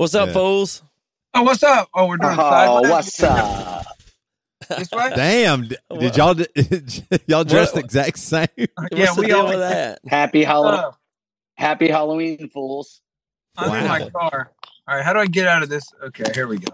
[0.00, 0.32] What's up, Yeah.
[0.32, 0.82] fools?
[1.34, 1.90] Oh, what's up?
[1.92, 2.90] Oh, we're doing Oh, sideways?
[2.90, 3.84] what's up?
[4.70, 5.10] This way?
[5.14, 6.34] Damn, did y'all
[7.26, 8.46] y'all dress the exact same?
[8.56, 9.48] yeah, What's we all.
[9.48, 9.98] that?
[10.06, 10.90] Happy Halloween, Uh,
[11.58, 13.02] happy Halloween, fools.
[13.58, 14.50] I'm in my car.
[14.88, 15.84] All right, how do I get out of this?
[16.02, 16.72] Okay, here we go.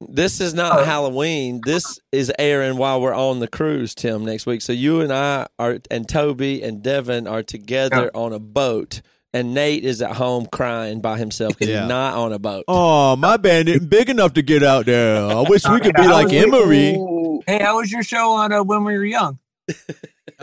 [0.00, 0.84] This is not Oh.
[0.84, 1.60] Halloween.
[1.66, 4.62] This is airing while we're on the cruise, Tim, next week.
[4.62, 9.02] So you and I are, and Toby and Devin are together on a boat,
[9.34, 11.80] and Nate is at home crying by himself because Yeah.
[11.80, 12.64] he's not on a boat.
[12.68, 15.24] Oh, my band isn't big enough to get out there.
[15.24, 16.94] I wish we could be I like was- Emery.
[16.96, 17.42] Ooh.
[17.46, 19.38] Hey, how was your show on uh, when we were young?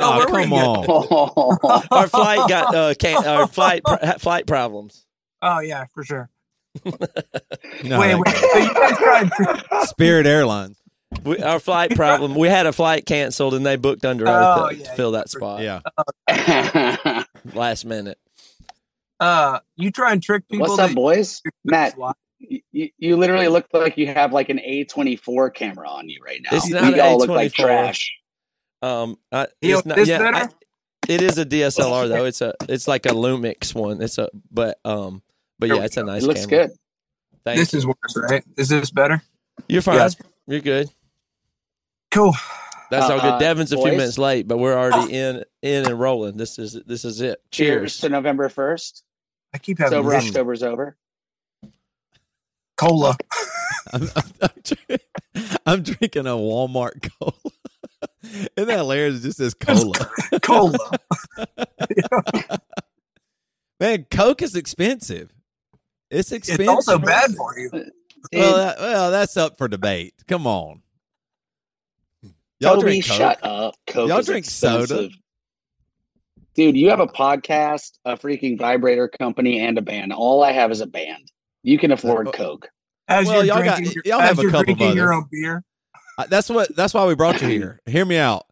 [0.02, 1.84] Oh, where were come on.
[1.92, 5.06] Our flight got uh, can our flight pr- flight problems.
[5.42, 6.30] Oh yeah, for sure.
[6.86, 8.28] No, wait, wait.
[8.36, 9.30] So you guys tried?
[9.88, 10.78] Spirit Airlines.
[11.24, 12.36] We, our flight problem.
[12.36, 15.12] We had a flight canceled, and they booked under Oh, oath to, yeah, to fill
[15.12, 15.62] yeah, that spot
[16.28, 17.24] Yeah.
[17.54, 18.20] last minute.
[19.20, 20.68] Uh, you try and trick people.
[20.68, 21.42] What's up, boys?
[21.66, 21.96] Matt,
[22.40, 26.50] you, you literally look like you have like an A24 camera on you right now.
[26.58, 27.56] It's not we an all look like A24.
[27.56, 28.12] trash.
[28.82, 30.36] Um, I, You it's know, not, this yeah, better?
[30.38, 30.50] I-
[31.10, 32.26] it is a DSLR though.
[32.26, 34.02] It's a it's like a Lumix one.
[34.02, 35.22] It's a but um
[35.58, 36.24] but yeah, it's a nice.
[36.24, 36.68] It looks camera.
[36.68, 36.78] good.
[37.46, 37.80] Thank This you.
[37.80, 38.44] is worse, right?
[38.58, 39.22] Is this better?
[39.68, 39.96] You're fine.
[39.96, 40.16] Yes.
[40.48, 40.90] You're good.
[42.12, 42.34] Cool.
[42.92, 43.34] That's all good.
[43.34, 43.98] Uh, Devin's a few boys?
[43.98, 46.38] minutes late, but we're already in in and rolling.
[46.38, 47.42] This is this is it.
[47.52, 47.98] Cheers Cheers.
[48.00, 49.02] to November 1st.
[49.54, 50.98] I keep having Sober this October's over.
[52.78, 53.18] cola.
[53.94, 55.00] I'm, I'm, I'm dr-
[55.66, 57.34] I'm drinking a Walmart cola.
[58.24, 59.20] Isn't that hilarious?
[59.20, 59.96] It just says cola.
[60.42, 61.00] cola.
[63.80, 65.32] Man, Coke is expensive.
[66.12, 66.62] It's expensive.
[66.62, 67.72] It's also bad for you.
[68.34, 70.14] Well, that, well, that's up for debate.
[70.28, 70.82] Come on.
[72.60, 73.18] Y'all Toby, drink Coke?
[73.18, 73.76] shut up.
[73.88, 75.10] Coke Y'all is drink soda?
[76.52, 76.74] Expensive.
[76.74, 80.14] Dude, you have a podcast, a freaking vibrator company, and a band.
[80.14, 81.32] All I have is a band.
[81.64, 82.70] You can afford Coke.
[83.08, 85.14] As Well, you're y'all got- drinking, y'all as have a you're couple of drinking your
[85.14, 85.64] own beer.
[86.18, 86.76] Uh, That's what.
[86.76, 87.80] That's why we brought you here.
[87.86, 88.46] Hear me out.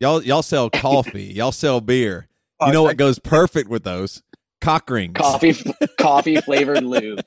[0.00, 1.24] Y'all, y'all sell coffee.
[1.24, 2.28] y'all sell beer.
[2.64, 4.22] You know what goes perfect with those?
[4.62, 5.12] Cock rings.
[5.14, 5.54] Coffee,
[5.98, 7.20] coffee flavored lube.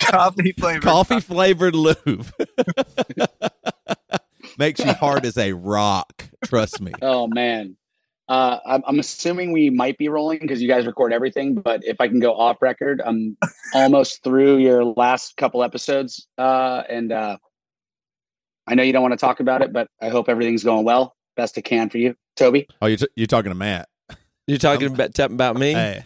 [0.00, 0.80] coffee flavor.
[0.80, 2.26] Coffee flavored lube.
[4.58, 6.28] Makes you hard as a rock.
[6.44, 6.92] Trust me.
[7.02, 7.76] Oh man.
[8.28, 11.54] Uh, I'm, I'm assuming we might be rolling because you guys record everything.
[11.54, 13.36] But if I can go off record, I'm
[13.74, 17.38] almost through your last couple episodes, uh, and uh,
[18.66, 21.14] I know you don't want to talk about it, but I hope everything's going well.
[21.36, 22.66] Best it can for you, Toby.
[22.82, 23.88] Oh, you're, t- you're talking to Matt.
[24.46, 25.72] You're talking about talking about me.
[25.72, 26.04] Hey.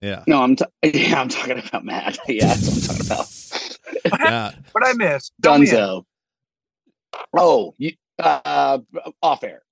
[0.00, 0.24] Yeah.
[0.26, 2.18] No, I'm t- yeah, I'm talking about Matt.
[2.28, 4.20] yeah, that's what I'm talking about.
[4.20, 4.52] Yeah.
[4.72, 5.32] What I missed?
[5.42, 5.74] Fill me in.
[5.76, 6.04] Dunzo.
[7.36, 8.78] Oh, you, uh,
[9.22, 9.62] off air.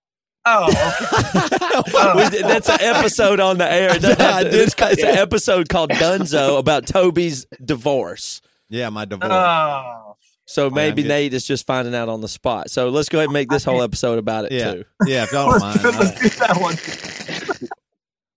[0.51, 1.55] Oh, okay.
[2.01, 2.29] Oh.
[2.31, 3.95] That's an episode on the air.
[3.97, 8.41] It doesn't to- It's, it's an episode called Dunzo about Toby's divorce.
[8.69, 9.31] Yeah, my divorce.
[9.33, 10.17] oh.
[10.47, 11.09] So oh, maybe good.
[11.09, 12.71] Nate is just finding out on the spot.
[12.71, 14.73] So let's go ahead and make this whole episode about it yeah.
[14.73, 14.85] too.
[15.07, 15.85] Yeah, if y'all don't mind.
[15.85, 17.69] Let's, let's do that one.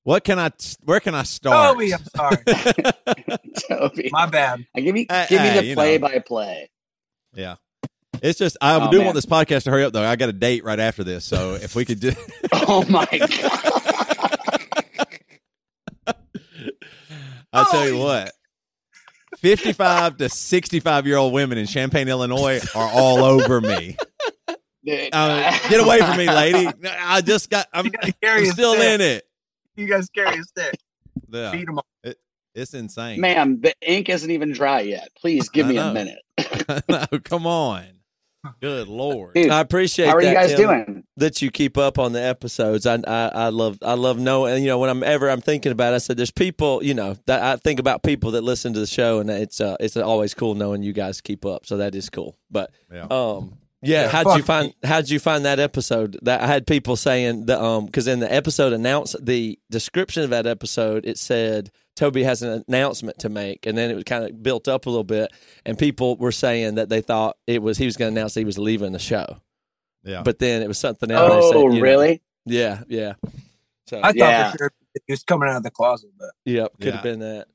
[0.03, 0.51] What can I
[0.83, 1.73] where can I start?
[1.75, 2.37] Toby, I'm sorry.
[3.69, 4.09] Toby.
[4.11, 4.65] My bad.
[4.75, 5.81] I give me Hey, give me hey, the you know.
[5.81, 6.69] play by play.
[7.33, 7.55] yeah.
[8.21, 9.05] It's just I Oh, do man.
[9.07, 10.03] want this podcast to hurry up though.
[10.03, 12.11] I got a date right after this, so if we could do
[12.53, 13.29] Oh my god.
[17.53, 18.31] I'll tell Oh, you what.
[19.39, 23.97] 55 to 65 year old women in Champaign, Illinois are all over me.
[25.13, 26.67] Uh, get away from me, lady.
[26.99, 29.23] I just got, I'm, You gotta carry I'm still in it.
[29.75, 30.75] You guys carry a stick.
[31.29, 31.85] Yeah, Beat 'em up.
[32.53, 33.19] it's insane.
[33.21, 35.09] Ma'am, the ink isn't even dry yet.
[35.19, 35.89] Please give I me know.
[35.89, 36.19] a minute.
[36.89, 37.85] no, come on.
[38.59, 39.35] Good Lord.
[39.35, 41.03] Dude, I appreciate how are you that, guys Tim, doing?
[41.17, 42.85] that you keep up on the episodes.
[42.87, 44.63] I, I I love I love knowing.
[44.63, 46.83] You know, when I'm ever I'm thinking about, it, I said there's people.
[46.83, 49.77] You know, that I think about people that listen to the show, and it's uh
[49.79, 51.65] it's always cool knowing you guys keep up.
[51.67, 52.35] So that is cool.
[52.49, 53.05] But Yeah.
[53.11, 53.57] um.
[53.83, 56.19] Yeah, Yeah, how'd you find how'd you find that episode?
[56.21, 60.29] That I had people saying the um because in the episode announced the description of
[60.29, 64.23] that episode it said Toby has an announcement to make, and then it was kind
[64.23, 65.31] of built up a little bit,
[65.65, 68.45] and people were saying that they thought it was he was going to announce he
[68.45, 69.41] was leaving the show,
[70.03, 70.21] Yeah.
[70.23, 71.29] but then it was something else.
[71.29, 72.21] They Oh, said, you know, really?
[72.45, 73.13] yeah, yeah.
[73.87, 74.51] So I thought Yeah.
[74.51, 74.71] for sure
[75.05, 76.91] he was coming out of the closet, but yep, could Yeah.
[76.93, 77.47] have been that.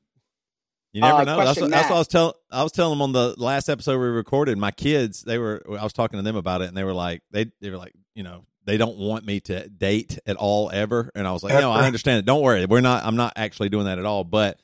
[0.93, 1.37] You never Uh, know.
[1.43, 2.33] That's, what- that's what I was telling.
[2.51, 4.57] I was telling them on the last episode we recorded.
[4.57, 5.61] My kids, they were.
[5.69, 7.93] I was talking to them about it, and they were like, they they were like,
[8.15, 11.11] you know, they don't want me to date at all ever.
[11.13, 12.25] And I was like, no, I understand it.
[12.25, 13.03] Don't worry, we're not.
[13.05, 14.23] I'm not actually doing that at all.
[14.23, 14.59] But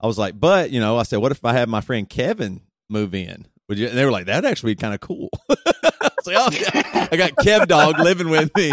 [0.00, 2.60] I was like, but you know, I said, what if I had my friend Kevin
[2.90, 3.46] move in?
[3.68, 3.88] Would you?
[3.88, 5.28] And they were like, that'd actually be kind of cool.
[5.48, 5.54] I
[6.26, 7.08] like, oh, yeah.
[7.10, 8.70] I got Kev Dog living with me.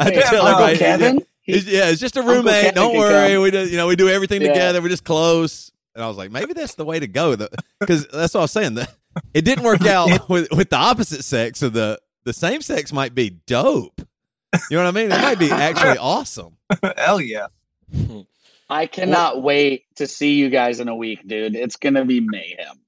[0.00, 1.18] I had tell everybody, Kevin?
[1.46, 2.74] It's- yeah, it's just a roommate.
[2.74, 3.32] Don't worry.
[3.34, 3.42] come.
[3.42, 4.48] We do, you know, we do everything Yeah.
[4.48, 4.82] together.
[4.82, 5.72] We're just close.
[5.94, 7.36] And I was like, maybe that's the way to go.
[7.80, 8.74] Because that's what I was saying.
[8.74, 8.88] The,
[9.34, 13.14] it didn't work out with, with the opposite sex, so the the same sex might
[13.14, 14.00] be dope.
[14.70, 15.12] You know what I mean?
[15.12, 16.56] It might be actually awesome.
[16.96, 17.46] Hell yeah.
[18.70, 21.56] I cannot wait to see you guys in a week, dude.
[21.56, 22.80] It's gonna be mayhem.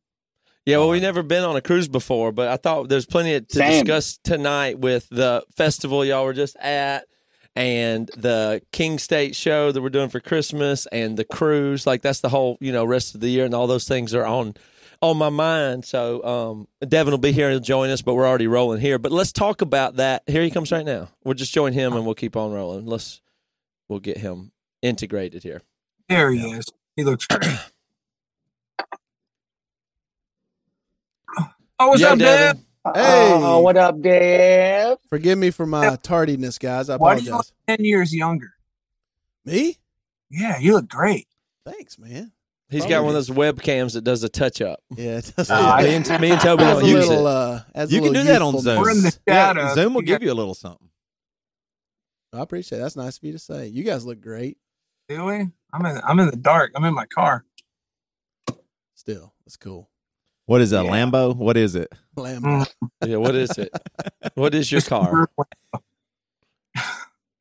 [0.67, 3.47] Yeah, well, we've never been on a cruise before, but I thought there's plenty to
[3.51, 3.85] Same.
[3.85, 7.07] discuss tonight with the festival y'all were just at
[7.57, 11.87] and the King State show that we're doing for Christmas and the cruise.
[11.87, 14.25] Like that's the whole, you know, rest of the year and all those things are
[14.25, 14.55] on
[15.03, 15.85] on my mind.
[15.85, 18.99] So um Devin will be here and join us, but we're already rolling here.
[18.99, 20.23] But let's talk about that.
[20.27, 21.09] Here he comes right now.
[21.25, 22.87] We'll just join him and we'll keep on rolling.
[22.87, 23.21] Let's
[23.89, 25.63] we'll get him integrated here.
[26.09, 26.67] There he is.
[26.97, 27.45] He looks great.
[31.83, 32.59] Oh, what's Yo, up, Dad?
[32.85, 33.01] Devin.
[33.03, 33.31] Hey.
[33.35, 34.97] Oh, what up, Dave?
[35.09, 36.89] Forgive me for my tardiness, guys.
[36.89, 37.77] I Why do you look apologize.
[37.79, 38.53] 10 years younger?
[39.45, 39.79] Me?
[40.31, 41.27] Yeah, you look great.
[41.67, 42.33] Thanks, man.
[42.71, 44.81] He's got one of those webcams that does a touch up.
[44.97, 45.51] Yeah, it does.
[45.51, 47.31] Uh, me, and, me and Toby adds don't use little, it.
[47.31, 48.65] uh, adds a You can little do that on youthfulness.
[48.75, 48.83] Zoom.
[48.83, 49.75] We're in the Yeah.
[49.75, 50.89] Zoom will You give got- you a little something.
[52.33, 52.83] I appreciate it.
[52.83, 53.67] That's nice of you to say.
[53.67, 54.57] You guys look great.
[55.09, 55.49] Do we?
[55.73, 56.01] I'm in.
[56.07, 56.71] I'm in the dark.
[56.77, 57.45] I'm in my car.
[58.95, 59.90] Still, it's cool.
[60.51, 60.91] What is that, Yeah.
[60.91, 61.37] Lambo?
[61.37, 61.93] What is it?
[62.17, 62.67] Lambo.
[62.83, 63.09] Mm.
[63.09, 63.71] Yeah, what is it?
[64.35, 65.31] What is your car?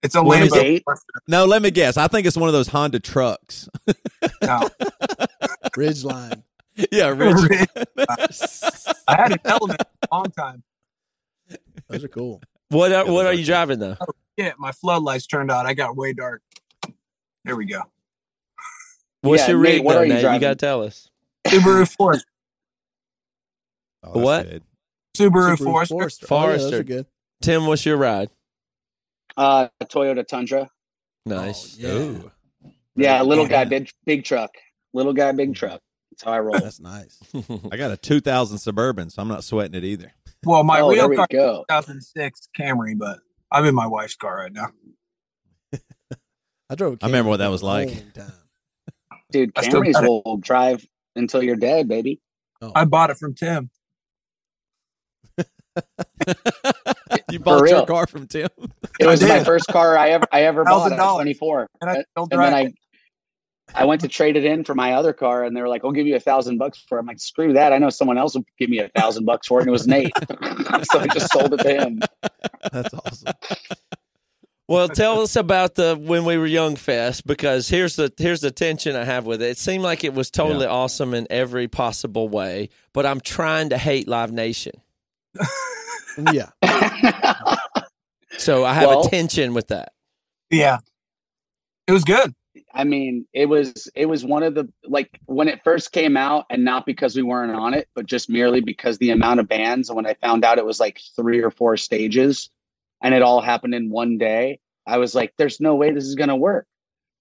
[0.03, 0.83] It's a What is Lambo.
[1.27, 1.97] No, let me guess.
[1.97, 3.67] I think it's one of those Honda trucks.
[4.43, 4.69] No.
[5.75, 6.43] Ridgeline.
[6.91, 7.67] yeah, Rich.
[9.07, 10.61] I had an element for a long time.
[11.87, 12.43] Those are cool.
[12.69, 13.97] What are, what are you driving though?
[13.99, 14.05] Oh,
[14.37, 15.65] yeah, my floodlights turned out.
[15.65, 16.43] I got way dark.
[17.43, 17.81] There we go.
[19.21, 20.31] What's Yeah, your Nate, rig what though, are you Nate?
[20.31, 21.09] You got to tell us.
[21.47, 22.27] Subaru Forester.
[24.03, 24.49] Oh, What?
[24.49, 24.63] good.
[25.17, 26.27] Subaru, Subaru Forester.
[26.27, 26.27] Forester.
[26.35, 27.05] Oh, yeah, those are good.
[27.41, 28.29] Tim, what's your ride?
[29.35, 30.69] Uh, Toyota Tundra.
[31.25, 31.77] Nice.
[31.83, 31.93] Oh, yeah.
[31.93, 32.31] Ooh.
[32.95, 33.63] Yeah, little Yeah.
[33.63, 34.51] guy, big big truck.
[34.93, 35.81] Little guy, big truck.
[36.11, 36.59] That's how I roll.
[36.59, 37.17] That's nice.
[37.71, 40.11] I got a 2000 Suburban, so I'm not sweating it either.
[40.43, 41.65] Well, my oh, real we car go.
[41.69, 43.19] 2006 Camry, but
[43.51, 44.67] I'm in my wife's car right now.
[46.69, 46.95] I drove.
[46.95, 47.89] a I remember what that was like.
[49.31, 50.85] Dude, I Camrys will drive
[51.15, 52.19] until you're dead, baby.
[52.61, 53.69] Oh, I bought it from Tim.
[57.31, 57.77] you bought real.
[57.77, 58.49] your car from Tim?
[58.99, 60.97] It was my first car I ever I ever bought $1,000.
[60.97, 61.67] at 24.
[61.81, 62.73] And I And then I.
[63.75, 65.91] I went to trade it in for my other car, and they were like, "We'll
[65.91, 67.71] give you a thousand bucks for it." I'm like, "Screw that!
[67.71, 69.85] I know someone else will give me a thousand bucks for it." And it was
[69.85, 70.11] Nate,
[70.91, 72.01] so I just sold it to him.
[72.71, 73.33] that's awesome.
[74.67, 78.51] Well, tell us about the when we were young fest because here's the here's the
[78.51, 79.49] tension I have with it.
[79.49, 83.77] It seemed like it was totally awesome in every possible way, but I'm trying to
[83.79, 84.73] hate Live Nation,
[86.33, 86.49] Yeah.
[88.37, 89.93] so I have Well- a tension with that.
[90.49, 90.79] Yeah.
[91.87, 92.33] It was good.
[92.73, 96.45] I mean, it was it was one of the like when it first came out,
[96.49, 99.89] and not because we weren't on it, but just merely because the amount of bands.
[99.89, 102.49] And when I found out it was like three or four stages,
[103.01, 106.15] and it all happened in one day, I was like, "There's no way this is
[106.15, 106.67] going to work."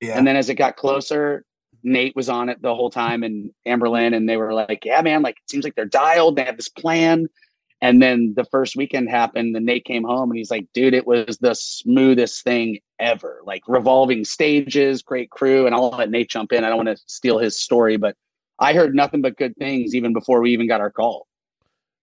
[0.01, 0.19] Yeah.
[0.19, 1.45] And then as it got closer,
[1.83, 5.23] Nate was on it the whole time and Anberlin, and they were like, Yeah, man,
[5.23, 6.37] like it seems like they're dialed.
[6.37, 7.29] They have this plan.
[7.81, 11.07] And then the first weekend happened, and Nate came home and he's like, Dude, it
[11.07, 13.41] was the smoothest thing ever.
[13.45, 15.65] Like revolving stages, great crew.
[15.67, 16.65] And I'll let Nate jump in.
[16.65, 18.17] I don't want to steal his story, but
[18.59, 21.27] I heard nothing but good things even before we even got our call.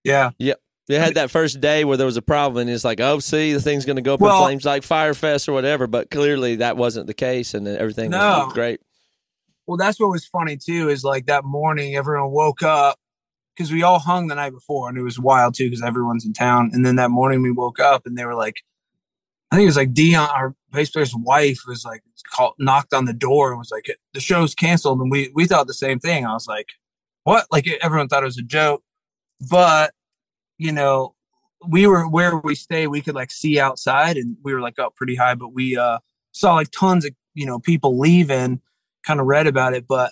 [0.04, 0.32] yeah.
[0.38, 0.54] Yeah.
[0.88, 3.54] They had that first day where there was a problem, and it's like, oh, see,
[3.54, 5.88] the thing's going to go up Well- in flames like Fyre Fest or whatever.
[5.88, 8.44] But clearly, that wasn't the case, and everything No.
[8.46, 8.82] was great.
[9.66, 10.90] Well, that's what was funny too.
[10.90, 13.00] Is like that morning, everyone woke up
[13.56, 16.34] because we all hung the night before, and it was wild too because everyone's in
[16.34, 16.72] town.
[16.74, 18.62] And then that morning, we woke up, and they were like,
[19.52, 23.06] I think it was like Dion, our bass player's wife, was like called, knocked on
[23.06, 26.26] the door and was like, "The show's canceled." And we we thought the same thing.
[26.26, 26.70] I was like,
[27.24, 28.84] "What?" Like everyone thought it was a joke,
[29.50, 29.94] but
[30.58, 31.16] you know,
[31.68, 32.88] we were where we stay.
[32.88, 36.00] We could like see outside, and we were like up pretty high, but we uh
[36.32, 38.62] saw like tons of you know people leaving
[39.06, 40.12] kind of read about it, but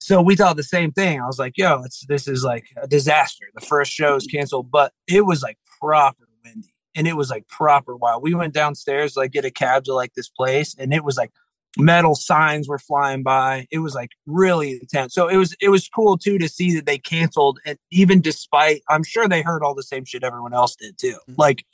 [0.00, 1.20] so we thought the same thing.
[1.20, 3.46] I was like, yo, it's this is like a disaster.
[3.54, 7.46] The first show is canceled, but it was like proper windy and it was like
[7.48, 8.22] proper wild.
[8.22, 11.16] We went downstairs to like get a cab to like this place and it was
[11.16, 11.30] like
[11.76, 13.66] metal signs were flying by.
[13.70, 15.14] It was like really intense.
[15.14, 18.82] So it was it was cool too to see that they canceled and even despite
[18.88, 21.18] I'm sure they heard all the same shit everyone else did too.
[21.28, 21.34] Mhm.
[21.36, 21.64] Like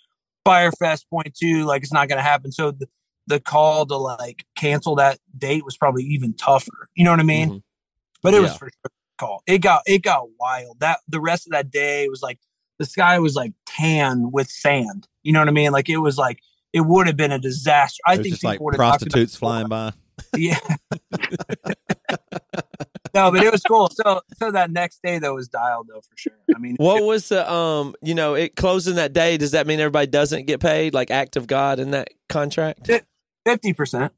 [0.44, 2.50] Fyre Fest point two, like it's not gonna happen.
[2.52, 2.88] So the,
[3.28, 6.88] the call to like cancel that date was probably even tougher.
[6.94, 7.50] You know what I mean?
[7.50, 7.62] Mhm.
[8.26, 8.56] But it was Yeah.
[8.58, 9.42] for sure call.
[9.46, 10.80] It got it got wild.
[10.80, 12.38] That the rest of that day was like
[12.78, 15.08] the sky was like tan with sand.
[15.22, 15.72] You know what I mean?
[15.72, 16.40] Like it was like
[16.72, 18.00] it would have been a disaster.
[18.06, 19.92] I There's think just like people would have prostitutes flying by.
[20.36, 20.58] Yeah,
[23.14, 23.88] no, but it was cool.
[23.90, 26.32] So so that next day though was dialed though for sure.
[26.54, 27.94] I mean, What was the um?
[28.02, 29.36] You know, it closing that day.
[29.38, 30.92] Does that mean everybody doesn't get paid?
[30.94, 32.90] Like act of God in that contract?
[33.46, 34.12] fifty percent.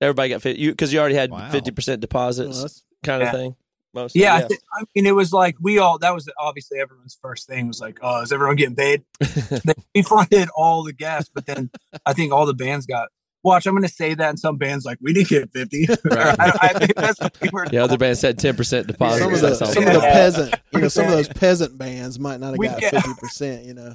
[0.00, 0.56] Everybody got fit.
[0.56, 1.50] You because you already had Wow.
[1.50, 3.32] fifty percent Well, deposits, that's- kind of Yeah.
[3.32, 3.56] thing.
[3.94, 5.98] Most Yeah, I, thi- I mean, it was like we all.
[5.98, 10.02] That was obviously everyone's first thing was like, "Oh, is everyone getting paid?" They- we
[10.02, 11.70] funded all the guests, but then
[12.06, 13.08] I think all the bands got.
[13.44, 15.86] Watch, I'm going to say that, and some bands like we didn't get fifty.
[16.04, 16.40] Right.
[16.40, 17.66] I, I think that's what we were.
[17.68, 19.18] the other band said ten percent deposit.
[19.24, 19.68] some of the That's all.
[19.72, 22.68] some of the peasant, you know, some of those peasant bands might not have We
[22.68, 23.66] got fifty percent.
[23.66, 23.94] You know,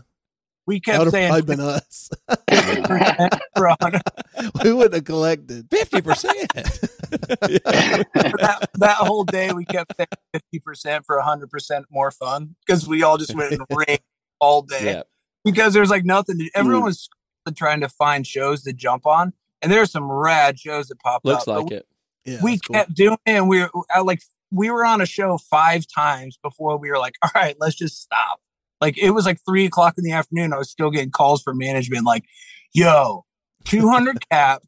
[0.67, 2.09] we that kept would saying been us.
[4.63, 5.67] We wouldn't have collected.
[5.71, 6.53] Fifty percent.
[6.53, 6.89] that,
[8.75, 13.01] that whole day we kept saying fifty percent for hundred percent more fun because we
[13.01, 13.97] all just went and ring
[14.39, 15.01] all day Yeah,
[15.43, 16.37] because there's like nothing.
[16.37, 16.49] To, hmm.
[16.53, 17.09] everyone was
[17.55, 21.47] trying to find shows to jump on, and there's some rad shows that popped looks
[21.47, 21.49] up.
[21.59, 21.87] Looks like it.
[22.25, 22.73] Yeah, we that's cool.
[22.73, 24.21] kept doing it and we were I, like
[24.51, 28.01] we were on a show five times before we were like all right let's just
[28.01, 28.41] stop
[28.81, 31.57] like it was like three o'clock in the afternoon i was still getting calls from
[31.57, 32.23] management like
[32.73, 33.25] yo
[33.65, 34.61] 200 cap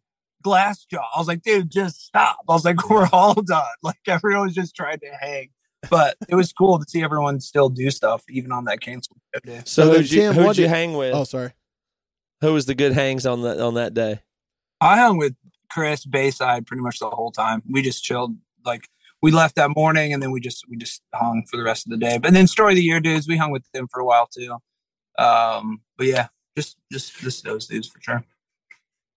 [0.45, 4.45] Glassjaw i was like dude just stop i was like we're all done like everyone
[4.47, 5.49] was just trying to hang
[5.89, 9.61] but it was cool to see everyone still do stuff even on that canceled day.
[9.63, 11.13] So, So who'd you who'd what you did- hang with?
[11.15, 11.53] Oh, sorry.
[12.41, 14.19] Who was the good hangs on that on that day?
[14.81, 15.35] i hung with
[15.71, 18.35] chris bayside pretty much the whole time we just chilled
[18.65, 18.87] like
[19.21, 21.91] we left that morning and then we just we just hung for the rest of
[21.91, 22.17] the day.
[22.17, 24.57] But then story of the year dudes, we hung with them for a while too.
[25.17, 28.23] Um, but yeah, just just just those dudes for sure.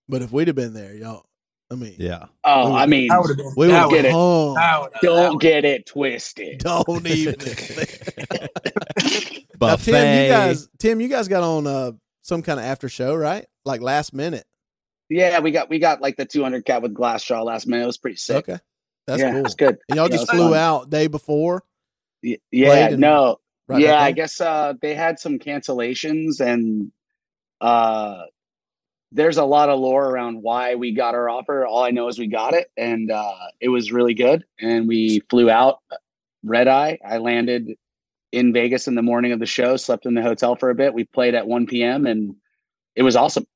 [0.09, 1.25] But if we'd have been there, y'all,
[1.71, 2.27] I mean, Yeah.
[2.45, 4.13] Oh, I mean, That would have been we that would get have it.
[4.13, 4.55] hung.
[4.55, 6.59] that would've- that don't get it twisted.
[6.65, 7.37] Don't even.
[9.61, 11.93] now, Tim, you guys, Tim, you guys got on uh,
[12.23, 13.47] some kind of after show, right?
[13.65, 14.45] Like last minute.
[15.09, 17.85] Yeah, we got we got like the 200 cat with Glassjaw last minute.
[17.85, 18.49] It was pretty sick.
[18.49, 18.59] Okay,
[19.07, 19.45] that's yeah, cool.
[19.45, 19.79] it's good.
[19.89, 20.55] And y'all Yeah, just flew fun.
[20.55, 21.65] out day before.
[22.23, 26.93] Y- Yeah, no, Right yeah, I guess uh, they had some cancellations, and
[27.61, 28.25] uh,
[29.13, 31.67] there's a lot of lore around why we got our offer.
[31.67, 34.45] All I know is we got it, and uh, it was really good.
[34.61, 35.79] And we flew out
[36.45, 36.99] red eye.
[37.07, 37.73] I landed
[38.33, 40.95] in Vegas in the morning of the show, slept in the hotel for a bit.
[40.95, 42.07] We played at 1 p.m.
[42.07, 42.35] and
[42.97, 43.47] it was awesome.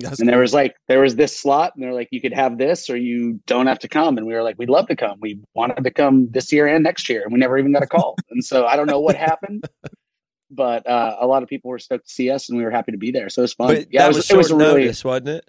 [0.00, 2.58] That's and there was like there was this slot, and they're like, you could have
[2.58, 4.18] this, or you don't have to come.
[4.18, 5.18] And we were like, we'd love to come.
[5.20, 7.86] We wanted to come this year and next year, and we never even got a
[7.86, 8.16] call.
[8.30, 9.64] and so I don't know what happened,
[10.50, 12.92] but uh, a lot of people were stoked to see us, and we were happy
[12.92, 13.28] to be there.
[13.28, 13.68] So it was fun.
[13.68, 14.86] But yeah, that it was, was, it short was really.
[14.88, 15.48] wasn't it?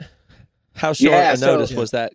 [0.76, 1.80] How short Yeah, a so- notice Yeah.
[1.80, 2.14] was that?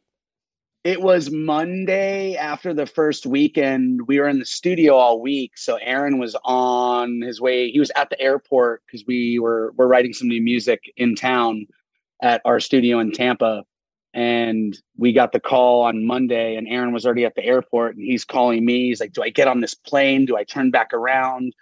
[0.84, 4.06] It was Monday after the first weekend.
[4.06, 7.72] We were in the studio all week, so Aaron was on his way.
[7.72, 11.66] He was at the airport because we were we're writing some new music in town
[12.22, 13.64] at our studio in Tampa,
[14.14, 16.56] and we got the call on Monday.
[16.56, 18.88] And Aaron was already at the airport, and he's calling me.
[18.88, 20.26] He's like, "Do I get on this plane?
[20.26, 21.52] Do I turn back around?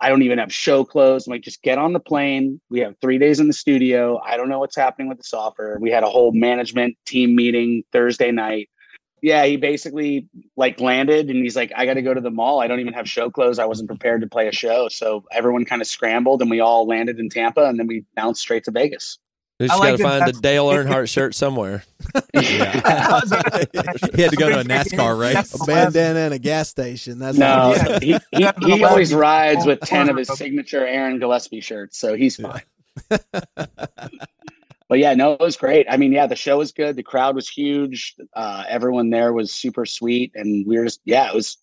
[0.00, 2.60] I don't even have show clothes." I'm like, "Just get on the plane.
[2.70, 4.20] We have three days in the studio.
[4.24, 7.84] I don't know what's happening with this offer." We had a whole management team meeting
[7.92, 8.68] Thursday night
[9.22, 12.60] yeah, he basically like landed and he's like, I got to go to the mall.
[12.60, 13.58] I don't even have show clothes.
[13.58, 14.88] I wasn't prepared to play a show.
[14.88, 18.40] So everyone kind of scrambled and we all landed in Tampa and then we bounced
[18.40, 19.18] straight to Vegas.
[19.58, 21.84] We just I like got to that find the Dale Earnhardt shirt somewhere.
[24.14, 25.54] He had to go to a NASCAR race.
[25.60, 27.18] a bandana and a gas station.
[27.18, 27.98] That's No, Yeah.
[28.00, 31.98] he, he, he always rides with 10 of his signature Aaron Gillespie shirts.
[31.98, 32.62] So he's fine.
[34.88, 35.86] but yeah, no, it was great.
[35.90, 36.96] I mean, yeah, the show was good.
[36.96, 38.14] The crowd was huge.
[38.34, 40.32] Uh, everyone there was super sweet.
[40.34, 41.56] And we were just, yeah, it was.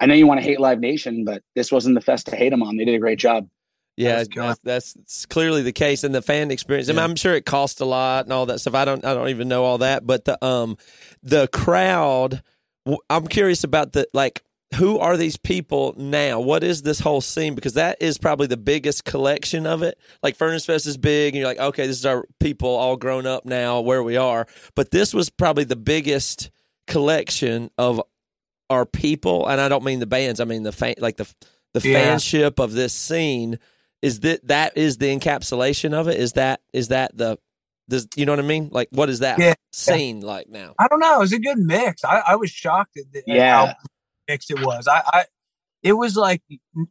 [0.00, 2.50] I know you want to hate Live Nation, but this wasn't the fest to hate
[2.50, 2.76] them on.
[2.76, 3.48] They did a great job.
[3.96, 4.58] Yeah, that's,
[4.94, 6.88] that's clearly the case, and the fan experience.
[6.88, 7.04] I mean, Yeah.
[7.04, 8.74] I'm sure it cost a lot and all that stuff.
[8.74, 10.76] I don't, I don't even know all that, but the um,
[11.22, 12.42] the crowd.
[13.10, 14.42] I'm curious about the like.
[14.76, 16.38] Who are these people now?
[16.38, 17.56] What is this whole scene?
[17.56, 19.98] Because that is probably the biggest collection of it.
[20.22, 23.26] Like Furnace Fest is big, and you're like, okay, this is our people all grown
[23.26, 24.46] up now where we are.
[24.76, 26.52] But this was probably the biggest
[26.86, 28.00] collection of
[28.70, 30.38] our people, and I don't mean the bands.
[30.38, 31.26] I mean the fan, like the
[31.74, 32.14] the Yeah.
[32.14, 33.58] fanship of this scene
[34.02, 37.38] is that that is the encapsulation of it is that is that the
[37.88, 39.54] does you know what i mean like what is that Yeah.
[39.72, 41.16] scene like now I don't know.
[41.16, 42.04] It was a good mix.
[42.04, 43.66] I, I was shocked at, the, at Yeah.
[43.66, 43.74] how
[44.28, 44.86] mixed it was.
[44.88, 45.24] I, I
[45.82, 46.42] it was like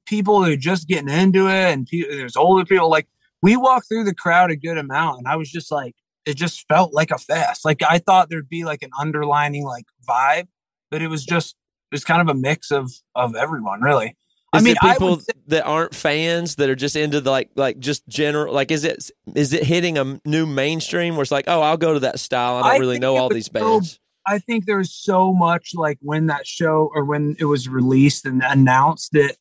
[0.06, 2.90] people who are just getting into it, and pe- there's older people.
[2.90, 3.08] Like
[3.42, 6.68] we walked through the crowd a good amount, and I was just like, it just
[6.68, 7.64] felt like a fest.
[7.66, 10.48] Like I thought there'd be like an underlining like vibe,
[10.92, 11.56] but it was just
[11.92, 14.18] it was kind of a mix of of everyone, really.
[14.52, 17.80] I mean, it people say- that aren't fans that are just into the like like
[17.80, 21.62] just general like is it is it hitting a new mainstream where it's like oh
[21.62, 24.00] i'll go to that style i don't I really know all was these so- bands
[24.28, 28.44] I think there's so much like when that show or when it was released and
[28.44, 29.38] announced that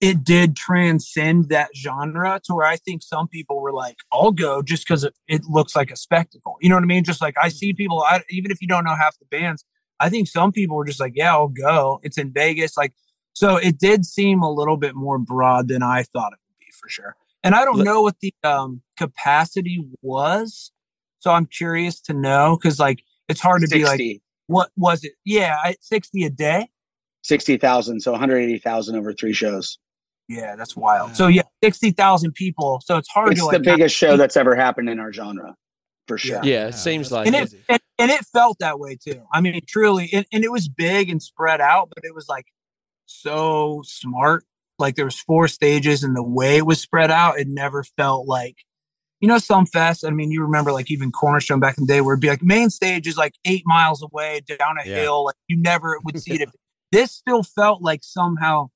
[0.00, 4.60] it did transcend that genre to where I think some people were like, I'll go
[4.60, 6.56] just because it, it looks like a spectacle.
[6.60, 7.04] You know what I mean?
[7.04, 9.64] Just like I see people, I, even if you don't know half the bands,
[10.00, 12.00] I think some people were just like, yeah, I'll go.
[12.02, 12.76] It's in Vegas.
[12.76, 12.92] Like,
[13.34, 16.72] so it did seem a little bit more broad than I thought it would be
[16.72, 17.16] for sure.
[17.42, 20.72] And I don't know what the um, capacity was.
[21.18, 24.00] So I'm curious to know because like it's hard to be like,
[24.46, 25.12] what was it?
[25.24, 26.70] Yeah, I- 60 a day.
[27.22, 29.78] 60,000, so 180,000 over three shows.
[30.28, 31.16] Yeah, that's wild.
[31.16, 32.82] So yeah, 60,000 people.
[32.84, 35.54] So it's hard It's to the like, biggest show that's ever happened in our genre,
[36.06, 36.40] for sure.
[36.42, 37.52] Yeah, it seems like and it.
[37.52, 39.22] it, and, and it felt that way too.
[39.32, 42.46] I mean, truly, and, and it was big and spread out, but it was like
[43.06, 44.44] so smart.
[44.78, 48.26] Like there was four stages, and the way it was spread out, it never felt
[48.26, 48.56] like,
[49.20, 50.04] you know, some fest.
[50.04, 52.42] I mean, you remember like even Cornerstone back in the day, where it'd be like
[52.42, 54.96] main stage is like eight miles away down a Yeah.
[54.96, 55.24] hill.
[55.26, 56.48] Like you never would see it.
[56.92, 58.68] This still felt like somehow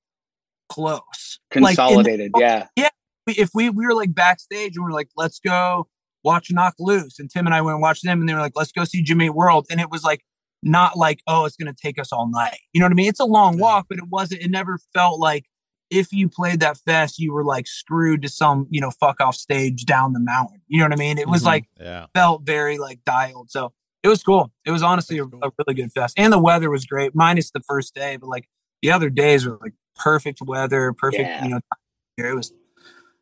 [0.69, 2.67] close, Like, in- Consolidated, yeah.
[2.77, 2.89] Yeah.
[3.29, 5.87] If we we were like backstage and we are like, let's go
[6.25, 8.55] watch Knocked Loose, and Tim and I went and watched them, and they were like,
[8.57, 10.23] let's go see Jimmy World, and it was like
[10.63, 12.59] not like oh, it's gonna take us all night.
[12.73, 13.09] You know what I mean?
[13.09, 13.63] It's a long Yeah.
[13.63, 14.43] walk, but it wasn't.
[14.43, 15.47] It never felt like
[15.91, 19.35] if you played that fest, you were like screwed to some you know fuck off
[19.37, 20.61] stage down the mountain.
[20.69, 21.19] You know what I mean?
[21.19, 21.47] It was Mhm.
[21.47, 22.07] like Yeah.
[22.15, 23.51] felt very like dialed.
[23.51, 23.73] So
[24.03, 24.53] it was cool.
[24.65, 25.41] It was honestly a, cool.
[25.43, 28.49] a really good fest, and the weather was great, minus the first day, but like
[28.83, 31.23] the other days were like perfect weather, perfect.
[31.25, 31.45] Yeah.
[31.45, 31.61] You know,
[32.19, 32.53] it was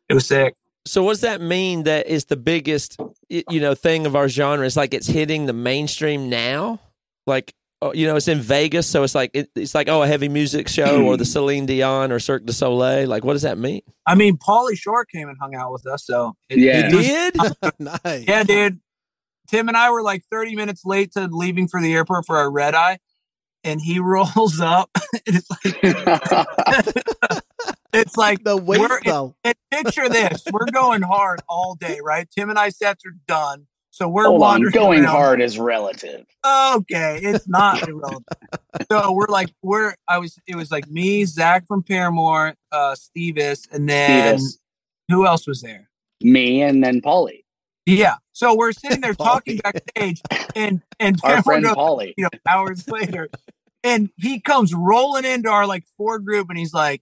[0.09, 0.55] it was sick.
[0.85, 1.83] So what does that mean?
[1.83, 2.97] That is the biggest,
[3.29, 4.65] you know, thing of our genre.
[4.65, 6.79] It's like it's hitting the mainstream now.
[7.27, 10.07] Like, oh, you know, it's in Vegas, so it's like it, it's like oh, a
[10.07, 11.29] heavy music show or the hmm.
[11.29, 13.07] Celine Dion or Cirque du Soleil.
[13.07, 13.81] Like, what does that mean?
[14.07, 16.87] I mean, Pauly Shore came and hung out with us, so it- Yeah.
[16.89, 17.35] it was- did?
[18.03, 18.27] nice.
[18.27, 18.79] yeah, dude.
[19.49, 22.49] Tim and I were like 30 minutes late to leaving for the airport for our
[22.51, 22.99] red eye,
[23.63, 24.89] and he rolls up.
[24.95, 27.43] and it's like
[27.93, 29.35] it's like The weight we're- though.
[29.43, 32.27] and picture this: we're going hard all day, right?
[32.29, 35.09] Tim and I sets are done, so we're Hold on, going around.
[35.11, 36.23] hard is relative.
[36.45, 38.25] Okay, it's not irrelevant.
[38.91, 39.95] so we're like, we're.
[40.07, 40.37] I was.
[40.47, 44.57] It was like me, Zach from Paramore, uh, Stevis, and then Stevis,
[45.09, 45.89] who else was there?
[46.21, 47.43] me, and then Pauly,
[47.85, 48.15] Yeah.
[48.33, 50.21] So we're sitting there talking backstage,
[50.55, 52.13] and and our Paramore friend goes, Pauly.
[52.17, 53.29] you know, hours later,
[53.83, 57.01] and he comes rolling into our like four group, and he's like,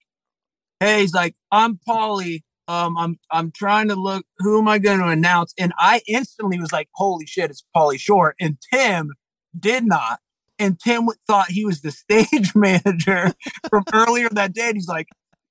[0.79, 2.43] "Hey, he's like, I'm Pauly.
[2.67, 4.25] Um, I'm I'm trying to look.
[4.39, 7.99] Who am I going to announce?" And I instantly was like, "Holy shit, it's Pauly
[7.99, 9.11] Shore!" And Tim
[9.57, 10.19] did not.
[10.57, 13.33] And Tim thought he was the stage manager
[13.69, 14.67] from earlier that day.
[14.67, 15.07] And he's like,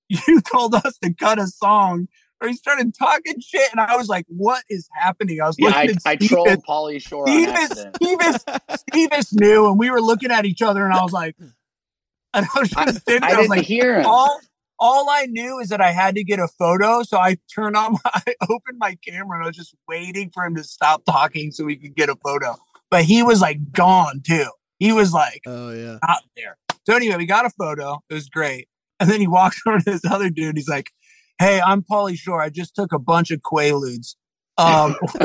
[0.08, 2.08] "You told us to cut a song."
[2.42, 5.68] Or he started talking shit, and I was like, "What is happening?" I was Yeah,
[5.68, 7.92] looking I, at I trolled Pauly Shore Stevis.
[8.02, 8.44] Stevis,
[8.92, 11.36] Stevis knew, and we were looking at each other, and I was like,
[12.34, 14.06] and I was I, I I didn't like, hear him.
[14.06, 14.40] all,
[14.78, 17.92] all I knew is that I had to get a photo, so I turned on,
[18.04, 21.52] my, I opened my camera, and I was just waiting for him to stop talking
[21.52, 22.56] so we could get a photo.
[22.90, 24.48] But he was like gone too.
[24.78, 25.98] He was like Oh yeah.
[26.06, 26.56] out there.
[26.86, 28.00] So anyway, we got a photo.
[28.10, 28.68] It was great.
[29.00, 30.56] And then he walks over to this other dude.
[30.56, 30.90] He's like,
[31.38, 32.40] "Hey, I'm Pauly Shore.
[32.40, 34.14] I just took a bunch of Quaaludes.
[34.56, 34.94] Um,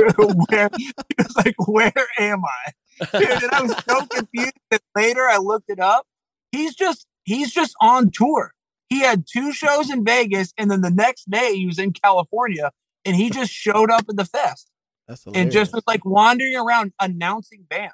[0.50, 2.72] where, he was like, where am I?"
[3.18, 4.54] Dude, and I was so confused.
[4.72, 6.06] And later, I looked it up.
[6.52, 8.54] He's just he's just on tour.
[8.90, 12.72] He had two shows in Vegas, and then the next day he was in California,
[13.06, 14.70] and he just showed up at the fest
[15.08, 17.94] That's and just was like wandering around announcing bands.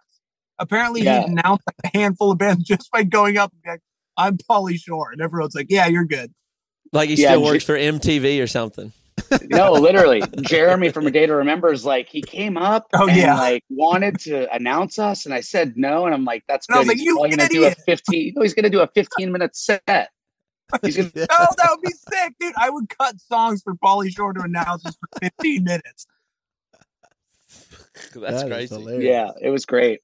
[0.57, 1.21] Apparently, Yeah.
[1.21, 3.81] he announced like a handful of bands just by going up and being like,
[4.17, 6.33] "I'm Pauly Shore," and everyone's like, "Yeah, you're good."
[6.93, 8.93] Like he Yeah, still J- works for MTV or something.
[9.49, 10.21] no, literally.
[10.41, 13.35] Jeremy from A Day to Remember is like, he came up Oh, and yeah.
[13.37, 15.25] like wanted to announce us.
[15.25, 16.05] And I said no.
[16.05, 16.79] And I'm like, that's And I good.
[16.81, 18.33] was like, he's "You probably gonna do a 15.
[18.35, 20.09] No, he's going to do a 15 minute set.
[20.83, 21.25] He's gonna, Yeah.
[21.31, 22.53] Oh, that would be sick, dude!
[22.57, 26.07] I would cut songs for Pauly Shore to announce this for 15 minutes.
[28.13, 28.75] That's That is crazy.
[28.75, 29.03] hilarious.
[29.05, 30.01] yeah, it was great.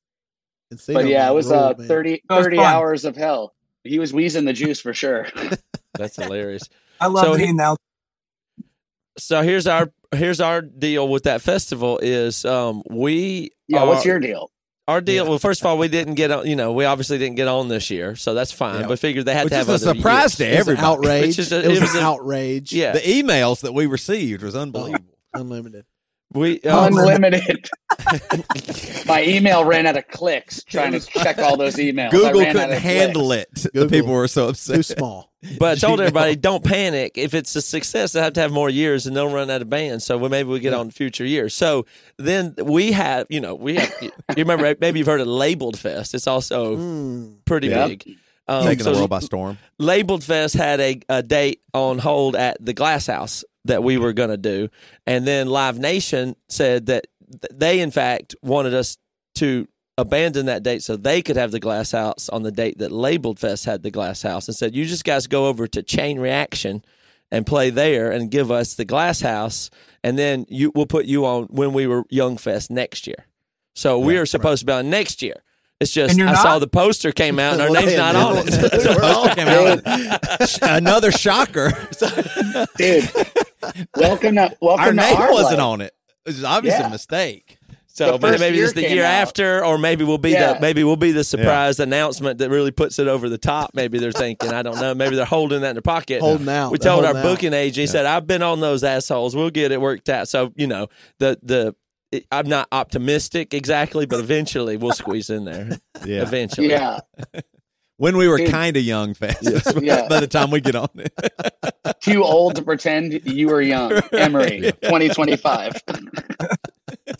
[0.74, 1.88] Encino But yeah, it was ruled, uh, man.
[1.88, 3.54] 30, was hours of hell.
[3.84, 5.28] He was wheezing the juice for sure.
[5.95, 6.69] That's hilarious.
[7.00, 7.78] I love So that he- he.
[9.17, 14.19] So here's our here's our deal with that festival is um we yeah, what's your
[14.19, 14.50] deal?
[14.91, 15.30] Our deal Yeah.
[15.30, 17.67] well first of all we didn't get on you know we obviously didn't get on
[17.67, 18.88] this year so that's fine Yeah.
[18.88, 20.38] but figured they had Which to have a surprise years.
[20.38, 20.86] to It was an everybody.
[20.86, 21.27] outrage.
[21.27, 22.73] Which is a- it was, it was an outrage.
[22.73, 25.06] yeah The emails that we received was unbelievable.
[25.34, 25.86] Oh, unlimited.
[26.33, 27.69] We um, Unlimited.
[29.05, 32.11] My email ran out of clicks trying to check all those emails.
[32.11, 33.65] Google couldn't handle clicks.
[33.65, 33.73] it.
[33.73, 35.31] The people were so Too small.
[35.59, 36.03] but I told Gmail.
[36.03, 37.13] everybody don't panic.
[37.17, 39.69] If it's a success, they have to have more years and they'll run out of
[39.69, 40.05] bands.
[40.05, 41.53] So maybe we get on future years.
[41.53, 41.85] So
[42.17, 43.93] then we have, you know, we have.
[44.01, 44.75] You remember?
[44.79, 46.13] Maybe you've heard of Labeled Fest.
[46.13, 47.35] It's also Mm.
[47.45, 47.87] pretty Yep.
[47.89, 48.17] big.
[48.47, 49.57] Um, Taking so the world by storm.
[49.79, 54.13] Labeled Fest had a, a date on hold at the Glass House that we were
[54.13, 54.69] going to do,
[55.06, 58.97] and then Live Nation said that th- they, in fact, wanted us
[59.36, 62.91] to abandon that date so they could have the Glass House on the date that
[62.91, 66.19] Labeled Fest had the Glass House, and said, "You just guys go over to Chain
[66.19, 66.84] Reaction
[67.32, 69.69] and play there, and give us the Glass House,
[70.04, 73.28] and then you we'll put you on when we were Young Fest next year."
[73.74, 75.43] So we are supposed to be on next year.
[75.80, 76.38] It's just I not?
[76.38, 78.52] saw the poster came out and our name's not on it.
[78.86, 79.82] We're all came out.
[80.62, 81.71] Another shocker.
[82.78, 83.10] Dude,
[83.95, 85.65] welcome to welcome Our to name our wasn't life.
[85.67, 85.93] on it.
[86.26, 86.88] It was obviously Yeah.
[86.88, 87.58] a mistake.
[87.93, 89.12] So The but maybe it's the year out.
[89.28, 90.54] after, or maybe we'll be Yeah.
[90.54, 93.71] the maybe we'll be the surprise announcement that really puts it over the top.
[93.74, 94.95] Maybe they're thinking, I don't know.
[94.95, 96.21] Maybe they're holding that in their pocket.
[96.21, 96.71] Holding out.
[96.71, 97.21] We They're told our out.
[97.24, 97.82] booking agent.
[97.82, 99.36] He said, "I've been on those assholes.
[99.36, 100.88] We'll get it worked out." So you know
[101.19, 101.76] the the.
[102.13, 105.69] it- I'm not optimistic exactly, but eventually we'll squeeze in there.
[106.06, 106.21] Yeah.
[106.24, 107.00] Eventually, Yeah.
[108.01, 109.37] When we were kind of young fans.
[109.81, 110.07] Yeah.
[110.07, 111.13] By the time we get on it.
[112.01, 113.91] Too old to pretend you were young.
[114.11, 115.81] Emery, 2025.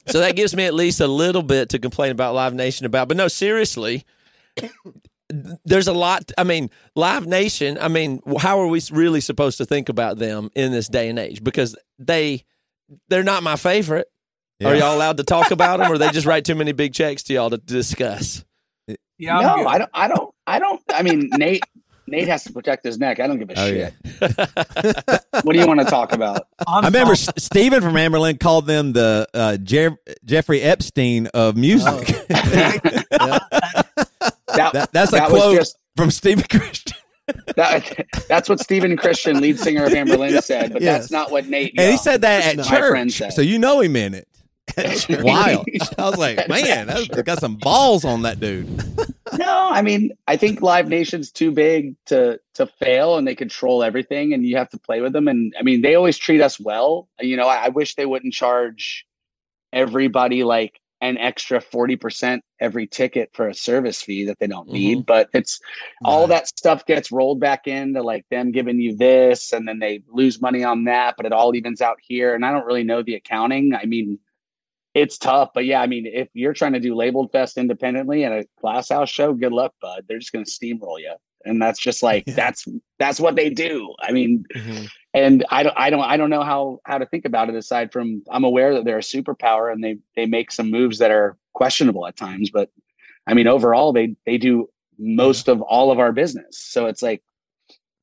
[0.08, 3.08] So that gives me at least a little bit to complain about Live Nation about.
[3.08, 4.06] But no, seriously,
[5.66, 6.32] there's a lot.
[6.36, 7.78] I mean, Live Nation.
[7.80, 11.20] I mean, how are we really supposed to think about them in this day and
[11.20, 11.44] age?
[11.44, 12.44] Because they
[13.08, 14.08] they're not my favorite.
[14.64, 17.22] Are y'all allowed to talk about them, or they just write too many big checks
[17.24, 18.44] to y'all to discuss?
[19.22, 19.68] Yeah, I'm no, good.
[19.68, 19.90] I don't.
[19.94, 20.36] I don't.
[20.48, 20.82] I don't.
[20.94, 21.64] I mean, Nate.
[22.08, 23.20] Nate has to protect his neck.
[23.22, 23.94] I don't give a Oh, shit.
[24.04, 25.18] yeah.
[25.44, 26.48] What do you want to talk about?
[26.68, 27.34] I'm I remember fine.
[27.38, 29.94] S- Steven from Anberlin called them the uh, Jeff-
[30.26, 32.10] Jeffrey Epstein of music.
[34.54, 36.98] That, That- that's a that was quote just from Stephen Christian.
[37.56, 41.02] that, that's what Stephen Christian, lead singer of Anberlin, said, but Yes.
[41.04, 41.74] that's not what Nate.
[41.78, 42.64] And he said that at No.
[42.70, 43.34] my friend church.
[43.34, 44.28] So you know he meant it.
[45.10, 45.66] Wild.
[45.98, 48.68] I was like, man, that's got some balls on that dude.
[49.38, 53.82] No, I mean, I think Live Nation's too big to to fail, and they control
[53.82, 55.30] everything, and you have to play with them.
[55.30, 57.08] And I mean, they always treat us well.
[57.20, 59.06] You know, I, I wish they wouldn't charge
[59.72, 64.68] everybody like an extra forty percent every ticket for a service fee that they don't
[64.68, 64.98] need.
[64.98, 65.06] Mm-hmm.
[65.06, 65.62] But it's
[66.04, 70.04] all that stuff gets rolled back into like them giving you this, and then they
[70.10, 72.36] lose money on that, but it all evens out here.
[72.36, 73.74] And I don't really know the accounting.
[73.74, 74.20] I mean.
[74.94, 78.32] It's tough, but yeah, I mean, if you're trying to do Labeled Fest independently at
[78.32, 80.06] a glass house show, good luck, bud.
[80.08, 81.14] They're just going to steamroll you,
[81.46, 82.34] and that's just like Yeah.
[82.36, 82.66] that's
[83.00, 83.94] that's what they do.
[84.02, 84.86] I mean, mm-hmm.
[85.14, 87.94] and I don't, I don't, I don't know how how to think about it aside
[87.94, 91.38] from I'm aware that they're a superpower and they they make some moves that are
[91.54, 92.70] questionable at times, but
[93.28, 96.58] I mean, overall, they they do most of all of our business.
[96.60, 97.24] So it's like,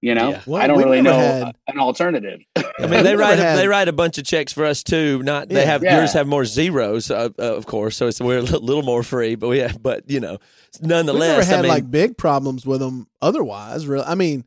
[0.00, 0.42] you know, Yeah.
[0.46, 2.40] Well, I don't really know never had- an alternative.
[2.56, 4.82] I mean, they write never a, had- they write a bunch of checks for us
[4.82, 5.22] too.
[5.22, 5.64] Not they Yeah.
[5.66, 5.98] have Yeah.
[5.98, 7.96] yours have more zeros, uh, uh, of course.
[7.96, 10.38] So it's we're a little more free, but we have, but you know,
[10.80, 13.87] We've never nonetheless, had I mean, like big problems with them otherwise.
[13.87, 14.44] Really, I mean,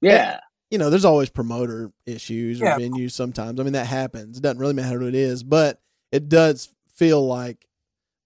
[0.00, 0.40] yeah,
[0.70, 2.78] you know, there's always promoter issues or Yeah.
[2.78, 3.60] venues sometimes.
[3.60, 4.38] I mean, that happens.
[4.38, 5.80] It doesn't really matter who it is, but
[6.12, 7.66] it does feel like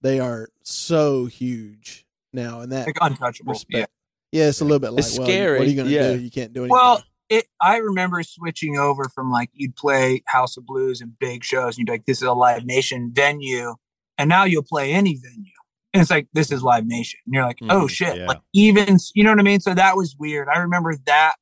[0.02, 3.54] they are so huge now, and that like untouchable.
[3.68, 3.78] Yeah.
[3.78, 3.92] respect.
[4.32, 6.12] Yeah, it's a little bit like, It's well, scary, what are you going to yeah.
[6.12, 6.20] do?
[6.20, 6.72] You can't do anything.
[6.72, 7.46] Well, it.
[7.60, 11.78] I remember switching over from like you'd play House of Blues and big shows, and
[11.78, 13.74] you'd be like, "This is a Live Nation venue,"
[14.16, 15.52] and now you'll play any venue,
[15.92, 18.26] and it's like, "This is Live Nation," and you're like, "Oh Mhm, shit!" yeah.
[18.26, 19.60] Like even you know what I mean?
[19.60, 20.48] So that was weird.
[20.48, 21.36] I remember that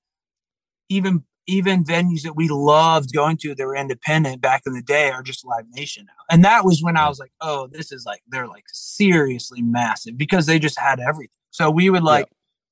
[0.88, 5.10] even even venues that we loved going to that were independent back in the day
[5.10, 8.04] are just Live Nation now, and that was when I was like, "Oh, this is
[8.04, 12.26] like they're like seriously massive because they just had everything." So we would like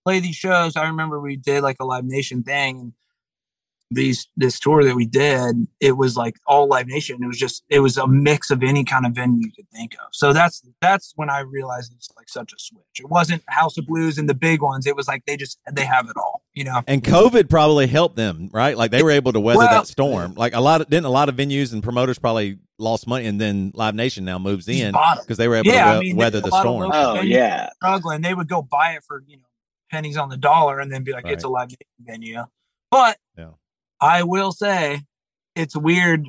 [0.05, 0.77] play these shows.
[0.77, 2.79] I remember we did like a Live Nation thing.
[2.81, 2.93] And
[3.91, 7.23] these this tour that we did, it was like all Live Nation.
[7.23, 9.95] It was just it was a mix of any kind of venue you could think
[9.95, 10.09] of.
[10.13, 12.83] So that's that's when I realized it's like such a switch.
[12.99, 14.87] It wasn't House of Blues and the big ones.
[14.87, 16.43] It was like they just they have it all.
[16.55, 16.83] You know.
[16.89, 18.77] And COVID probably helped them, right?
[18.77, 20.35] Like they were able to weather Well- that storm.
[20.35, 23.41] Like a lot of didn't a lot of venues and promoters probably lost money, and
[23.41, 26.41] then Live Nation now moves in because they were able Yeah, to I mean, weather
[26.41, 26.91] the storm.
[26.93, 29.43] oh yeah, struggling, they would go buy it for you know
[29.91, 32.45] pennies on the dollar and then be like, it's a live Nation venue.
[32.91, 33.51] But Yeah.
[34.01, 35.03] I will say,
[35.55, 36.29] it's weird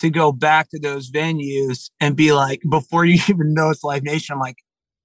[0.00, 4.02] to go back to those venues and be like, before you even know it's Live
[4.02, 4.58] Nation, I'm like,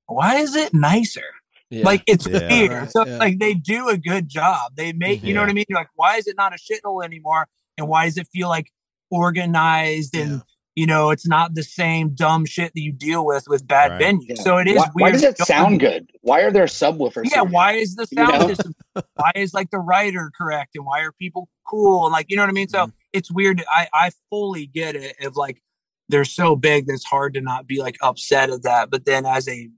[0.08, 1.24] why is it nicer?
[1.70, 1.86] yeah.
[1.86, 2.48] Like it's Yeah.
[2.50, 2.72] weird.
[2.72, 3.18] Right, so yeah.
[3.18, 4.74] like they do a good job.
[4.76, 5.66] They make you know what I mean.
[5.70, 7.48] You're like, why is it not a shithole anymore?
[7.78, 8.68] And why does it feel like
[9.10, 10.42] organized and
[10.76, 14.02] You know, it's not the same dumb shit that you deal with with bad Right.
[14.02, 14.38] venues.
[14.38, 14.42] Yeah.
[14.42, 14.94] So it is Why, weird.
[14.96, 16.10] why does it sound good?
[16.22, 17.26] Why are there subwoofers?
[17.26, 17.44] Yeah, here?
[17.46, 18.48] why is the You sound know?
[18.48, 18.74] system?
[19.16, 22.06] Why is like the writer correct, and why are people cool?
[22.06, 22.70] And like, you know what I mean?
[22.70, 22.92] So Mm-hmm.
[23.14, 23.64] it's weird.
[23.70, 25.16] I I fully get it.
[25.20, 25.62] If like
[26.08, 28.90] they're so big, that it's hard to not be like upset at that.
[28.90, 29.70] But then as a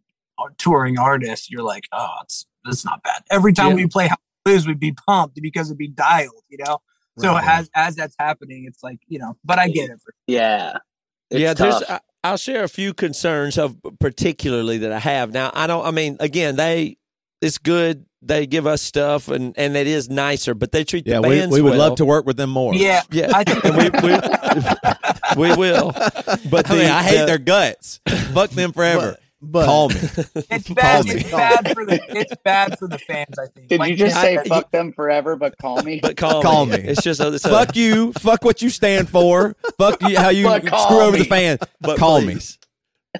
[0.58, 3.24] touring artist, you're like, oh, it's it's not bad.
[3.32, 3.76] Every time Yeah.
[3.84, 6.80] we play House Blues, we'd be pumped because it'd be dialed, you know.
[7.20, 7.48] So Right.
[7.48, 9.38] as as that's happening, it's like you know.
[9.46, 10.00] But I get it.
[10.28, 10.78] Yeah.
[11.30, 11.82] It's yeah, there's.
[11.88, 15.52] I, I'll share a few concerns of particularly that I have now.
[15.54, 15.86] I don't.
[15.86, 16.98] I mean, again, they.
[17.42, 18.06] It's good.
[18.22, 21.40] They give us stuff, and and it is nicer, but they treat Yeah, the we,
[21.40, 21.90] bands we would well.
[21.90, 22.74] love to work with them more.
[22.74, 23.90] yeah, Yeah, I think we,
[25.38, 25.92] we, we will.
[26.50, 28.00] But I mean, I hate the- their guts.
[28.34, 29.18] Fuck them forever.
[29.46, 29.96] But Call me.
[30.50, 31.06] it's Call bad.
[31.06, 31.12] me.
[31.12, 33.38] It's bad for the it's bad for the fans.
[33.38, 33.68] I think.
[33.68, 36.00] Did Like, you just say I- fuck them forever, but call me?
[36.02, 36.78] But call, Call me.
[36.78, 36.84] me.
[36.84, 38.14] It's just a, it's a- Fuck you.
[38.14, 39.56] Fuck what you stand for.
[39.78, 41.60] Fuck you, how you But call screw over the fans.
[41.82, 42.58] But call please.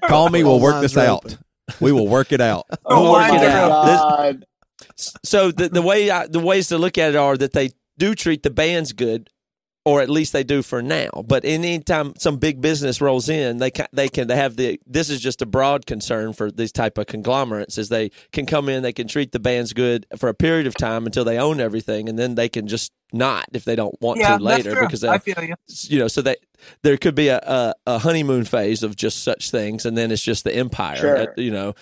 [0.02, 0.08] me.
[0.08, 0.44] Call me.
[0.44, 1.36] We'll work this out.
[1.82, 2.66] We will work it out.
[2.86, 3.70] Oh, We'll work my it out.
[3.70, 4.46] God.
[4.96, 8.16] So the the way I, the ways to look at it are that they do
[8.16, 9.30] treat the bands good,
[9.86, 11.10] or at least they do for now.
[11.28, 15.10] But anytime some big business rolls in, they can they can they have the this
[15.10, 18.82] is just a broad concern for these type of conglomerates is they can come in,
[18.84, 22.08] they can treat the bands good for a period of time until they own everything,
[22.08, 25.18] and then they can just not if they don't want yeah, to later because I
[25.18, 25.56] they, feel you.
[25.84, 26.40] you know so that
[26.82, 30.24] there could be a, a, a honeymoon phase of just such things, and then it's
[30.24, 31.16] just the empire, Sure.
[31.18, 31.76] at, you know,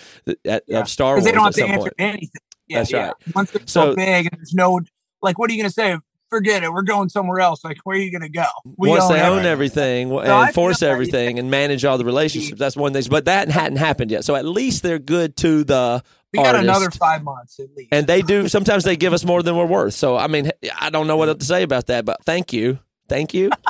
[0.45, 0.79] at, Yeah.
[0.79, 1.93] of Star Wars they don't have at to answer point.
[1.99, 2.41] anything.
[2.67, 3.05] Yeah, That's yeah.
[3.07, 3.13] right.
[3.35, 4.79] Once they're so, So- big, and there's no
[5.21, 5.97] like, what are you gonna say?
[6.31, 6.71] Forget it.
[6.71, 7.63] We're going somewhere else.
[7.63, 8.45] Like, where are you gonna go?
[8.77, 10.09] We Once own they own everything.
[10.11, 10.91] everything I and feel enforce that, yeah.
[10.93, 13.03] everything and manage all the relationships, that's one thing.
[13.09, 14.23] But that hadn't happened yet.
[14.23, 16.63] So at least they're good to the We got artist.
[16.63, 17.89] another five months at least.
[17.91, 19.93] and they do sometimes they give us more than we're worth.
[19.93, 23.33] So I mean, I don't know what to say about that, but thank you, thank
[23.33, 23.51] you.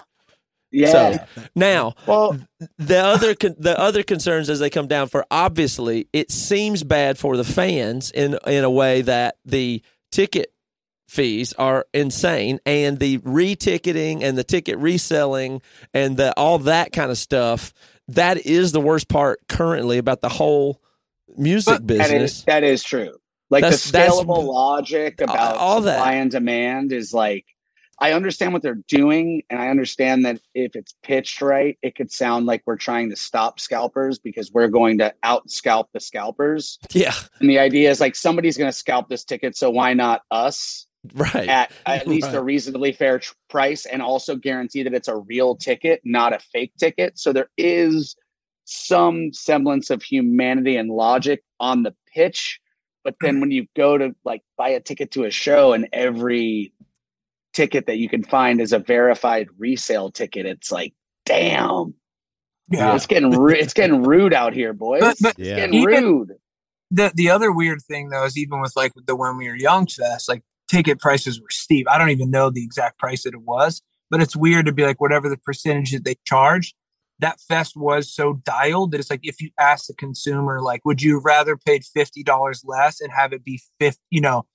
[0.74, 1.26] Yeah.
[1.54, 2.38] Now well,
[2.78, 7.18] the other con- the other concerns as they come down for obviously it seems bad
[7.18, 9.82] for the fans in in a way that the
[10.14, 10.54] ticket
[11.12, 15.62] fees are insane and the reticketing and the ticket reselling
[15.94, 17.74] and the all that kind of stuff
[18.08, 20.82] that is the worst part currently about the whole
[21.38, 23.14] music But- business is, that is true.
[23.50, 25.96] Like That's- the scalable logic about all that.
[25.98, 27.46] supply and demand is like,
[28.00, 32.12] I understand what they're doing, and I understand that if it's pitched right, it could
[32.12, 36.80] sound like we're trying to stop scalpers because we're going to out scalp the scalpers.
[36.94, 40.22] yeah And the idea is like somebody's going to scalp this ticket, so why not
[40.32, 45.08] us right at at least a reasonably fair tr- price, and also guarantee that it's
[45.08, 47.18] a real ticket, not a fake ticket.
[47.18, 48.16] So there is
[48.66, 52.60] some semblance of humanity and logic on the pitch,
[53.04, 56.72] but then when you go to like buy a ticket to a show and every
[57.54, 60.94] ticket that you can find is a verified resale ticket, it's like,
[61.26, 61.94] damn,
[62.70, 62.96] yeah.
[62.96, 65.02] it's getting ru- it's getting rude out here, boys.
[65.02, 65.56] But- but it's Yeah.
[65.56, 66.30] getting even- rude.
[66.92, 69.88] the the other weird thing though is even with like the when we were young
[69.88, 71.88] fest, like ticket prices were steep.
[71.90, 74.84] I don't even know the exact price that it was, but it's weird to be
[74.86, 76.74] like whatever the percentage that they charge.
[77.20, 81.02] That fest was so dialed that it's like if you ask the consumer, like, would
[81.04, 84.02] you rather paid fifty dollars less and have it be fifty?
[84.10, 84.46] You know,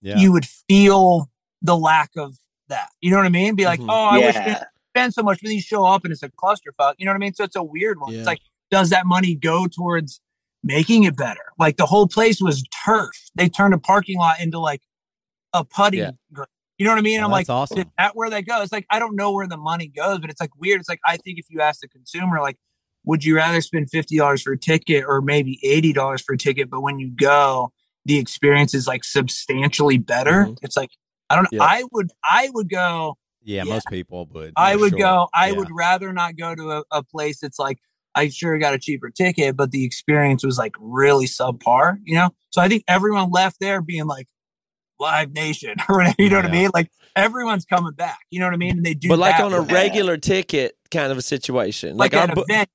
[0.00, 0.16] Yeah.
[0.16, 1.30] you would feel
[1.62, 2.36] the lack of
[2.68, 2.88] that.
[3.00, 3.54] You know what I mean?
[3.54, 3.86] Be like, Mhm.
[3.88, 4.64] oh, I wish we yeah.
[4.90, 6.94] spend so much, but then you show up and it's a clusterfuck.
[6.98, 7.34] You know what I mean?
[7.34, 8.12] So it's a weird one.
[8.12, 8.18] Yeah.
[8.20, 10.20] It's like, does that money go towards
[10.64, 11.52] making it better?
[11.58, 13.10] Like the whole place was turf.
[13.36, 14.82] They turned a parking lot into like
[15.52, 15.98] a putty.
[15.98, 16.10] Yeah.
[16.32, 16.46] green.
[16.78, 17.20] You know what I mean?
[17.20, 17.78] Oh, I'm like, that's awesome.
[17.80, 18.62] is that where they go?
[18.62, 20.78] It's like I don't know where the money goes, but it's like weird.
[20.80, 22.56] It's like I think if you ask the consumer, like,
[23.04, 26.38] would you rather spend fifty dollars for a ticket or maybe eighty dollars for a
[26.38, 26.70] ticket?
[26.70, 27.72] But when you go,
[28.04, 30.46] the experience is like substantially better.
[30.46, 30.58] Mhm.
[30.62, 30.90] It's like
[31.30, 31.58] I don't know.
[31.58, 31.64] Yeah.
[31.64, 33.16] I would I would go.
[33.42, 33.74] yeah, Yeah.
[33.74, 34.52] most people would.
[34.56, 34.98] I would sure.
[34.98, 35.28] go.
[35.34, 37.78] I would rather not go to a, a place that's like
[38.14, 41.98] I sure got a cheaper ticket, but the experience was like really subpar.
[42.04, 44.28] You know, so I think everyone left there being like
[45.00, 46.16] Live Nation or whatever.
[46.18, 46.70] You know what I mean?
[46.74, 48.20] Like everyone's coming back.
[48.30, 48.78] You know what I mean?
[48.78, 49.08] And they do.
[49.08, 52.68] but like on a regular ticket kind of a situation like, like, our bu- event.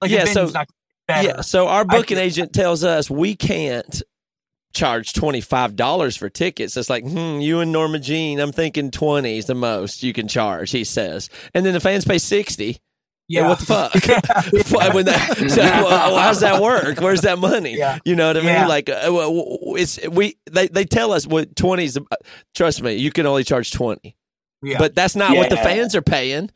[0.00, 0.50] Like Yeah, so-.
[1.08, 4.02] Yeah, so our booking agent tells us we can't
[4.74, 6.76] charge twenty five dollars for tickets.
[6.76, 10.26] It's like, hmm, you and Norma Jean, I'm thinking twenty is the most you can
[10.26, 10.72] charge.
[10.72, 12.78] He says, and then the fans pay sixty.
[13.28, 13.48] Yeah.
[13.48, 13.92] what the fuck?
[14.70, 14.92] Yeah.
[14.94, 17.00] when that, so, well, how's that work?
[17.00, 17.76] Where's that money?
[17.76, 17.98] Yeah.
[18.04, 18.60] You know what I Yeah.
[18.60, 18.68] mean?
[18.68, 18.96] Like, uh,
[19.76, 21.98] it's we they they tell us what twenties.
[22.54, 24.16] Trust me, you can only charge twenty,
[24.62, 24.78] yeah.
[24.78, 25.64] but that's not what the Yeah.
[25.64, 26.50] fans are paying.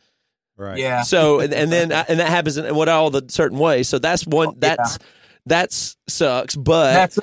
[0.56, 0.78] Right.
[0.78, 1.02] yeah.
[1.02, 3.88] So and, and then and that happens in what all the certain ways.
[3.88, 4.76] So that's one Yeah.
[4.76, 4.98] that's
[5.46, 6.54] that's sucks.
[6.54, 7.18] But That's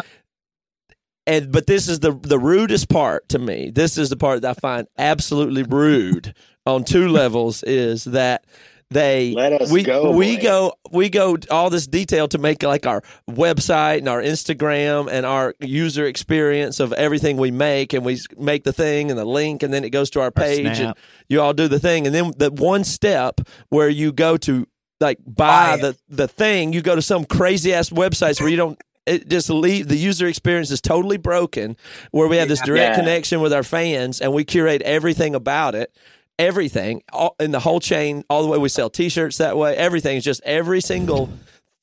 [1.26, 3.70] and but this is the the rudest part to me.
[3.70, 6.34] This is the part that I find absolutely rude
[6.66, 7.64] on two levels.
[7.64, 8.46] Is that
[8.90, 10.42] they Let us we go, we boy.
[10.44, 15.26] go we go all this detail to make like our website and our Instagram and
[15.26, 19.62] our user experience of everything we make and we make the thing and the link
[19.64, 20.96] and then it goes to our page and
[21.28, 22.06] you all do the thing.
[22.06, 24.66] And then the one step where you go to
[25.02, 28.58] like buy Buy the the thing you go to some crazy ass websites where you
[28.58, 31.78] don't it just leave the user experience is totally broken
[32.12, 33.04] where we have this direct Yeah.
[33.04, 35.96] connection with our fans and we curate everything about it
[36.40, 40.18] everything all, in the whole chain all the way we sell t-shirts that way everything
[40.18, 41.30] is just every single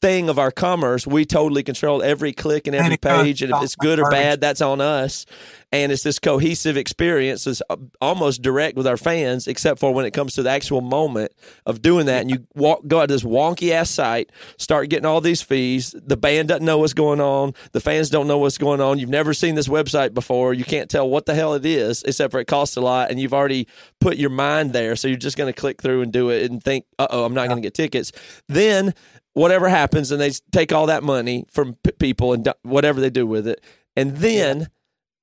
[0.04, 3.74] thing of our commerce we totally control every click and every page and if it's
[3.74, 5.24] good or bad that's on us.
[5.72, 10.04] And it's this cohesive experience that's uh, almost direct with our fans except for when
[10.04, 11.32] it comes to the actual moment
[11.64, 12.20] of doing that.
[12.20, 15.94] And you walk go out to this wonky ass site start getting all these fees.
[15.98, 17.54] The band doesn't know what's going on.
[17.72, 18.98] The fans don't know what's going on.
[18.98, 20.52] You've never seen this website before.
[20.52, 23.18] You can't tell what the hell it is except for it costs a lot and
[23.18, 23.66] you've already
[24.00, 24.96] put your mind there.
[24.96, 27.48] So you're just going to click through and do it and think uh-oh i'm not
[27.48, 28.12] going to get tickets.
[28.48, 28.92] Then
[29.34, 33.10] whatever happens and they take all that money from p- people and do- whatever they
[33.10, 33.62] do with it
[33.96, 34.68] and then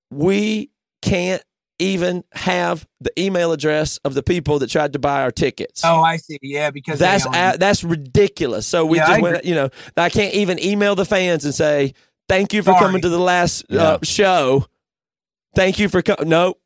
[0.09, 0.69] we
[1.01, 1.43] can't
[1.79, 5.81] even have the email address of the people that tried to buy our tickets.
[5.83, 6.37] Oh, I see.
[6.43, 8.67] Yeah, because that's own a, that's ridiculous.
[8.67, 11.55] So we Yeah, just I went, you know, I can't even email the fans and
[11.55, 11.95] say
[12.29, 12.85] thank you for Sorry.
[12.85, 14.67] coming to the last uh, show.
[15.55, 16.29] Thank you for coming.
[16.29, 16.60] Nope.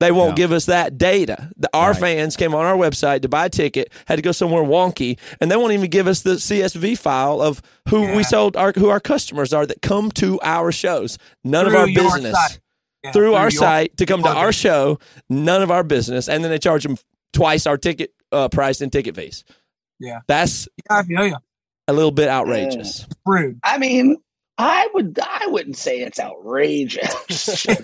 [0.00, 0.34] They won't Yeah.
[0.44, 1.50] give us that data.
[1.56, 2.00] The, our Right.
[2.00, 5.50] fans came on our website to buy a ticket, had to go somewhere wonky, and
[5.50, 7.60] they won't even give us the CSV file of
[7.90, 8.16] who Yeah.
[8.16, 11.18] we sold our who our customers are that come to our shows.
[11.44, 12.58] None of our business.
[13.04, 14.98] Yeah, through our site to come to our show.
[15.30, 16.96] None of our business, and then they charge them
[17.32, 19.44] twice our ticket uh, price and ticket fees.
[19.98, 20.20] Yeah.
[20.28, 21.36] that's Yeah, I feel you.
[21.88, 23.00] a little bit outrageous.
[23.04, 23.58] It's rude.
[23.64, 24.16] I mean,
[24.62, 27.66] I would I wouldn't say it's outrageous.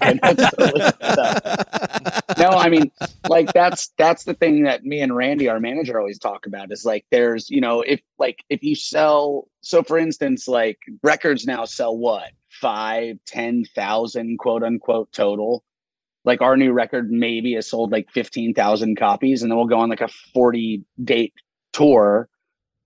[2.38, 2.92] No, I mean,
[3.30, 6.84] like that's that's the thing that me and Randy, our manager, always talk about is
[6.84, 11.64] like there's you know if like if you sell so for instance like records now
[11.64, 15.64] sell what five ten thousand quote unquote total.
[16.26, 19.78] Like our new record maybe has sold like fifteen thousand copies, and then we'll go
[19.78, 21.32] on like a forty date
[21.72, 22.28] tour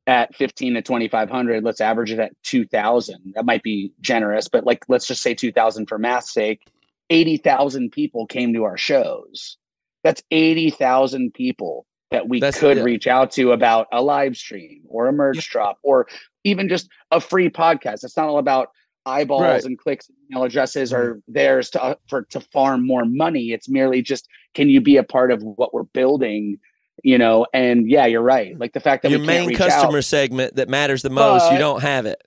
[0.06, 4.84] at 15 to 2500 let's average it at 2000 that might be generous but like
[4.88, 6.66] let's just say 2000 for math's sake
[7.10, 9.56] 80,000 people came to our shows
[10.02, 12.82] that's 80,000 people that we That's- could yeah.
[12.82, 15.42] reach out to about a live stream or a merch Yeah.
[15.52, 16.08] drop or
[16.44, 18.70] even just a free podcast it's not all about
[19.06, 19.64] eyeballs Right.
[19.64, 23.68] and clicks and email addresses are theirs to uh, for to farm more money it's
[23.68, 26.58] merely just can you be a part of what we're building
[27.02, 29.58] you know and yeah you're right like the fact that Your we can't main reach
[29.58, 32.22] customer out, segment that matters the most, you don't have it.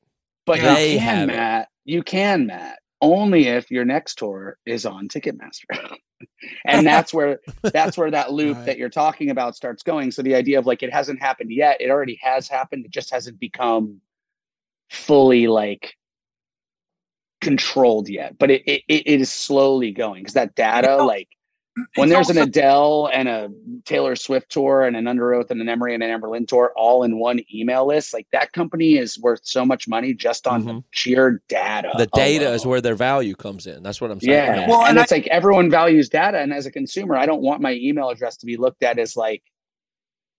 [0.45, 1.35] but They you have can it.
[1.35, 5.65] matt you can matt only if your next tour is on ticketmaster
[6.65, 7.39] and that's where
[7.73, 8.65] that's where that loop Right.
[8.65, 11.81] that you're talking about starts going so the idea of like it hasn't happened yet
[11.81, 13.99] it already has happened it just hasn't become
[14.89, 15.95] fully like
[17.41, 21.27] controlled yet but it it, it is slowly going because that data know, like
[21.95, 23.49] when It's there's an Adele and a
[23.85, 27.17] Taylor Swift tour and an Underoath and an Emery and an Anberlin tour all in
[27.17, 30.83] one email list, like that company is worth so much money just on the Mhm.
[30.91, 31.91] sheer data.
[31.97, 33.81] The data is where their value comes in.
[33.81, 34.33] That's what I'm saying.
[34.33, 34.67] Yeah.
[34.69, 36.39] Well, and, and it's like everyone values data.
[36.39, 39.15] And as a consumer, I don't want my email address to be looked at as
[39.15, 39.41] like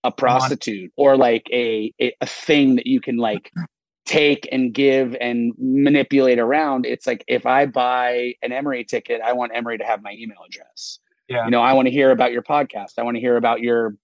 [0.05, 3.51] a prostitute or like a, a, a thing that you can like
[4.05, 6.85] take and give and manipulate around.
[6.85, 10.37] It's like if I buy an Emery ticket, I want Emery to have my email
[10.47, 10.99] address.
[11.27, 11.45] Yeah.
[11.45, 12.93] You know, I want to hear about your podcast.
[12.97, 13.95] I want to hear about your,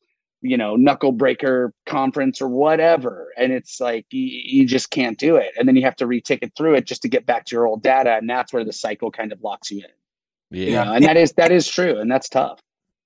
[0.41, 3.29] you know, knuckle breaker conference or whatever.
[3.37, 5.51] And it's like you, you just can't do it.
[5.57, 7.83] And then you have to reticket through it just to get back to your old
[7.83, 8.15] data.
[8.15, 9.85] And that's where the cycle kind of locks you in.
[10.59, 10.65] Yeah.
[10.65, 11.99] You know, and that is that is true.
[11.99, 12.59] And that's tough.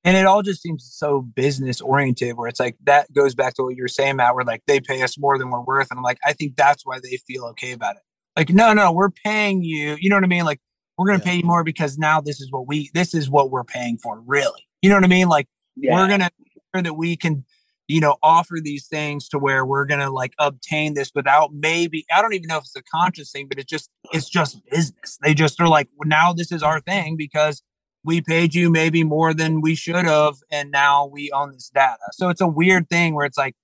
[0.04, 3.64] and it all just seems so business oriented where it's like that goes back to
[3.64, 5.98] what you were saying matt where like they pay us more than we're worth and
[5.98, 8.02] i'm like i think that's why they feel okay about it
[8.38, 10.60] like no no we're paying you you know what i mean like
[10.98, 11.32] we're gonna Yeah.
[11.32, 14.20] pay you more because now this is what we this is what we're paying for
[14.22, 14.66] really.
[14.82, 15.28] You know what i mean?
[15.28, 15.94] Like Yeah.
[15.96, 17.46] we're gonna make sure that we can
[17.88, 22.20] you know offer these things to where we're gonna like obtain this without maybe i
[22.22, 25.20] don't even know if it's a conscious thing but it's just it's just business.
[25.22, 27.62] They just are like well, now this is our thing because
[28.04, 31.98] we paid you maybe more than we should have and now we own this data.
[32.12, 33.56] So it's a weird thing where it's like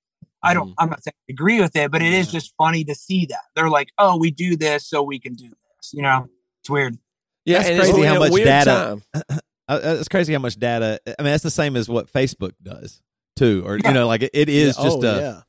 [0.44, 0.84] i don't mm-hmm.
[0.84, 2.40] i'm not saying I agree with it but it is Yeah.
[2.40, 3.46] just funny to see that.
[3.56, 6.28] They're like oh we do this so we can do this you know?
[6.62, 6.98] It's weird
[7.52, 9.40] Yeah, That's crazy how much data- time.
[9.70, 11.00] Uh, it's crazy how much data.
[11.08, 13.00] I mean, that's the same as what Facebook does
[13.38, 13.88] too, or Yeah.
[13.88, 15.22] you know, like it, it is Yeah, just oh, a.
[15.22, 15.42] yeah.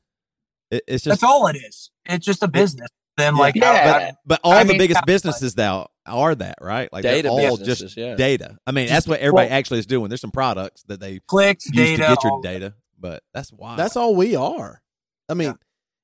[0.71, 2.87] it- it's just that's all it is it's just a business
[3.17, 3.41] then Yeah.
[3.41, 4.11] like Yeah.
[4.25, 6.87] But all I the mean, biggest yeah, businesses now are that right?
[6.93, 8.15] Like Data they're all businesses, just yeah.
[8.15, 8.57] data.
[8.65, 10.07] I mean, that's what everybody Well- actually is doing.
[10.07, 13.75] There's some products that they use clicks to data get your data, but that's why
[13.75, 14.81] That's all we are.
[15.27, 15.53] I mean,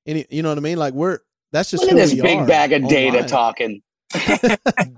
[0.05, 0.77] any, you know what I mean?
[0.77, 1.19] Like we're
[1.53, 3.29] that's just Look at this we big are bag of data online.
[3.29, 3.81] talking.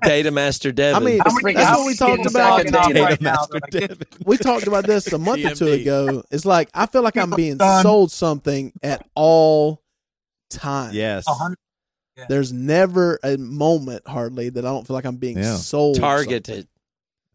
[0.03, 0.95] Data Master Devin.
[1.01, 2.63] I mean, How many- that's what we talked about.
[2.65, 3.97] Data right now, Master like, Devin.
[4.25, 6.23] We talked about this a month or two ago.
[6.31, 9.81] It's like I feel like I'm being sold something at all
[10.49, 10.95] times.
[10.95, 11.25] Yes.
[11.27, 11.55] A
[12.29, 15.55] There's never a moment hardly that I don't feel like I'm being Yeah.
[15.55, 15.97] sold.
[15.97, 16.67] targeted.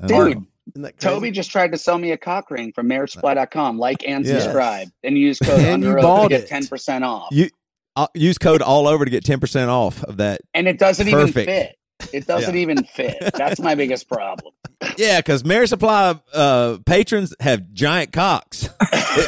[0.01, 0.23] I Dude, know.
[0.25, 0.47] something.
[0.75, 0.99] Isn't that?
[1.01, 3.79] Toby just tried to sell me a cock ring from marriagesupply.com.
[3.79, 4.43] Like and Yes.
[4.43, 7.29] subscribe and use code And you under to get ten percent off.
[7.33, 7.51] You
[7.97, 10.43] I'll use code all over to get ten percent off of that.
[10.55, 11.37] and it doesn't Perfect.
[11.37, 11.77] even fit.
[12.13, 12.61] It doesn't Yeah.
[12.61, 13.17] even fit.
[13.35, 14.53] That's my biggest problem.
[14.99, 18.69] Yeah, because Marriage Supply uh, patrons have giant cocks.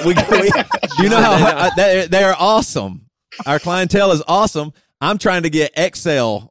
[0.05, 3.07] we, we- do you know how uh, they, they are awesome?
[3.47, 4.73] Our clientele is awesome.
[5.01, 6.49] I'm trying to get XL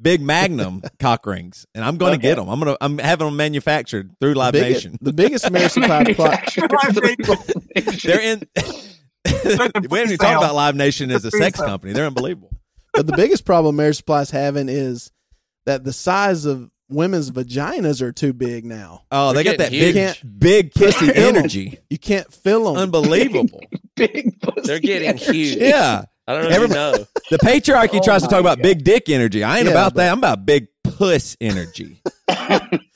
[0.00, 2.28] big Magnum cock rings, and I'm going to Okay.
[2.28, 2.48] get them.
[2.48, 4.98] I'm gonna I'm having them manufactured through Live the biggest, Nation.
[5.02, 6.54] the biggest marriage supply plot.
[8.02, 8.42] They're in.
[9.44, 11.92] we haven't even talked about Live Nation as a sex company.
[11.92, 12.50] They're unbelievable.
[12.92, 15.10] But the biggest problem marriage supply is having is
[15.66, 19.02] that the size of women's vaginas are too big now.
[19.12, 20.38] Oh, They're they got that getting big, huge.
[20.38, 21.36] big pussy Can't fill 'em.
[21.36, 21.78] energy.
[21.90, 22.76] You can't fill them.
[22.82, 23.60] Unbelievable.
[23.96, 25.32] Big pussy They're getting energy.
[25.32, 25.56] huge.
[25.56, 26.04] Yeah.
[26.26, 27.06] I don't know if you Everybody- know.
[27.30, 29.42] The patriarchy Oh tries to my talk about big dick energy.
[29.44, 30.12] I ain't Yeah, about but- that.
[30.12, 32.00] I'm about big puss energy.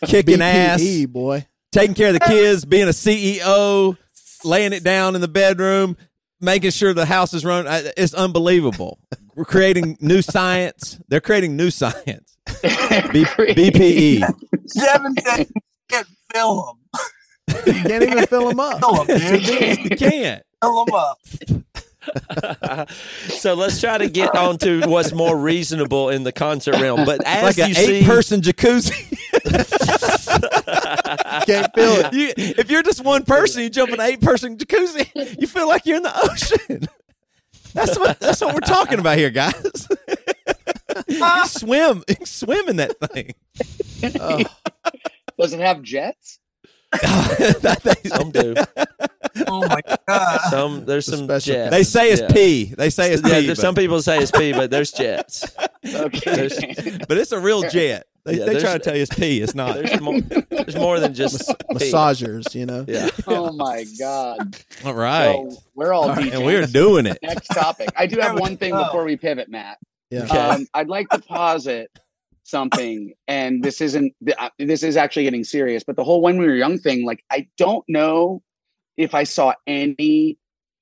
[0.07, 1.47] Kicking ass, boy.
[1.73, 3.97] taking care of the kids, being a CEO,
[4.45, 5.97] laying it down in the bedroom,
[6.43, 7.65] making sure the house is run.
[7.97, 8.99] It's unbelievable.
[9.35, 10.99] We're creating new science.
[11.09, 12.37] They're creating new science.
[12.47, 12.59] B-
[13.25, 14.25] BPE.
[14.67, 16.77] Seven said you can't fill them.
[17.67, 18.81] You can't even fill them up.
[18.81, 19.79] Fill them, dude.
[19.85, 20.43] You can't.
[20.63, 21.19] Fill them up.
[23.29, 27.05] so let's try to get on to what's more reasonable in the concert realm.
[27.05, 29.09] But as Like you an see, eight person jacuzzi.
[31.47, 32.13] Can't feel it.
[32.13, 35.69] You, if you're just one person, you jump in an eight person jacuzzi, you feel
[35.69, 36.89] like you're in the ocean.
[37.75, 39.89] That's what that's what we're talking about here, guys.
[41.09, 43.35] you swim, you swim in that thing.
[44.21, 44.43] Oh,
[45.39, 46.39] Does it have jets?
[46.93, 48.55] That thing- some do.
[49.47, 50.41] Oh my god.
[50.51, 51.71] Some there's The some special- jets.
[51.71, 52.33] they say it's Yeah.
[52.33, 52.65] pee.
[52.77, 53.55] They say it's Yeah, pee.
[53.55, 55.47] some people say it's pee, but there's jets.
[55.87, 56.49] Okay.
[57.09, 58.07] but it's a real jet.
[58.25, 59.41] They, Yeah, they try to tell you it's pee.
[59.43, 59.75] It's not.
[59.75, 60.21] There's more.
[60.21, 61.55] There's more than just pee.
[61.75, 62.85] massagers, you know.
[62.87, 63.09] Yeah.
[63.27, 64.57] oh my god.
[64.85, 65.33] All right.
[65.51, 67.19] So we're all, All right, and we're doing it.
[67.23, 67.89] Next topic.
[67.97, 69.79] I do have one thing before we pivot, Matt.
[70.11, 70.25] Yeah.
[70.25, 70.39] Okay.
[70.39, 71.91] Um, I'd like to posit
[72.45, 74.15] something, and this isn't.
[74.39, 75.83] uh, This is actually getting serious.
[75.85, 78.43] But the whole when we were young thing, like I don't know
[78.97, 80.39] if I saw any,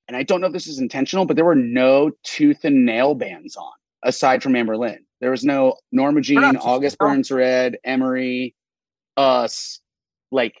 [0.07, 3.15] and I don't know if this is intentional, but there were no tooth and nail
[3.15, 3.71] bands on
[4.03, 4.99] aside from Anberlin.
[5.21, 8.55] There was no Norma Jean, not- August Burns Red, Emery,
[9.15, 9.79] us,
[10.31, 10.55] like,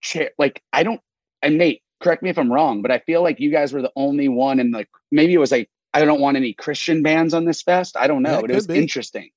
[0.00, 0.30] chair.
[0.38, 1.00] Like I don't.
[1.42, 3.92] And Nate, correct me if I'm wrong, but I feel like you guys were the
[3.94, 7.44] only one, and like maybe it was like I don't want any Christian bands on
[7.44, 7.96] this fest.
[7.96, 8.78] I don't know, Yeah, it but it was be.
[8.78, 9.30] interesting.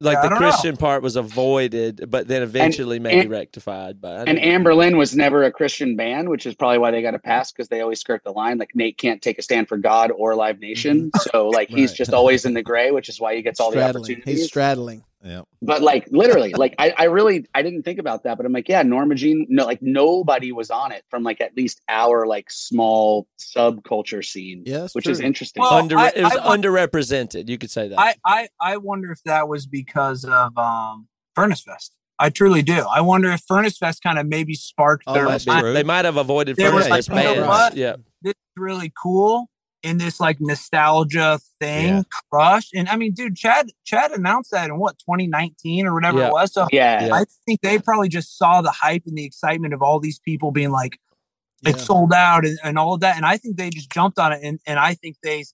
[0.00, 0.50] Like Yeah, the don't know.
[0.50, 4.00] Christian part was avoided, but then eventually maybe and- rectified.
[4.00, 4.42] But And don't know.
[4.42, 7.52] Amber Lynn was never a Christian band, which is probably why they got a pass
[7.52, 8.58] because they always skirt the line.
[8.58, 10.62] Like Nate can't take a stand for God or Live mm-hmm.
[10.62, 13.70] Nation, so like he's just always in the gray, which is why he gets all
[13.70, 14.02] the straddling.
[14.04, 14.38] opportunities.
[14.40, 15.04] He's straddling.
[15.24, 15.40] Yeah.
[15.62, 18.68] but like literally, like I, I really I didn't think about that, but I'm like,
[18.68, 22.50] yeah, Norma Jean, no, like nobody was on it from like at least our like
[22.50, 25.12] small subculture scene, Yeah, which true.
[25.12, 25.62] is interesting.
[25.62, 27.48] Well, Under, I- it was I- underrepresented.
[27.48, 27.98] You could say that.
[27.98, 31.94] I, I I wonder if that was because of um Furnace Fest.
[32.18, 32.84] I truly do.
[32.94, 35.72] I wonder if Furnace Fest kind of maybe sparked Oh, their that's Might- true.
[35.72, 37.08] they might have avoided Furnace Fest.
[37.08, 39.48] first like, you know Yeah, this is really cool
[39.84, 42.02] in this like nostalgia thing Yeah.
[42.30, 42.70] crush.
[42.74, 46.26] And I mean, dude, Chad Chad announced that in what 2019 or whatever Yeah.
[46.28, 46.52] it was.
[46.52, 47.06] So yeah.
[47.06, 47.14] Yeah.
[47.14, 50.50] I think they probably just saw the hype and the excitement of all these people
[50.50, 50.98] being like,
[51.62, 51.70] Yeah.
[51.70, 53.16] it's sold out and, and all of that.
[53.16, 54.40] And I think they just jumped on it.
[54.42, 55.44] And, and I think they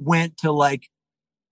[0.00, 0.88] went to like,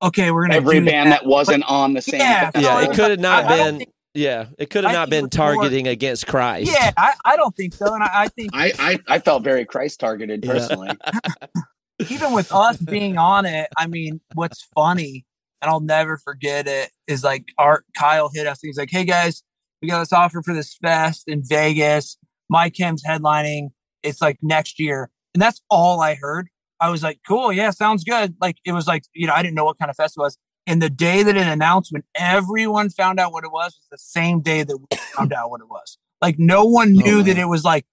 [0.03, 2.21] okay, we're gonna Every do band that wasn't on the same.
[2.21, 2.83] Yeah, yeah.
[2.83, 3.79] It could have not I- I been.
[3.79, 6.71] think- yeah, it could have I not been it was more- targeting against Christ.
[6.73, 7.93] Yeah, I, I don't think so.
[7.95, 10.93] And I, I think I, I I felt very Christ targeted Yeah.
[11.99, 15.25] even with us being on it, I mean, what's funny,
[15.63, 18.59] and I'll never forget it, is like Art Kyle hit us.
[18.61, 19.43] He's like, "Hey guys,
[19.81, 22.19] we got this offer for this fest in Vegas.
[22.49, 23.69] My Chem's headlining.
[24.03, 26.49] It's like next year." And that's all I heard.
[26.81, 29.55] I was like, "Cool, yeah, sounds good." Like it was like you know, I didn't
[29.55, 30.39] know what kind of fest it was.
[30.67, 33.99] And the day that it announced, when everyone found out what it was, was the
[33.99, 35.99] same day that we found out what it was.
[36.21, 37.23] Like no one knew wow.
[37.23, 37.87] that it was like.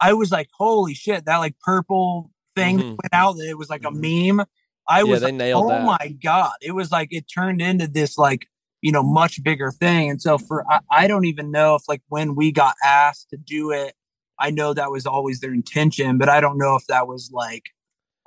[0.00, 2.88] I was like, "Holy shit!" That like purple thing Mhm.
[3.02, 4.44] went out that it was like a meme.
[4.88, 5.84] I Yeah, was like, oh that.
[5.84, 6.52] my god!
[6.62, 8.46] It was like it turned into this like
[8.82, 10.10] you know much bigger thing.
[10.10, 13.36] And so for I, I don't even know if like when we got asked to
[13.36, 13.94] do it,
[14.38, 17.64] I know that was always their intention, but I don't know if that was like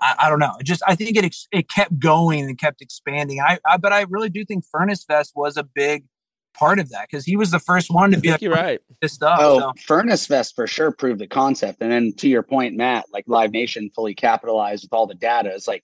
[0.01, 0.55] I, I don't know.
[0.59, 3.39] It just I think it ex- it kept going and kept expanding.
[3.41, 6.05] I, I but I really do think Furnace Fest was a big
[6.53, 8.79] part of that because he was the first one to be like you're right.
[9.01, 9.39] this stuff.
[9.41, 9.71] Oh, so.
[9.85, 11.81] Furnace Fest for sure proved the concept.
[11.81, 15.49] And then to your point, Matt, like Live Nation fully capitalized with all the data.
[15.53, 15.83] It's like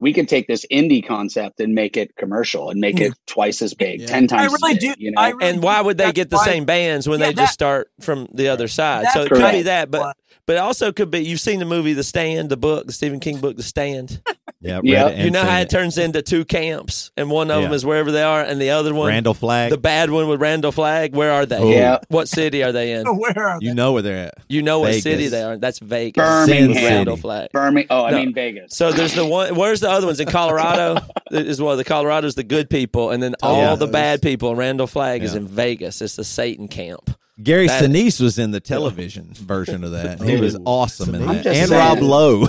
[0.00, 3.04] we could take this indie concept and make it commercial and make hmm.
[3.04, 4.06] it twice as big, Yeah.
[4.06, 4.52] ten times.
[4.52, 6.36] I really as big, do- You know, I really And why would they get the
[6.36, 9.06] why- same bands when Yeah, they that- just start from the other side?
[9.12, 12.04] So it could be that, but but also could be you've seen the movie The
[12.04, 14.20] Stand, the book, the Stephen King book, The Stand.
[14.64, 15.22] Yeah, Yeah.
[15.24, 18.22] you know how it turns into two camps, and one of them is wherever they
[18.22, 19.70] are, and the other one, Randall Flagg.
[19.70, 21.14] the bad one with Randall Flagg.
[21.14, 21.58] Where are they?
[21.58, 21.70] Oh.
[21.70, 21.98] Yeah.
[22.08, 23.06] What city are they in?
[23.18, 24.34] where are you know where they're at.
[24.48, 25.56] You know what city they are.
[25.58, 26.22] That's Vegas.
[26.24, 26.74] Birmingham.
[26.74, 27.52] Sin Randall Flagg.
[27.52, 27.88] Birmingham.
[27.90, 28.16] Oh, I No.
[28.18, 28.74] mean Vegas.
[28.74, 29.54] So there's the one.
[29.54, 31.00] Where's the other ones in Colorado?
[31.30, 33.74] is one of the Colorado's the good people, and then oh, all Yeah.
[33.76, 34.54] the bad people.
[34.56, 36.00] Randall Flagg is in Vegas.
[36.00, 37.10] It's the Satan camp.
[37.42, 40.20] Gary That- Sinise was in the television version of that.
[40.24, 41.44] He was awesome in that.
[41.46, 41.70] And saying.
[41.70, 42.46] Rob Lowe.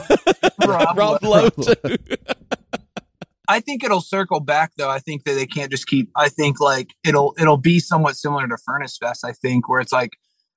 [0.67, 1.29] Rob Rob Lowe.
[1.29, 1.97] Lowe too.
[3.47, 4.89] I think it'll circle back though.
[4.89, 6.09] I think that they can't just keep.
[6.15, 9.23] I think like it'll it'll be somewhat similar to Furnace Fest.
[9.23, 10.13] I think where it's like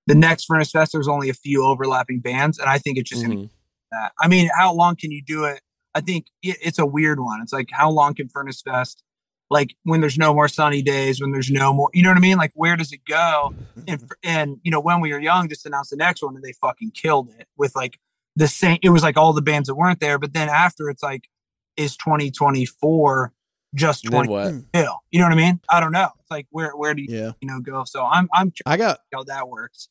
[0.06, 3.22] the next Furnace Fest there's only a few overlapping bands, and I think it's just
[3.22, 3.50] gonna be Mhm.
[3.92, 4.12] that.
[4.18, 5.60] I mean, how long can you do it?
[5.94, 7.42] I think it, it's a weird one.
[7.42, 9.02] It's like how long can Furnace Fest?
[9.50, 12.20] Like when there's no more sunny days, when there's no more, you know what I
[12.20, 12.38] mean?
[12.38, 13.54] Like where does it go?
[13.86, 16.52] And and you know when we were young, just announced the next one and they
[16.54, 17.98] fucking killed it with like
[18.38, 18.78] the same.
[18.82, 21.28] It was like all the bands that weren't there, but then after it's like,
[21.76, 23.32] is 2024
[23.74, 24.54] just Then 20 what?
[24.72, 24.98] hill?
[25.10, 25.60] You know what I mean?
[25.68, 26.08] I don't know.
[26.20, 27.32] It's like where where do you Yeah.
[27.40, 27.84] you know go?
[27.84, 29.88] So I'm I'm curious I got how that works.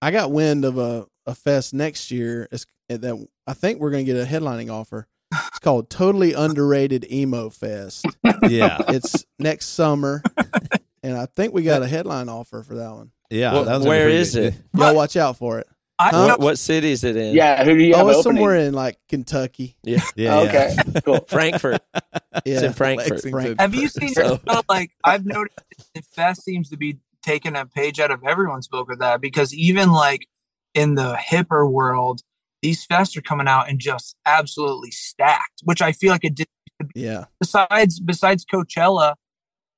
[0.00, 4.06] I got wind of a, a fest next year it's, that I think we're going
[4.06, 5.08] to get a headlining offer.
[5.32, 8.04] It's called Totally Underrated Emo Fest.
[8.48, 8.78] yeah.
[8.88, 10.22] It's next summer,
[11.02, 13.10] and I think we got a headline offer for that one.
[13.30, 13.54] Yeah.
[13.54, 14.60] What- that was a where pretty is good- it?
[14.74, 15.66] Y'all watch out for it.
[15.98, 16.10] I Huh?
[16.12, 17.34] know What, what city is it in?
[17.34, 18.36] yeah, who do you oh, have oh, it's opening?
[18.42, 19.76] somewhere in like Kentucky.
[19.82, 20.36] yeah, Yeah.
[20.40, 21.20] okay, cool.
[21.28, 21.80] Frankfurt.
[21.94, 22.00] Yeah,
[22.44, 23.10] It's in Frankfurt.
[23.24, 23.56] Lexington.
[23.58, 24.64] Have you seen So- it?
[24.68, 25.58] Like I've noticed
[25.94, 29.52] that Fest seems to be taking a page out of everyone's book with that because
[29.54, 30.26] even like
[30.74, 32.20] in the hipper world,
[32.62, 36.46] these fests are coming out and just absolutely stacked, which I feel like it did
[36.94, 39.14] Yeah, besides besides Coachella,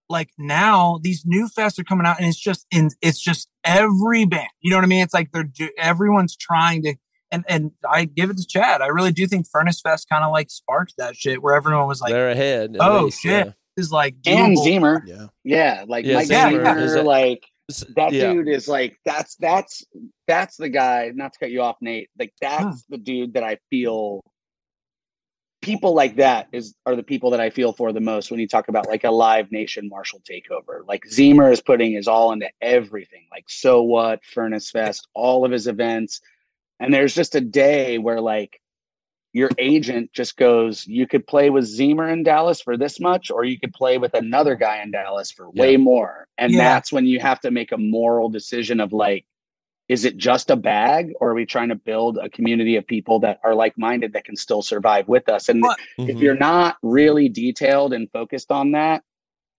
[0.08, 4.24] like now these new fests are coming out and it's just in it's just every
[4.24, 4.48] band.
[4.60, 5.02] You know what I mean?
[5.02, 6.94] It's like they're do, everyone's trying to
[7.30, 8.80] and and I give it to Chad.
[8.80, 12.00] I really do think Furnace Fest kind of like sparked that shit where everyone was
[12.00, 12.76] like, They're ahead.
[12.80, 13.52] "Oh least, shit, yeah.
[13.76, 15.00] is like And doable." Zemer.
[15.06, 15.26] yeah.
[15.44, 17.44] Yeah, like Yeah, Mike Zemer Zemer, is a- like
[17.96, 18.32] that yeah.
[18.32, 19.84] dude is like that's that's
[20.26, 21.12] that's the guy.
[21.14, 22.08] Not to cut you off, Nate.
[22.18, 22.94] Like that's Hmm.
[22.94, 24.22] the dude that I feel.
[25.68, 28.48] People like that is are the people that I feel for the most when you
[28.48, 30.86] talk about like a live nation Marshall takeover.
[30.86, 33.26] Like Zemer is putting his all into everything.
[33.30, 36.22] Like so what, Furnace Fest, all of his events,
[36.80, 38.60] and there's just a day where like
[39.34, 43.44] your agent just goes, you could play with Zemer in Dallas for this much, or
[43.44, 46.26] you could play with another guy in Dallas for way more.
[46.38, 46.64] And Yeah.
[46.64, 49.26] that's when you have to make a moral decision of like,
[49.88, 53.20] is it just a bag, or are we trying to build a community of people
[53.20, 55.48] that are like minded that can still survive with us?
[55.48, 56.18] And Well, if mm-hmm.
[56.18, 59.02] you're not really detailed and focused on that,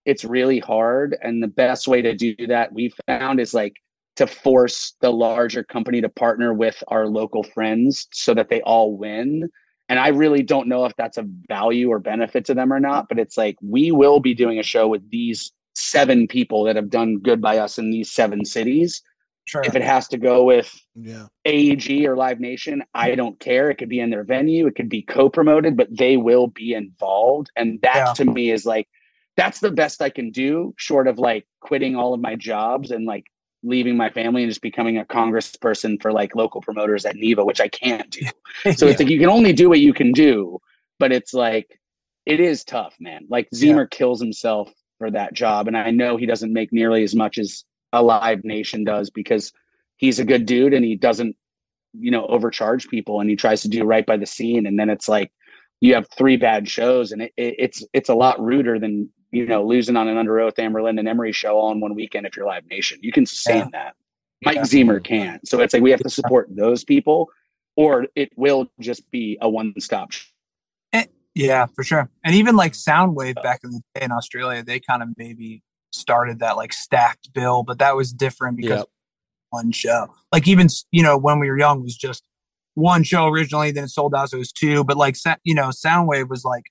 [0.04, 1.16] it's really hard.
[1.20, 3.76] And the best way to do that we found is like
[4.16, 8.96] to force the larger company to partner with our local friends so that they all
[8.96, 9.48] win.
[9.88, 13.08] And I really don't know if that's a value or benefit to them or not,
[13.08, 16.90] but it's like we will be doing a show with these seven people that have
[16.90, 19.02] done good by us in these seven cities.
[19.46, 19.62] Sure.
[19.64, 21.26] If it has to go with Yeah.
[21.44, 23.70] AEG or Live Nation, I don't care.
[23.70, 27.50] It could be in their venue, it could be co-promoted, but they will be involved.
[27.56, 28.12] And that Yeah.
[28.14, 28.88] to me is like
[29.36, 33.06] that's the best I can do, short of like quitting all of my jobs and
[33.06, 33.24] like
[33.62, 37.60] leaving my family and just becoming a congressperson for like local promoters at Neva, which
[37.60, 38.20] I can't do.
[38.76, 38.90] So Yeah.
[38.92, 40.58] it's like you can only do what you can do,
[40.98, 41.80] but it's like
[42.26, 43.26] it is tough, man.
[43.30, 47.14] Like Zemer kills himself for that job, and I know he doesn't make nearly as
[47.14, 49.52] much as a Live Nation does because
[49.96, 51.36] he's a good dude and he doesn't,
[51.92, 54.66] you know, overcharge people and he tries to do right by the scene.
[54.66, 55.32] And then it's like
[55.80, 59.46] you have three bad shows, and it, it, it's it's a lot ruder than you
[59.46, 62.36] know losing on an Under Oath, Anberlin, and Emery show all in one weekend if
[62.36, 62.98] you're Live Nation.
[63.02, 63.94] You can sustain that.
[64.44, 64.62] Mike Yeah.
[64.62, 65.46] Zemer can't.
[65.46, 67.30] So it's like we have to support those people,
[67.76, 70.10] or it will just be a one stop.
[70.92, 72.10] Eh, yeah, for sure.
[72.24, 75.62] And even like Soundwave back in the day in Australia, they kind of maybe
[75.92, 78.88] started that like stacked bill, but that was different because Yep.
[79.50, 80.14] one show.
[80.32, 82.22] Like even you know when we were young was just
[82.74, 84.84] one show originally, then it sold out, so it was two.
[84.84, 86.64] But like you know, Soundwave was like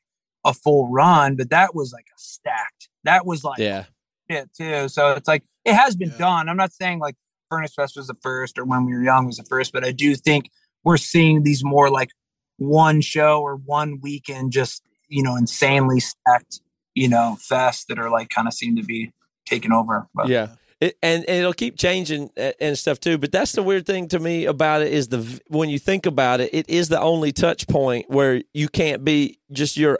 [0.45, 2.89] a full run, but that was like a stacked.
[3.03, 3.86] That was like Yeah.
[4.30, 4.88] shit too.
[4.88, 6.17] So it's like it has been Yeah.
[6.17, 6.49] done.
[6.49, 7.15] I'm not saying like
[7.49, 9.91] Furnace Fest was the first or when we were young was the first, but I
[9.91, 10.49] do think
[10.86, 12.11] we're seeing these more like
[12.57, 16.61] one show or one weekend just you know insanely stacked
[17.00, 19.14] you know fests that are like kind of seem to be
[19.45, 20.08] taking over.
[20.14, 20.47] But Yeah.
[20.82, 23.18] It, and, and it'll keep changing and stuff too.
[23.18, 26.39] But that's the weird thing to me about it is the when you think about
[26.39, 30.00] it, it is the only touch point where you can't be just your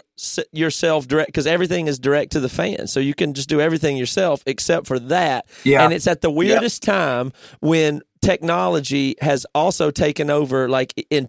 [0.54, 2.88] yourself direct because everything is direct to the fan.
[2.88, 5.48] So you can just do everything yourself except for that.
[5.66, 10.70] yeah, And it's at the weirdest time when technology has also taken over.
[10.70, 11.28] Like in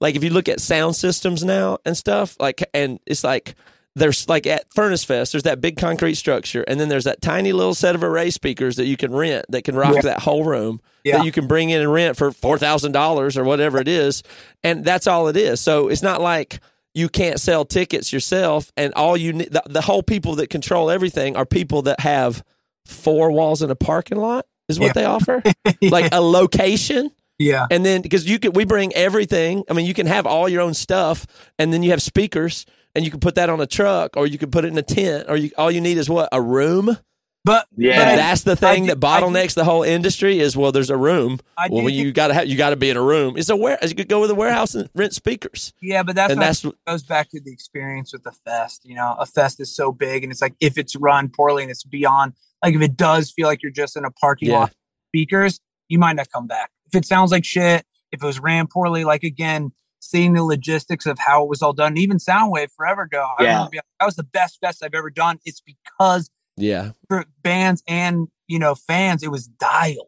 [0.00, 3.54] like if you look at sound systems now and stuff, like and it's like
[3.98, 7.52] there's like at Furnace Fest, there's that big concrete structure, and then there's that tiny
[7.52, 10.00] little set of array speakers that you can rent that can rock Yeah.
[10.02, 11.18] that whole room Yeah.
[11.18, 14.22] that you can bring in and rent for four thousand dollars or whatever it is,
[14.62, 15.60] and that's all it is.
[15.60, 16.60] So it's not like
[16.94, 20.90] you can't sell tickets yourself, and all you need the, the whole people that control
[20.90, 22.42] everything are people that have
[22.86, 24.92] four walls in a parking lot is what Yeah.
[24.94, 25.42] they offer,
[25.82, 29.94] like a location yeah, and then because you could we bring everything i mean you
[29.94, 31.24] can have all your own stuff
[31.56, 32.66] and then you have speakers
[32.98, 34.82] and you can put that on a truck or you can put it in a
[34.82, 36.96] tent or you all you need is what a room
[37.44, 37.96] but Yeah.
[37.96, 41.38] but that's the thing do- that bottlenecks the whole industry is well there's a room
[41.56, 43.78] I well do you gotta have you gotta be in a room it's a where
[43.80, 46.66] you could go with a warehouse and rent speakers yeah, but that's and what that's
[46.86, 48.82] goes back to the experience with the fest.
[48.84, 51.70] You know, a fest is so big, and it's like if it's run poorly and
[51.70, 52.32] it's beyond,
[52.64, 54.58] like if it does feel like you're just in a parking Yeah.
[54.58, 54.72] lot,
[55.10, 56.70] speakers, you might not come back.
[56.92, 59.70] If it sounds like shit, if it was ran poorly, like again,
[60.00, 63.60] seeing the logistics of how it was all done, even Soundwave forever ago, I Yeah.
[63.62, 65.38] like, that was the best fest I've ever done.
[65.44, 70.06] It's because yeah for bands and you know fans, it was dialed.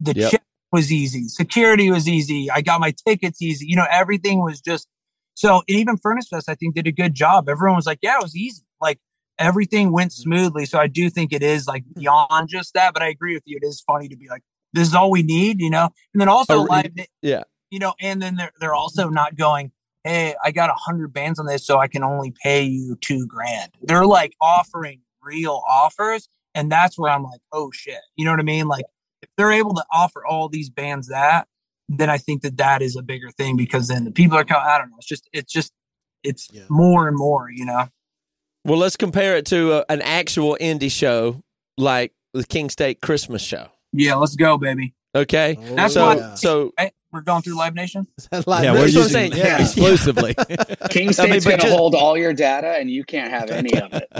[0.00, 0.30] The Yep.
[0.30, 2.50] check was easy, security was easy.
[2.50, 3.66] I got my tickets easy.
[3.66, 4.88] You know, everything was just
[5.34, 5.62] so.
[5.68, 7.48] And even Furnace Fest, I think, did a good job.
[7.48, 8.98] Everyone was like, "Yeah, it was easy." Like
[9.38, 10.22] everything went Mm-hmm.
[10.22, 10.66] smoothly.
[10.66, 12.92] So I do think it is like beyond just that.
[12.94, 13.58] But I agree with you.
[13.62, 15.88] It is funny to be like, "This is all we need," you know.
[16.14, 17.42] And then also, Oh, live, yeah.
[17.72, 19.72] You know, and then they're they're also not going.
[20.04, 23.24] Hey, I got a hundred bands on this, so I can only pay you two
[23.26, 23.70] grand.
[23.82, 28.40] They're like offering real offers, and that's where I'm like, oh shit, you know what
[28.40, 28.66] I mean?
[28.68, 28.84] Like,
[29.22, 31.46] if they're able to offer all these bands that,
[31.88, 34.66] then I think that that is a bigger thing because then the people are coming.
[34.66, 34.96] I don't know.
[34.98, 35.72] It's just, it's just,
[36.24, 36.64] it's Yeah.
[36.68, 37.48] more and more.
[37.50, 37.88] You know?
[38.64, 41.42] well let's compare it to a, an actual indie show
[41.78, 44.94] like the king state christmas show Yeah, let's go, baby.
[45.16, 48.06] okay Oh, That's so why- so Hey, we're going through Live Nation.
[48.46, 49.32] Like, yeah, that's we're using saying.
[49.36, 49.62] yeah, Yeah.
[49.62, 50.34] exclusively.
[50.90, 53.50] King I State's mean, going to just- hold all your data, and you can't have
[53.50, 54.10] any of it.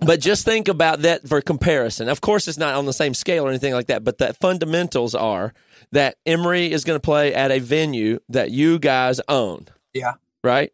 [0.00, 2.08] But just think about that for comparison.
[2.08, 5.14] Of course, it's not on the same scale or anything like that, but the fundamentals
[5.14, 5.54] are
[5.92, 9.66] that Emery is going to play at a venue that you guys own.
[9.94, 10.14] Yeah.
[10.42, 10.72] Right?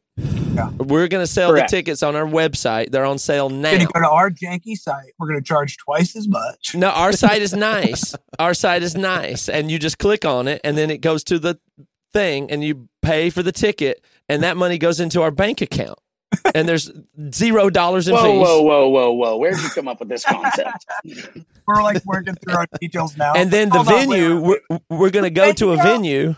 [0.54, 0.70] Yeah.
[0.70, 1.70] We're going to sell Correct.
[1.70, 2.90] the tickets on our website.
[2.90, 3.70] They're on sale We're now.
[3.72, 5.12] gonna go to our janky site.
[5.18, 6.74] We're gonna charge twice as much.
[6.74, 8.14] No, our site is nice.
[8.38, 9.48] Our site is nice.
[9.48, 11.58] And you just click on it and then it goes to the
[12.12, 15.98] thing and you pay for the ticket and that money goes into our bank account.
[16.54, 16.90] And there's
[17.32, 18.40] zero dollars in Whoa, fees.
[18.46, 19.36] whoa, whoa, whoa, whoa!
[19.36, 20.86] Where'd you come up with this concept?
[21.66, 23.32] We're like working through our details now.
[23.34, 25.86] and then the Hold on, venue wait, we're, we're going to go to a Venue.
[25.88, 26.34] venue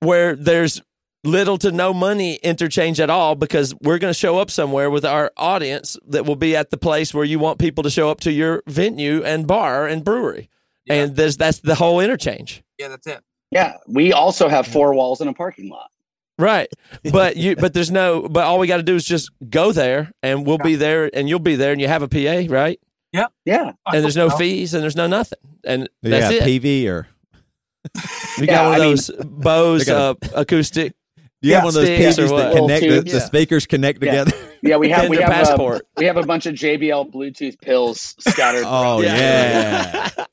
[0.00, 0.82] where there's
[1.30, 5.04] little to no money interchange at all because we're going to show up somewhere with
[5.04, 8.20] our audience that will be at the place where you want people to show up
[8.20, 10.48] to your venue and bar and brewery.
[10.86, 10.94] Yeah.
[11.02, 12.62] and there's that's the whole interchange.
[12.78, 13.20] Yeah, that's it.
[13.50, 15.90] Yeah, we also have four walls in a parking lot.
[16.38, 16.68] right.
[17.12, 20.10] But you but there's no but all we got to do is just go there
[20.22, 22.80] and we'll be there and you'll be there and you have a pa right?
[23.12, 23.72] Yeah, Yeah.
[23.86, 25.38] and there's no fees and there's no nothing.
[25.64, 26.42] And yeah, that's it.
[26.62, 27.06] PV or?
[28.38, 30.94] We Yeah, got one of I mean- those bose They uh, acoustic
[31.40, 32.52] you have one of those sticks or that what?
[32.54, 34.24] connect the, Little the speakers connect Yeah.
[34.24, 34.48] together.
[34.62, 34.76] yeah.
[34.76, 35.82] We have we have uh, passport.
[35.96, 38.64] we have a bunch of JBL Bluetooth pills scattered.
[38.66, 40.10] Oh Yeah.
[40.16, 40.24] yeah.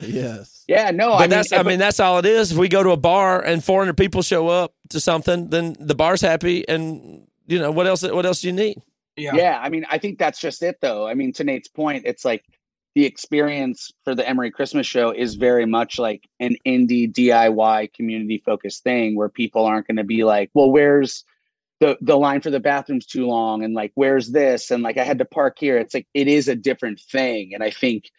[0.00, 0.64] yes.
[0.68, 2.52] yeah, no, but I mean, that's I mean that's all it is.
[2.52, 5.94] If we go to a bar and 400 people show up to something, then the
[5.94, 8.02] bar's happy, and you know what else?
[8.02, 8.78] What else do you need?
[9.16, 9.34] Yeah.
[9.34, 9.58] yeah.
[9.60, 11.04] I mean, I think that's just it, though.
[11.08, 12.44] I mean, to Nate's point, it's like
[12.98, 18.42] the experience for the Emery Christmas show is very much like an indie DIY community
[18.44, 21.24] focused thing where people aren't going to be like, well, where's
[21.78, 25.04] the the line for the bathroom's too long and like where's this and like I
[25.04, 25.78] had to park here.
[25.78, 28.10] It's like it is a different thing, and I think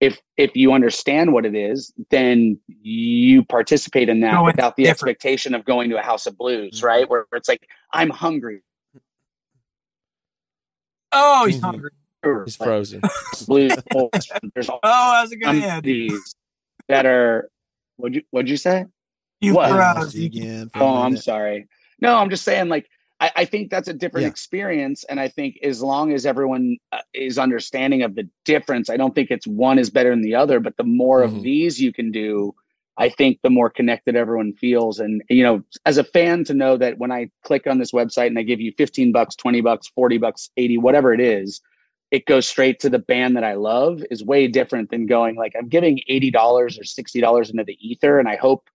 [0.00, 4.84] if if you understand what it is, then you participate in that No, without the
[4.84, 5.18] different.
[5.18, 6.86] expectation of going to a house of blues, Mm-hmm.
[6.86, 7.10] right?
[7.10, 8.62] Where, where it's like I'm hungry.
[11.12, 11.64] Oh, he's Mhm.
[11.64, 11.90] hungry.
[12.24, 13.02] He's Like, frozen.
[13.46, 13.76] blues.
[14.54, 16.34] There's Oh, how's it gonna some these
[16.88, 17.48] that are.
[17.96, 18.86] What'd you What'd you say?
[19.40, 19.70] You What?
[19.70, 20.14] froze.
[20.14, 21.68] Again for a Oh, I'm sorry.
[22.00, 22.68] No, I'm just saying.
[22.68, 22.86] Like,
[23.20, 24.30] I, I think that's a different Yeah.
[24.30, 28.96] experience, and I think as long as everyone uh, is understanding of the difference, I
[28.96, 30.58] don't think it's one is better than the other.
[30.60, 31.24] But the more Mhm.
[31.36, 32.54] of these you can do,
[32.98, 34.98] I think the more connected everyone feels.
[35.00, 38.26] And, you know, as a fan to know that when I click on this website
[38.28, 41.60] and I give you 15 bucks, 20 bucks, 40 bucks, 80, whatever it is,
[42.12, 45.54] it goes straight to the band that I love is way different than going like,
[45.58, 48.18] I'm giving $80 or $60 into the ether.
[48.18, 48.68] And I hope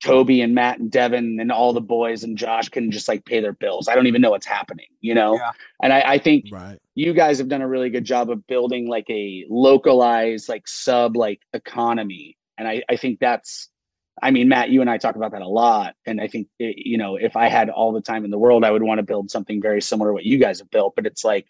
[0.00, 3.40] Toby and Matt and Devin and all the boys and Josh can just like pay
[3.40, 3.88] their bills.
[3.88, 5.34] I don't even know what's happening, you know?
[5.34, 5.50] Yeah.
[5.82, 6.78] And I, I think Right.
[6.94, 11.16] you guys have done a really good job of building like a localized like sub
[11.16, 13.68] like economy and i i think that's
[14.22, 16.76] i mean matt you and i talk about that a lot and i think it,
[16.78, 19.02] you know if i had all the time in the world i would want to
[19.02, 21.46] build something very similar to what you guys have built but it's like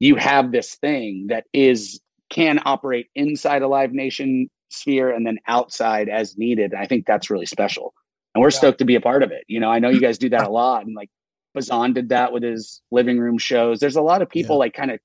[0.00, 5.38] you have this thing that is can operate inside a live nation sphere and then
[5.46, 7.94] outside as needed and i think that's really special
[8.34, 8.58] and we're Yeah.
[8.58, 10.46] stoked to be a part of it you know i know you guys do that
[10.46, 11.10] a lot and like
[11.54, 13.78] Bazan did that with his living room shows.
[13.78, 14.60] There's a lot of people Yeah.
[14.60, 14.98] like kind of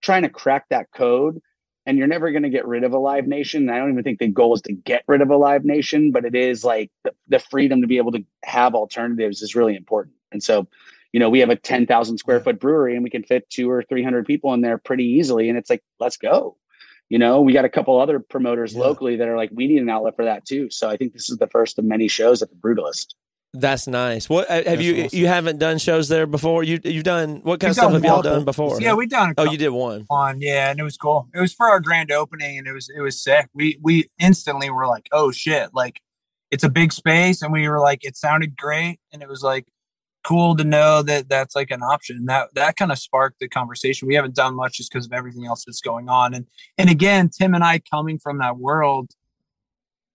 [0.00, 1.42] trying to crack that code,
[1.84, 3.68] and you're never going to get rid of a live nation.
[3.68, 6.24] I don't even think the goal is to get rid of a live nation, but
[6.24, 10.14] it is like the, the freedom to be able to have alternatives is really important.
[10.32, 10.66] And so,
[11.12, 13.82] you know, we have a 10,000 square foot brewery and we can fit two or
[13.82, 15.48] 300 people in there pretty easily.
[15.48, 16.56] And it's like, let's go.
[17.08, 18.80] You know, we got a couple other promoters Yeah.
[18.82, 20.70] locally that are like, we need an outlet for that too.
[20.70, 23.14] So I think this is the first of many shows at the Brutalist.
[23.52, 24.28] That's nice.
[24.28, 25.04] What uh, have That's you?
[25.06, 25.18] awesome.
[25.18, 26.62] You haven't done shows there before.
[26.62, 28.80] You you've done what kind We've of stuff have y'all done before?
[28.80, 29.30] Yeah, we've done.
[29.30, 30.04] A Oh, you did one.
[30.06, 31.28] One, yeah, and it was cool.
[31.34, 33.48] It was for our grand opening, and it was it was sick.
[33.52, 36.00] We we instantly were like, oh shit, like
[36.52, 39.66] it's a big space, and we were like, it sounded great, and it was like
[40.24, 42.26] cool to know that that's like an option.
[42.26, 44.08] That that kind of sparked the conversation.
[44.08, 46.46] We haven't done much just because of everything else that's going on, and
[46.78, 49.10] and again, Tim and I coming from that world.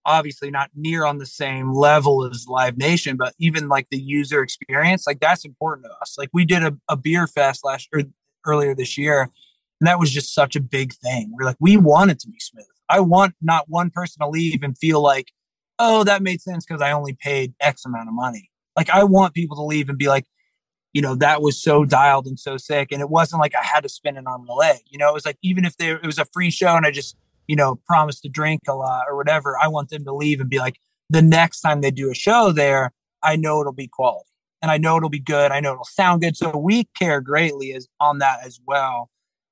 [0.07, 4.43] Obviously, not near on the same level as Live Nation, but even like the user
[4.43, 6.15] experience, like that's important to us.
[6.15, 8.03] Like we did a, a beer fest last or
[8.45, 9.31] earlier this year,
[9.79, 11.31] and that was just such a big thing.
[11.33, 12.65] We're like, we want it to be smooth.
[12.87, 15.31] I want not one person to leave and feel like,
[15.79, 18.51] oh, that made sense because I only paid X amount of money.
[18.75, 20.25] Like, I want people to leave and be like,
[20.93, 22.89] you know, that was so dialed and so sick.
[22.91, 24.79] And it wasn't like I had to spend an arm and a leg.
[24.89, 26.91] You know, it was like, even if there, it was a free show and I
[26.91, 27.17] just,
[27.47, 30.49] you know, promised to drink a lot or whatever, I want them to leave and
[30.49, 30.77] be like,
[31.09, 34.29] the next time they do a show there, I know it'll be quality
[34.61, 35.51] and I know it'll be good.
[35.51, 36.37] I know it'll sound good.
[36.37, 39.09] So we care greatly as on that as well.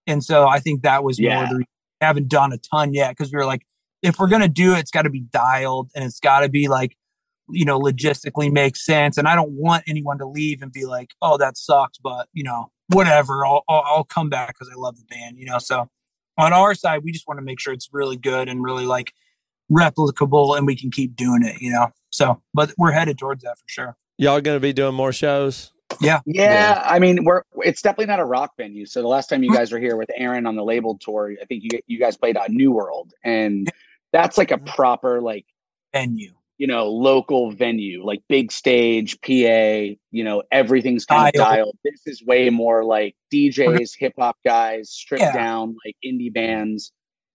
[0.07, 1.39] And so I think that was more Yeah.
[1.49, 1.67] the reason
[2.01, 3.63] we haven't done a ton yet because we were like,
[4.01, 6.67] if we're gonna do it, it's got to be dialed and it's got to be
[6.67, 6.95] like,
[7.53, 9.17] you know, logistically makes sense.
[9.17, 12.43] And I don't want anyone to leave and be like, oh, that sucks, but you
[12.43, 13.45] know, whatever.
[13.45, 15.37] I'll I'll, I'll come back because I love the band.
[15.37, 15.87] You know, so
[16.37, 19.13] on our side, we just want to make sure it's really good and really like
[19.71, 21.61] replicable, and we can keep doing it.
[21.61, 23.97] You know, so but we're headed towards that for sure.
[24.17, 25.73] Y'all going to be doing more shows?
[25.99, 26.19] Yeah.
[26.25, 28.85] Yeah, I mean, we're it's definitely not a rock venue.
[28.85, 29.57] So the last time you mm-hmm.
[29.57, 32.37] guys were here with Aaron on the labeled tour, I think you you guys played
[32.37, 33.69] on New World, and
[34.11, 34.65] that's like a mm-hmm.
[34.65, 35.45] proper like
[35.93, 36.33] Venue.
[36.57, 39.95] You know local venue, like big stage, PA.
[40.11, 41.55] You know, everything's kind of Dialed.
[41.55, 41.77] dialed.
[41.83, 45.33] This is way more like DJs, hip hop guys, stripped Yeah.
[45.33, 46.91] down, like indie bands.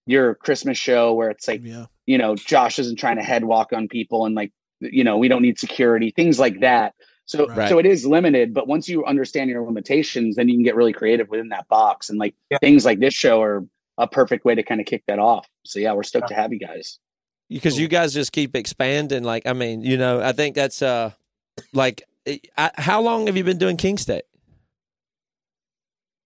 [0.07, 1.87] Your Christmas show where it's like Yeah.
[2.07, 4.51] you know, Josh isn't trying to head walk on people and like,
[4.81, 6.95] you know, we don't need security, things like that.
[7.27, 7.69] So, Right.
[7.69, 10.95] so it is limited, but once you understand your limitations, then you can get really
[10.95, 12.09] creative within that box.
[12.09, 12.57] And like Yeah.
[12.63, 13.67] things like this show are
[13.99, 15.47] a perfect way to kind of kick that off.
[15.67, 16.99] So yeah, we're stoked to have you guys.
[17.49, 19.23] Because you guys just keep expanding.
[19.25, 21.13] Like, I mean, you know, I think that's uh,
[21.73, 22.03] like,
[22.57, 24.25] I, how long have you been doing King State?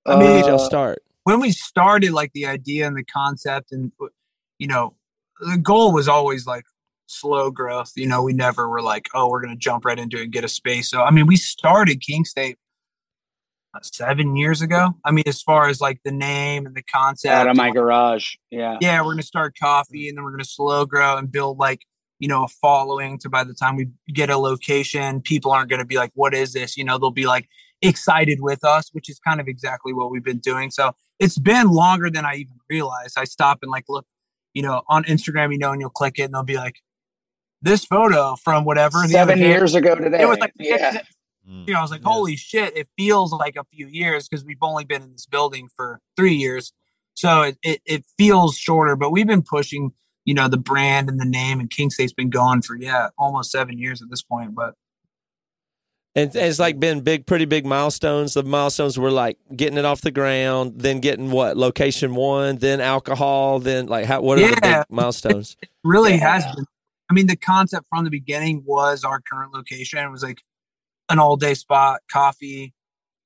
[0.06, 1.02] I mean, did y'all Uh, start?
[1.24, 3.92] when we started like the idea and the concept and
[4.58, 4.96] you know
[5.38, 6.64] the goal was always like
[7.06, 10.16] slow growth you know we never were like oh we're going to jump right into
[10.18, 12.58] it and get a space so i mean we started king state
[13.82, 17.48] seven years ago i mean as far as like the name and the concept out
[17.48, 18.34] of my garage.
[18.50, 18.76] Yeah.
[18.80, 21.58] yeah we're going to start coffee and then we're going to slow grow and build
[21.58, 21.80] like
[22.18, 25.80] you know a following to by the time we get a location people aren't going
[25.80, 27.48] to be like what is this you know they'll be like
[27.80, 31.68] excited with us which is kind of exactly what we've been doing so it's been
[31.68, 34.06] longer than i even realized i stop and like look
[34.54, 36.76] you know on instagram you know and you'll click it and they'll be like
[37.62, 40.20] this photo from whatever Seven day." years ago today.
[40.20, 41.02] it was like yeah.
[41.48, 41.66] Mm.
[41.66, 42.10] you know, I was like, Yeah.
[42.12, 45.68] holy shit, it feels like a few years because we've only been in this building
[45.76, 46.72] for three years.
[47.14, 49.92] So it, it, it feels shorter, but we've been pushing,
[50.24, 53.50] you know, the brand and the name and King State's been gone for, yeah, almost
[53.50, 54.54] seven years at this point.
[54.54, 54.74] But
[56.14, 58.34] And it's like been big, pretty big milestones.
[58.34, 62.80] The milestones were like getting it off the ground, then getting what location one, then
[62.80, 65.56] alcohol, then like how what are the big milestones?
[65.62, 66.32] it really Yeah.
[66.40, 66.64] has been.
[67.10, 69.98] I mean, the concept from the beginning was our current location.
[69.98, 70.40] It was like
[71.12, 72.74] an all day spot, coffee,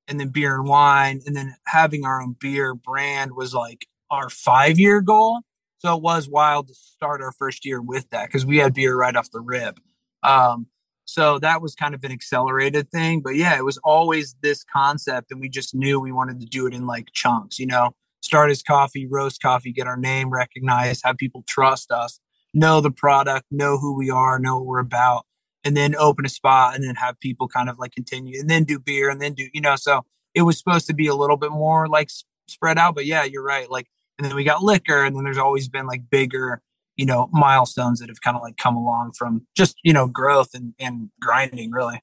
[0.08, 1.20] and then beer and wine.
[1.24, 5.40] And then having our own beer brand was like our five year goal.
[5.78, 8.96] So it was wild to start our first year with that because we had beer
[8.96, 9.78] right off the rip.
[10.22, 10.66] Um,
[11.04, 13.20] so that was kind of an accelerated thing.
[13.20, 16.66] But yeah, it was always this concept, and we just knew we wanted to do
[16.66, 21.02] it in like chunks, you know, start as coffee, roast coffee, get our name recognized,
[21.04, 22.18] have people trust us,
[22.52, 25.25] know the product, know who we are, know what we're about,
[25.66, 28.62] and then open a spot and then have people kind of like continue and then
[28.62, 30.02] do beer and then do, you know, so
[30.32, 32.08] it was supposed to be a little bit more like
[32.46, 32.94] spread out.
[32.94, 33.68] But yeah, you're right.
[33.68, 33.88] Like,
[34.18, 36.62] and then we got liquor, and then there's always been like bigger
[36.96, 40.54] you know milestones that have kind of like come along from just you know growth
[40.54, 42.00] and, and grinding really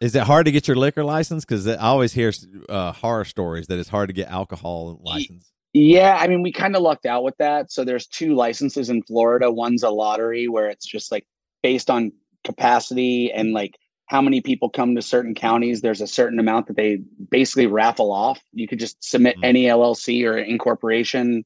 [0.00, 2.32] is it hard to get your liquor license because i always hear
[2.68, 6.76] uh, horror stories that it's hard to get alcohol license yeah i mean we kind
[6.76, 10.68] of lucked out with that so there's two licenses in florida one's a lottery where
[10.68, 11.26] it's just like
[11.62, 12.12] based on
[12.44, 16.76] capacity and like how many people come to certain counties there's a certain amount that
[16.76, 16.98] they
[17.30, 19.44] basically raffle off you could just submit mm-hmm.
[19.44, 21.44] any llc or incorporation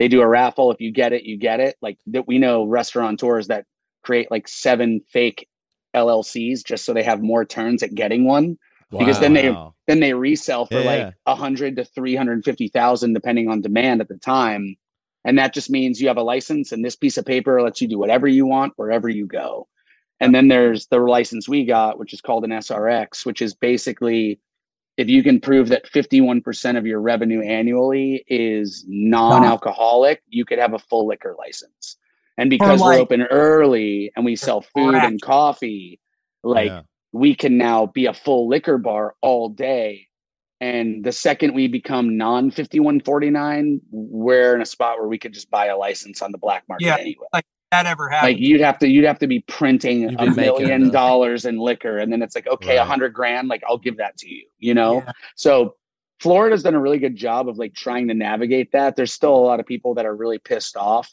[0.00, 0.72] they do a raffle.
[0.72, 1.76] If you get it, you get it.
[1.82, 3.66] Like that, we know restaurateurs that
[4.02, 5.46] create like seven fake
[5.94, 8.56] LLCs just so they have more turns at getting one.
[8.90, 9.00] Wow.
[9.00, 9.54] Because then they
[9.86, 11.04] then they resell for yeah.
[11.04, 14.74] like a hundred to three hundred fifty thousand, depending on demand at the time.
[15.26, 17.86] And that just means you have a license, and this piece of paper lets you
[17.86, 19.68] do whatever you want wherever you go.
[20.20, 24.38] And then there's the license we got, which is called an SRX, which is basically
[24.96, 30.74] if you can prove that 51% of your revenue annually is non-alcoholic, you could have
[30.74, 31.96] a full liquor license.
[32.36, 35.06] And because like, we're open early and we sell food correct.
[35.06, 36.00] and coffee,
[36.42, 36.82] like yeah.
[37.12, 40.06] we can now be a full liquor bar all day.
[40.60, 45.50] And the second we become non 5149, we're in a spot where we could just
[45.50, 47.26] buy a license on the black market yeah, anyway.
[47.32, 48.34] Like that ever happened.
[48.34, 52.12] Like you'd have to you'd have to be printing a million dollars in liquor, and
[52.12, 52.86] then it's like okay, a right.
[52.86, 54.96] hundred grand, like I'll give that to you, you know.
[54.96, 55.12] Yeah.
[55.36, 55.76] So
[56.18, 58.96] Florida's done a really good job of like trying to navigate that.
[58.96, 61.10] There's still a lot of people that are really pissed off.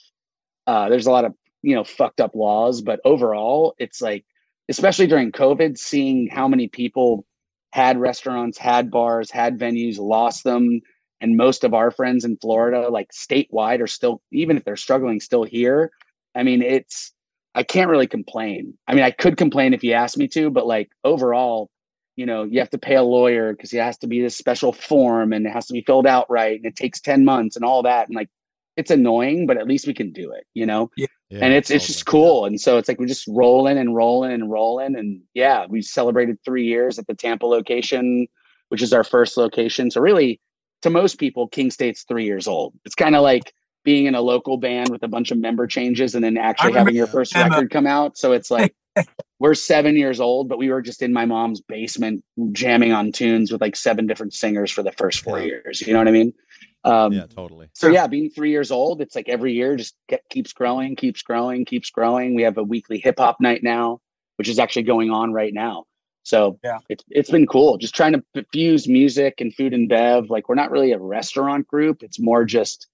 [0.66, 4.26] Uh, there's a lot of you know fucked up laws, but overall, it's like
[4.68, 7.26] especially during COVID, seeing how many people
[7.72, 10.82] had restaurants, had bars, had venues, lost them.
[11.22, 15.20] And most of our friends in Florida, like statewide, are still, even if they're struggling,
[15.20, 15.91] still here
[16.36, 17.13] I mean, it's
[17.55, 18.78] I can't really complain.
[18.88, 21.71] I mean, I could complain if you asked me to, but like overall,
[22.15, 24.71] you know, you have to pay a lawyer because it has to be this special
[24.71, 27.65] form and it has to be filled out right and it takes 10 months and
[27.65, 28.07] all that.
[28.07, 28.30] And like
[28.75, 30.91] it's annoying, but at least we can do it, you know?
[30.95, 31.07] Yeah.
[31.30, 32.45] yeah and it's it's just cool.
[32.45, 34.95] And so it's like we're just rolling and rolling and rolling.
[34.95, 38.28] And yeah, we celebrated three years at the Tampa location,
[38.69, 39.89] which is our first location.
[39.89, 40.39] So really
[40.84, 42.73] to most people, King State's three years old.
[42.86, 43.51] It's kind of like
[43.88, 46.94] being in a local band with a bunch of member changes and then actually having
[46.94, 48.18] your first record come out.
[48.18, 48.76] So it's like
[49.40, 52.22] we're seven years old, but we were just in my mom's basement
[52.52, 55.80] jamming on tunes with like seven different singers for the first four years.
[55.80, 56.34] You know what I mean?
[56.84, 57.70] Um, yeah, totally.
[57.72, 61.22] So yeah, being three years old, it's like every year just get, keeps growing, keeps
[61.22, 62.36] growing, keeps growing.
[62.36, 64.02] We have a weekly hip hop night now,
[64.36, 65.86] which is actually going on right now.
[66.24, 67.78] So yeah, it's it's been cool.
[67.78, 70.30] Just trying to fuse music and food and bev.
[70.30, 72.04] Like we're not really a restaurant group.
[72.04, 72.88] It's more just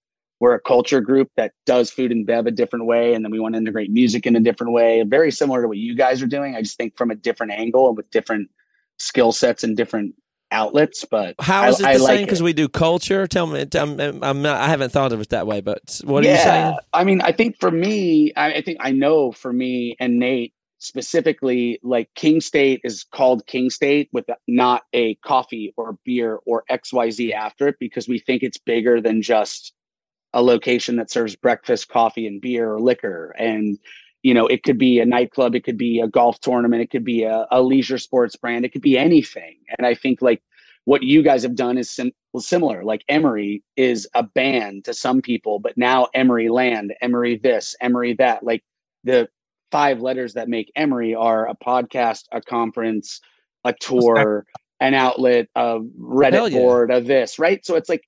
[0.44, 3.40] we're a culture group that does food and bev a different way and then we
[3.40, 6.28] want to integrate music in a different way very similar to what you guys are
[6.28, 6.54] doing.
[6.54, 8.50] I just think from a different angle and with different
[8.98, 10.16] skill sets and different
[10.52, 12.26] outlets but how is it I, the I same?
[12.26, 13.26] Because like we do culture.
[13.26, 16.32] Tell me I'm, I'm not, i haven't thought of it that way but what yeah,
[16.32, 16.78] are you saying?
[16.92, 20.54] I mean i think for me I, I think i know for me and nate
[20.80, 26.66] specifically like king state is called king state with not a coffee or beer or
[26.70, 29.74] xyz after it because we think it's bigger than just
[30.34, 33.36] a location that serves breakfast, coffee, and beer or liquor.
[33.38, 33.78] And,
[34.24, 37.04] you know, it could be a nightclub, it could be a golf tournament, it could
[37.04, 39.58] be a, a leisure sports brand, it could be anything.
[39.78, 40.42] And I think like
[40.86, 42.84] what you guys have done is sim- similar.
[42.84, 48.14] Like Emery is a band to some people, but now Emery Land, Emery this, Emery
[48.16, 48.44] that.
[48.44, 48.64] Like
[49.04, 49.30] the
[49.72, 53.22] five letters that make Emery are a podcast, a conference,
[53.64, 54.46] a tour,
[54.80, 56.58] an outlet, a Reddit yeah.
[56.58, 57.66] board, a this, right?
[57.66, 58.04] So it's like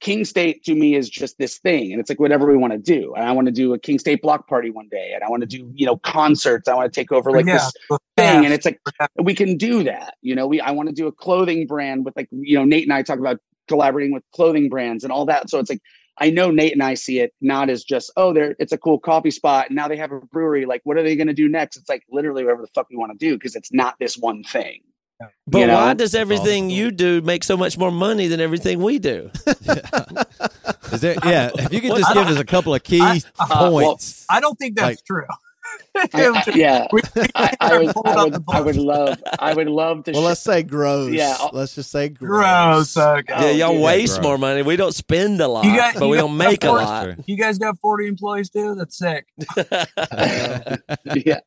[0.00, 2.78] King State to me is just this thing, and it's like whatever we want to
[2.78, 3.14] do.
[3.14, 5.42] And I want to do a King State block party one day, and I want
[5.42, 6.68] to do you know concerts.
[6.68, 7.54] I want to take over like yeah,
[7.88, 8.80] this thing, and it's like
[9.16, 10.14] we can do that.
[10.22, 12.84] You know, we I want to do a clothing brand with like you know Nate
[12.84, 13.38] and I talk about
[13.68, 15.50] collaborating with clothing brands and all that.
[15.50, 15.82] So it's like
[16.18, 18.98] I know Nate and I see it not as just oh there it's a cool
[18.98, 20.66] coffee spot and now they have a brewery.
[20.66, 21.76] Like what are they going to do next?
[21.76, 24.44] It's like literally whatever the fuck we want to do because it's not this one
[24.44, 24.82] thing.
[25.46, 25.74] But you know?
[25.74, 29.30] why does everything you do make so much more money than everything we do?
[30.92, 33.70] Is there, yeah, if you could just give us a couple of key I, uh,
[33.70, 34.26] points.
[34.28, 35.26] Well, I don't think that's like, true.
[35.96, 36.86] I, I, yeah,
[37.34, 40.12] I, I, would, Hold I, up would, I would love, I would love to.
[40.12, 41.12] Well, sh- let's say gross.
[41.12, 42.94] Yeah, I'll- let's just say gross.
[42.94, 42.96] Gross.
[42.96, 43.56] Okay.
[43.56, 44.24] Yeah, oh, y'all waste gross.
[44.24, 44.62] more money.
[44.62, 47.28] We don't spend a lot, You got- but you we don't make a lot.
[47.28, 48.74] You guys got 40 employees too?
[48.74, 49.26] That's sick.
[51.14, 51.40] yeah.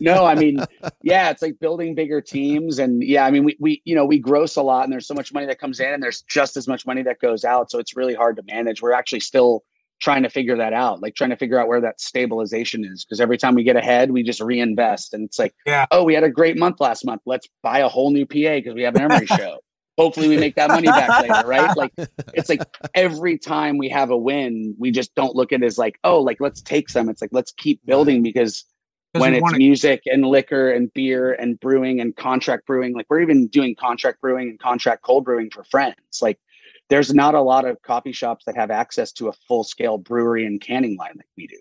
[0.00, 0.60] No, I mean,
[1.02, 2.78] yeah, it's like building bigger teams.
[2.78, 5.14] And yeah, I mean, we, we, you know, we gross a lot and there's so
[5.14, 7.70] much money that comes in and there's just as much money that goes out.
[7.70, 8.80] So it's really hard to manage.
[8.82, 9.64] We're actually still
[10.02, 13.06] trying to figure that out, like trying to figure out where that stabilization is.
[13.08, 15.14] Cause every time we get ahead, we just reinvest.
[15.14, 15.86] And it's like, Yeah.
[15.92, 17.22] oh, we had a great month last month.
[17.24, 19.60] Let's buy a whole new PA because we have an Emery show.
[19.96, 21.70] Hopefully we make that money back later, right?
[21.76, 21.92] Like
[22.34, 22.62] it's like
[22.94, 26.20] every time we have a win, we just don't look at it as like, oh,
[26.20, 27.08] like let's take some.
[27.08, 28.64] It's like let's keep building because
[29.12, 33.46] when it's music and liquor and beer and brewing and contract brewing, like we're even
[33.48, 35.96] doing contract brewing and contract cold brewing for friends.
[36.22, 36.38] Like
[36.92, 40.44] there's not a lot of coffee shops that have access to a full scale brewery
[40.44, 41.56] and canning line like we do.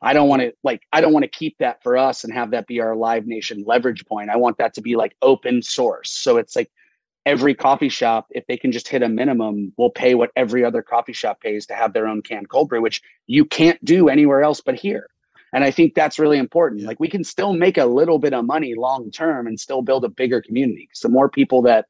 [0.00, 2.52] I don't want to like I don't want to keep that for us and have
[2.52, 4.30] that be our Live Nation leverage point.
[4.30, 6.12] I want that to be like open source.
[6.12, 6.70] So it's like
[7.24, 10.82] every coffee shop, if they can just hit a minimum, will pay what every other
[10.82, 14.42] coffee shop pays to have their own canned cold brew, which you can't do anywhere
[14.44, 15.08] else but here.
[15.52, 16.82] And I think that's really important.
[16.82, 20.04] Like we can still make a little bit of money long term and still build
[20.04, 20.88] a bigger community.
[20.92, 21.86] So more people that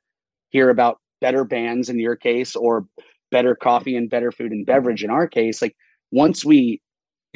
[0.48, 2.86] hear about better bands in your case or
[3.32, 5.74] better coffee and better food and beverage in our case, like
[6.12, 6.80] once we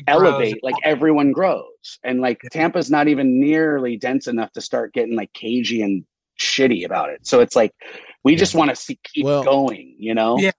[0.06, 1.98] elevate, like everyone grows.
[2.04, 6.04] And like Tampa's not even nearly dense enough to start getting like cagey and
[6.40, 7.26] shitty about it.
[7.26, 7.72] So it's like
[8.22, 10.38] we just want to see keep Well- going, you know?
[10.38, 10.52] Yeah.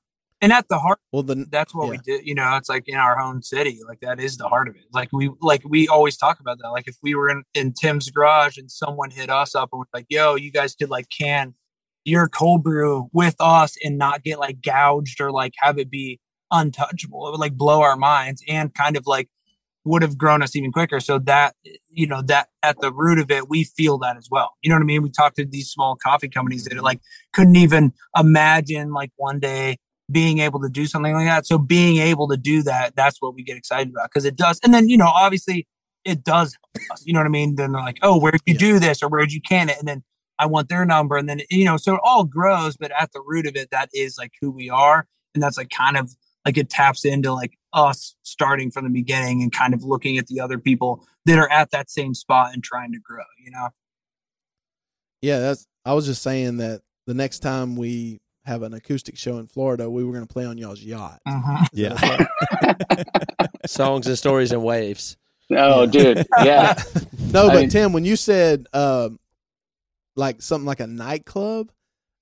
[0.44, 2.02] And at the heart, Well, the that's what we Yeah.
[2.18, 2.28] did.
[2.28, 3.80] You know, it's like in our own city.
[3.88, 4.82] Like that is the heart of it.
[4.92, 6.70] Like we, like we always talk about that.
[6.72, 9.88] Like if we were in, in Tim's garage and someone hit us up and was
[9.94, 11.54] like, "Yo, you guys could like can
[12.04, 16.20] your cold brew with us and not get like gouged or like have it be
[16.52, 19.30] untouchable," it would like blow our minds and kind of like
[19.84, 21.00] would have grown us even quicker.
[21.00, 21.56] So that
[21.90, 24.56] you know that at the root of it, we feel that as well.
[24.62, 25.02] You know what I mean?
[25.04, 27.00] We talked to these small coffee companies that are like
[27.34, 29.78] couldn't even imagine like one day
[30.12, 31.48] being able to do something like that.
[31.48, 34.60] So being able to do that, that's what we get excited about because it does.
[34.64, 35.68] And then, you know, obviously
[36.04, 37.04] it does help us.
[37.06, 37.56] You know what I mean?
[37.56, 38.60] Then they're like, oh, where'd you Yeah.
[38.60, 39.78] do this or where'd you can it?
[39.80, 40.04] And then
[40.42, 41.16] I want their number.
[41.18, 43.90] And then, you know, so it all grows, but at the root of it, that
[43.94, 45.08] is like who we are.
[45.36, 46.10] And that's like kind of
[46.46, 50.28] like it taps into like us starting from the beginning and kind of looking at
[50.28, 53.70] the other people that are at that same spot and trying to grow, you know?
[55.22, 55.68] yeah, that's.
[55.86, 59.90] I was just saying that the next time we have an acoustic show in Florida,
[59.90, 61.20] we were going to play on y'all's yacht.
[61.28, 61.68] Mhm.
[61.74, 62.26] Yeah.
[63.68, 65.18] Songs and stories and waves.
[65.52, 65.86] Oh, Yeah.
[65.86, 66.26] dude.
[66.44, 66.82] Yeah.
[67.32, 69.18] No, I but mean- Tim, when you said um,
[70.16, 71.72] like something like a nightclub,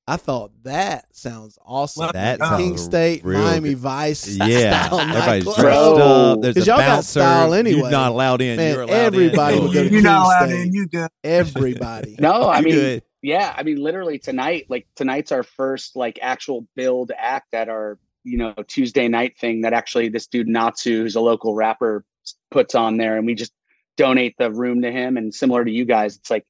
[0.07, 2.01] I thought that sounds awesome.
[2.05, 2.57] Well, That Oh.
[2.57, 3.77] King State, real Miami good.
[3.77, 4.27] Vice.
[4.37, 5.55] Yeah, style everybody's nightclub.
[5.61, 5.95] dressed Bro.
[5.97, 6.41] up.
[6.41, 7.79] There's 'Cause a y'all got style anyway.
[7.79, 8.57] You're not allowed in.
[8.57, 9.63] Man, You're allowed everybody in.
[9.63, 10.61] would go to You're not allowed State.
[10.67, 11.09] in, you good.
[11.23, 12.15] Everybody.
[12.19, 13.03] No, I mean, good.
[13.21, 17.99] yeah, I mean, literally tonight, like tonight's our first like actual build act at our,
[18.23, 22.03] you know, Tuesday night thing that actually this dude Natsu, who's a local rapper,
[22.49, 23.15] puts on there.
[23.17, 23.53] And we just
[23.95, 25.17] donate the room to him.
[25.17, 26.45] And similar to you guys, it's like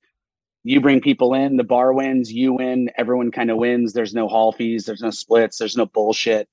[0.70, 3.94] you bring people in, the bar wins, you win, everyone kind of wins.
[3.94, 6.48] There's no hall fees, there's no splits, there's no bullshit.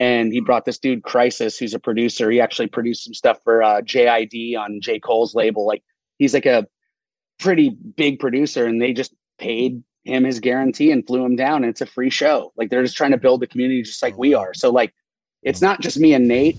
[0.00, 2.28] And he brought this dude Crisis, who's a producer.
[2.28, 4.98] He actually produced some stuff for uh, JID on J.
[4.98, 5.64] Cole's label.
[5.64, 5.84] Like
[6.18, 6.66] he's like a
[7.38, 11.62] pretty big producer, and they just paid him his guarantee and flew him down.
[11.62, 12.52] And it's a free show.
[12.56, 14.54] Like they're just trying to build the community just like we are.
[14.54, 14.92] So like
[15.44, 16.56] it's not just me and Nate.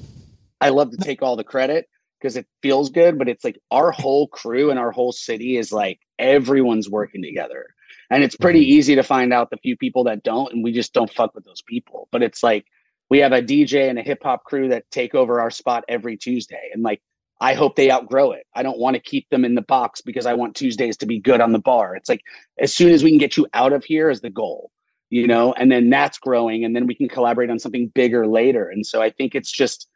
[0.62, 1.89] I love to take all the credit
[2.24, 5.74] because it feels good, but it's like our whole crew and our whole city is
[5.74, 7.68] like everyone's working together.
[8.10, 8.78] And it's pretty mm-hmm.
[8.78, 11.44] easy to find out the few people that don't, and we just don't fuck with
[11.44, 12.08] those people.
[12.12, 12.66] But it's like
[13.10, 16.16] we have a DJ and a hip hop crew that take over our spot every
[16.16, 16.70] Tuesday.
[16.74, 17.02] And like
[17.42, 18.46] I hope they outgrow it.
[18.56, 21.20] I don't want to keep them in the box because I want Tuesdays to be
[21.20, 21.96] good on the bar.
[21.98, 22.22] It's like
[22.58, 24.72] as soon as we can get you out of here is the goal,
[25.10, 28.70] you know, and then that's growing and then we can collaborate on something bigger later.
[28.70, 29.90] And so I think it's just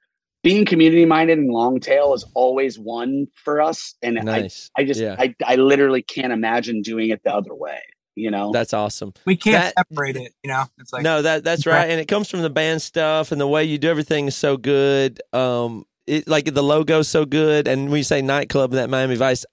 [0.47, 3.95] being community minded and long tail is always one for us.
[4.01, 4.71] And Nice.
[4.77, 5.15] I, I just, Yeah.
[5.19, 7.79] I, I literally can't imagine doing it the other way,
[8.15, 8.51] you know?
[8.53, 9.13] That's awesome.
[9.25, 10.63] We can't That- separate it, you know?
[10.77, 13.47] It's like, no, that that's right, and it comes from the band stuff and the
[13.47, 15.19] way you do everything is so good.
[15.33, 19.15] Um, it like the logo's so good, and when you say nightclub and that Miami
[19.17, 19.45] Vice,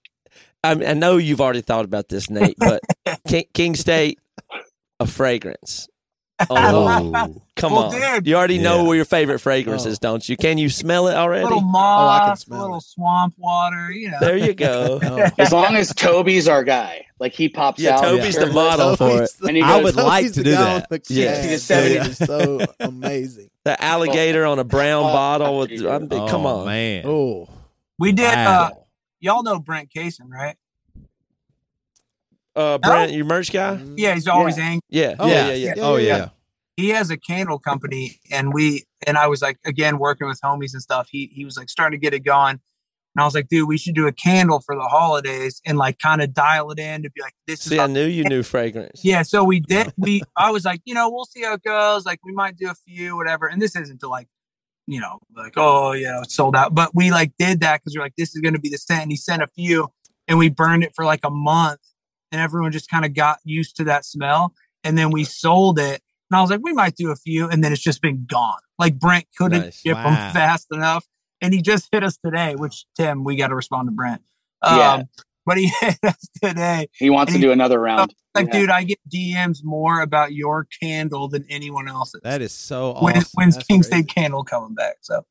[0.62, 2.80] I, I know you've already thought about this, Nate, but
[3.26, 4.20] King, King State,
[5.01, 5.88] a fragrance.
[6.51, 7.43] Oh, Oh.
[7.57, 7.93] come Well, on!
[8.14, 8.26] dude.
[8.26, 8.97] you already know Yeah.
[8.97, 9.91] your favorite fragrance Oh.
[9.91, 10.37] is, don't you?
[10.37, 11.45] Can you smell it already?
[11.45, 12.82] little I can moss, smell little it.
[12.82, 14.18] swamp water, you know.
[14.20, 14.99] There you go.
[15.05, 15.28] Oh.
[15.39, 18.03] as long as Toby's our guy, like he pops Yeah, out.
[18.03, 19.30] Toby's sure, the model for it.
[19.41, 20.91] The- And he I goes- would like to do that.
[20.91, 21.35] with the Yeah.
[21.35, 21.49] cast.
[21.49, 22.09] He's That 70s.
[22.09, 23.51] is so amazing.
[23.64, 25.70] The alligator on a brown Oh, bottle with.
[25.87, 27.05] I'm, Oh, come on, man.
[27.07, 27.49] Oh,
[27.99, 28.70] we did, uh,
[29.20, 30.57] y'all know Brent Kaysen, right?
[32.57, 33.80] Uh, Brent, your merch guy?
[33.96, 34.64] Yeah, he's always Yeah.
[34.64, 34.80] angry.
[34.90, 35.14] Yeah.
[35.18, 35.52] Oh, yeah, yeah.
[35.55, 35.82] yeah, yeah.
[35.82, 36.16] Oh yeah.
[36.16, 36.28] yeah.
[36.76, 40.72] He has a candle company, and we and I was like, again, working with homies
[40.72, 41.09] and stuff.
[41.11, 42.61] He he was like starting to get it going,
[43.14, 46.00] and I was like, dude, we should do a candle for the holidays and like
[46.00, 48.42] kind of dial it in to be like, this See, is I knew you knew
[48.42, 49.05] fragrance.
[49.05, 49.92] Yeah, so we did.
[49.96, 52.05] We I was like, you know, we'll see how it goes.
[52.05, 53.46] Like, we might do a few, whatever.
[53.46, 54.26] And this isn't to like,
[54.88, 56.74] you know, like, oh, yeah, it's sold out.
[56.74, 59.02] But we like did that because we're like, this is going to be the scent.
[59.02, 59.92] And he sent a few,
[60.26, 61.78] and we burned it for like a month,
[62.35, 64.53] and everyone just kind of got used to that smell.
[64.82, 67.62] And then we sold it, and I was like, we might do a few, and
[67.62, 68.59] then it's just been gone.
[68.78, 69.80] Like Brent couldn't Nice.
[69.80, 70.05] ship Wow.
[70.05, 71.07] them fast enough,
[71.41, 72.55] and he just hit us today.
[72.57, 74.20] Which Tim, we got to respond to Brent.
[74.64, 74.93] Yeah.
[74.95, 75.05] Um,
[75.47, 76.89] but he hit us today.
[76.99, 78.12] He wants to he- do another round.
[78.37, 78.61] Like, Yeah.
[78.62, 82.20] dude, I get DMs more about your candle than anyone else's.
[82.24, 84.03] That is so when, when's That's King crazy.
[84.03, 84.97] State Candle coming back?
[85.03, 85.24] So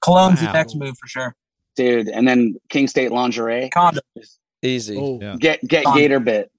[0.00, 0.46] Cologne's Wow.
[0.46, 1.34] the next move for sure.
[1.74, 2.06] dude.
[2.08, 3.70] And then King State lingerie.
[3.70, 4.00] Condo.
[4.62, 4.96] Easy.
[4.98, 5.36] Oh, Yeah.
[5.38, 6.50] Get get Gator bit.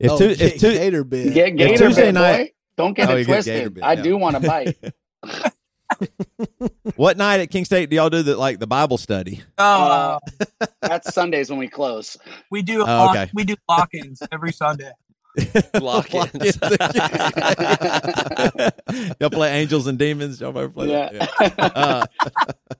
[0.00, 1.32] If oh, two, Ga- if two, Gator bit.
[1.34, 2.50] Get Gator Tuesday bit, night- boy.
[2.76, 3.74] Don't get Oh, it you get twisted.
[3.74, 4.02] bit, I yeah.
[4.02, 4.76] do want to bite.
[6.96, 9.42] what night at King State do y'all do the like the Bible study?
[9.58, 10.18] Oh,
[10.60, 12.16] Uh, That's Sundays when we close.
[12.50, 13.30] we do oh, lock, okay.
[13.32, 14.90] we do lock-ins every Sunday.
[15.80, 16.58] Lock-ins.
[19.20, 20.40] y'all play Angels and Demons.
[20.40, 21.14] Y'all ever play that?
[21.14, 21.26] Yeah.
[21.58, 22.06] Uh,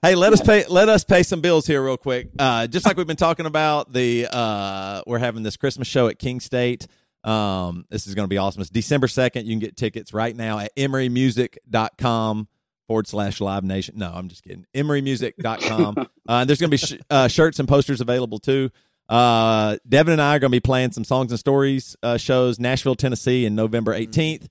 [0.01, 0.65] hey, let us pay.
[0.67, 2.29] Let us pay some bills here, real quick.
[2.39, 6.19] Uh, just like we've been talking about, the uh, we're having this Christmas show at
[6.19, 6.87] King State.
[7.23, 8.61] Um, this is going to be awesome.
[8.61, 9.47] It's December second.
[9.47, 12.47] You can get tickets right now at emerymusic.com
[12.87, 13.95] forward slash live nation.
[13.97, 14.65] No, I'm just kidding.
[14.75, 15.95] emerymusic.com.
[15.97, 18.69] uh, and there's going to be sh- uh, shirts and posters available too.
[19.07, 22.59] Uh, Devin and I are going to be playing some songs and stories uh, shows.
[22.59, 24.47] Nashville, Tennessee, in November 18th.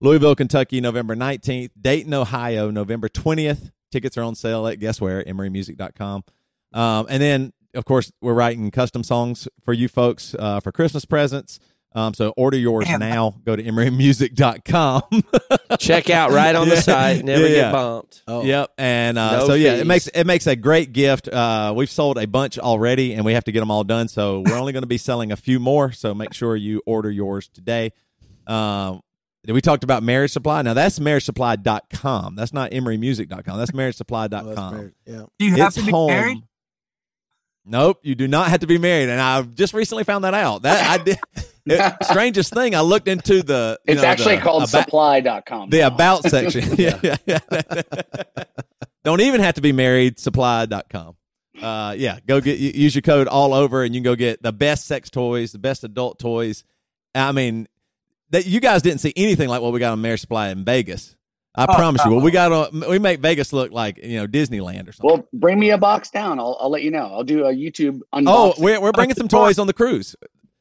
[0.00, 1.70] Louisville, Kentucky, November 19th.
[1.80, 3.70] Dayton, Ohio, November 20th.
[3.90, 5.22] Tickets are on sale at guess where?
[5.22, 6.24] emerymusic.com.
[6.72, 11.04] Um, and then, of course, we're writing custom songs for you folks uh, for Christmas
[11.04, 11.58] presents.
[11.96, 13.00] Um, so order yours Damn.
[13.00, 13.34] now.
[13.46, 15.02] Go to emerymusic.com.
[15.78, 17.24] Check out right on the site.
[17.24, 18.22] Never Yeah, get bumped.
[18.28, 21.26] Oh, Yep, and uh, No so yeah, it makes it makes a great gift.
[21.26, 24.08] Uh, we've sold a bunch already, and we have to get them all done.
[24.08, 25.90] So we're only going to be selling a few more.
[25.90, 27.92] So make sure you order yours today.
[28.46, 29.00] Um,
[29.48, 30.60] we talked about Marriage Supply.
[30.62, 32.34] Now that's marriagesupply.com.
[32.36, 33.30] That's not emerymusic.com.
[33.30, 34.74] That's Oh, that's marriagesupply.com.
[34.76, 35.22] very- yeah.
[35.38, 36.08] Do you have it's to be home.
[36.08, 36.38] married?
[37.64, 40.62] Nope, you do not have to be married, and I've just recently found that out.
[40.62, 41.18] That I did.
[41.66, 43.78] It- strangest thing, I looked into the.
[43.86, 45.70] you It's know, actually the called about- supply.com.
[45.70, 45.86] the now.
[45.88, 46.74] about section.
[46.78, 47.16] yeah.
[49.04, 50.18] Don't even have to be married.
[50.18, 51.16] Supply.com.
[51.62, 54.52] Uh, yeah, go get use your code all over, and you can go get the
[54.52, 56.64] best sex toys, the best adult toys.
[57.14, 57.66] I mean,
[58.30, 61.14] that you guys didn't see anything like what we got on Marriage Supply in Vegas.
[61.54, 62.12] I Oh, promise you.
[62.12, 65.18] What we got on, we make Vegas look like you know Disneyland or something.
[65.20, 66.38] Well, bring me a box down.
[66.38, 67.06] I'll, I'll let you know.
[67.06, 68.24] I'll do a YouTube unboxing.
[68.26, 70.14] oh, we're we're bringing some toys on the cruise.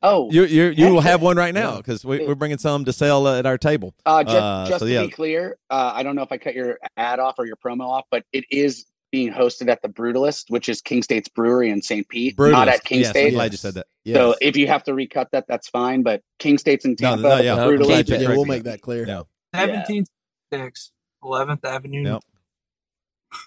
[0.05, 2.93] Oh, You you you will have one right now because we, we're bringing some to
[2.93, 3.93] sell uh, at our table.
[4.05, 5.03] Uh, just, Uh, just so to yeah.
[5.03, 7.87] be clear, uh, I don't know if I cut your ad off or your promo
[7.89, 11.81] off, but it is being hosted at the Brutalist, which is King State's brewery in
[11.81, 12.07] St.
[12.09, 13.27] Pete, not at King yes, State.
[13.27, 13.87] I'm glad you said that.
[14.11, 16.03] So if you have to recut that, that's fine.
[16.03, 17.21] But King State's in No, Tampa.
[17.29, 17.55] no, yeah.
[17.55, 19.07] the Brutalist keep yeah, we'll make that clear.
[19.07, 19.23] Yeah.
[19.55, 20.07] 17th,
[20.53, 20.89] 6th,
[21.23, 22.01] 11th Avenue.
[22.01, 22.23] Nope.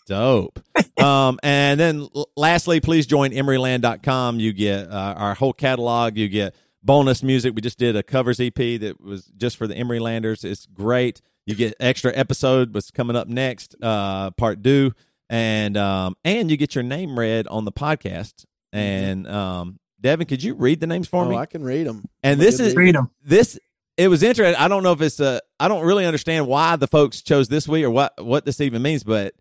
[0.07, 0.59] Dope.
[1.05, 4.41] um, and then lastly, please join emeryland.com.
[4.41, 6.17] You get uh, our whole catalog.
[6.17, 7.55] You get bonus music.
[7.55, 10.45] We just did a covers EP that was just for the Emerylanders.
[10.45, 11.21] It's great.
[11.47, 14.93] You get extra episode what's coming up next, uh, part two.
[15.31, 18.45] And um, and you get your name read on the podcast.
[18.73, 21.37] And um, Devin, could you read the names for Oh, me?
[21.37, 22.05] I can read them.
[22.23, 23.11] and this is Freedom.
[23.25, 23.59] this
[23.97, 24.55] it was interesting.
[24.59, 27.67] I don't know if it's uh I don't really understand why the folks chose this
[27.67, 29.35] week or what what this even means, but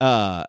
[0.00, 0.44] uh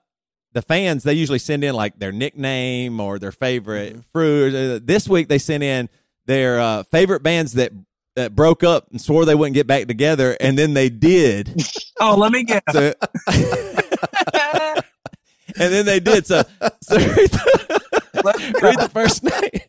[0.54, 4.54] the fans they usually send in like their nickname or their favorite fruit.
[4.56, 5.90] Uh, This week they sent in
[6.26, 7.72] their uh, favorite bands that
[8.16, 11.50] that broke up and swore they wouldn't get back together, and then they did.
[12.00, 12.64] Oh, let me get.
[12.72, 12.92] So,
[13.28, 14.84] and
[15.56, 16.26] then they did.
[16.28, 16.42] So,
[16.82, 19.62] so read, the, read the first name.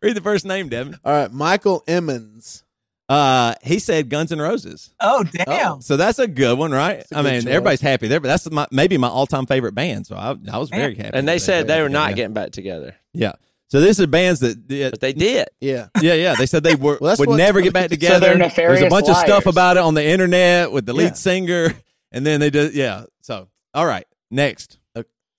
[0.00, 0.98] Read the first name, Devin.
[1.04, 2.64] All right, Michael Emmons.
[3.08, 4.94] Uh, he said Guns N' Roses.
[5.00, 5.82] Oh, damn.
[5.82, 6.98] So that's a good one, right?
[6.98, 7.46] That's a I mean, choice.
[7.46, 10.06] everybody's happy there, but that's my, maybe my all-time favorite band.
[10.06, 11.10] So I, I was very happy.
[11.16, 12.16] And they said they were not Yeah.
[12.16, 13.32] getting back together, Yeah.
[13.68, 15.48] So this is bands that, yeah, but they did.
[15.60, 15.88] Yeah.
[16.02, 16.34] yeah, yeah.
[16.34, 18.20] They said they were, Well, would never get back they're together.
[18.26, 21.12] There's a nefarious bunch of stuff about it on the internet with the lead Yeah.
[21.14, 21.74] singer,
[22.12, 23.04] and then they did, yeah.
[23.22, 24.78] So all right, next,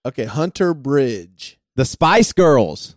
[0.05, 1.57] Okay, Hunter Bridge.
[1.75, 2.95] the Spice Girls.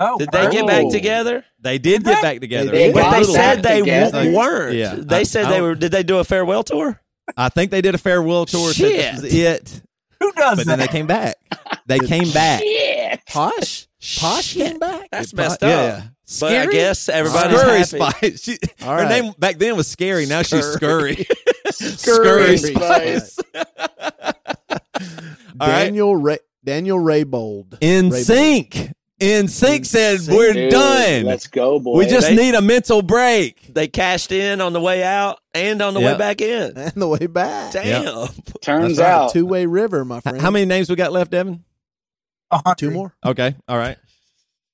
[0.00, 0.90] Oh, Did they get back Oh.
[0.92, 1.44] together?
[1.60, 2.94] They did get back together, They did.
[2.94, 4.30] But got they back said they together.
[4.32, 4.74] weren't.
[4.76, 4.94] Yeah.
[4.96, 5.74] They I- said I they were.
[5.74, 7.00] Did they do a farewell tour?
[7.36, 8.72] I think they did a farewell tour.
[8.72, 9.82] said This was it.
[10.20, 10.90] Who does But then that?
[10.90, 11.36] they came back.
[11.86, 12.60] They came back.
[12.60, 13.20] Shit.
[13.28, 13.86] Posh,
[14.18, 15.08] Posh came back.
[15.12, 15.68] That's It- messed up.
[15.68, 16.02] yeah.
[16.40, 16.72] But I Scary?
[16.74, 18.36] guess everybody's Scurry happy.
[18.36, 18.42] Spice.
[18.42, 19.08] She, All her right.
[19.22, 20.26] name back then was Scary.
[20.26, 21.26] Now she's Scurry.
[21.70, 23.38] Scurry Scurry Spice.
[25.60, 25.84] All right.
[25.84, 27.78] Daniel Ray, Daniel Raybold.
[27.80, 28.24] In Raybold.
[28.24, 28.92] sync.
[29.20, 30.36] NSYNC said Sync.
[30.38, 31.24] we're Dude, done.
[31.24, 31.98] Let's go, boy.
[31.98, 33.74] we just They- need a mental break.
[33.74, 36.12] They cashed in on the way out and on the Yeah.
[36.12, 36.72] way back in.
[36.76, 37.72] and the way back.
[37.72, 38.28] Damn.
[38.62, 39.10] turns That's right.
[39.24, 40.40] out Two way river, my friend.
[40.40, 41.64] How many names we got left, Evan?
[42.52, 42.76] Hundred.
[42.78, 43.14] Two more.
[43.24, 43.56] Okay.
[43.68, 43.98] All right.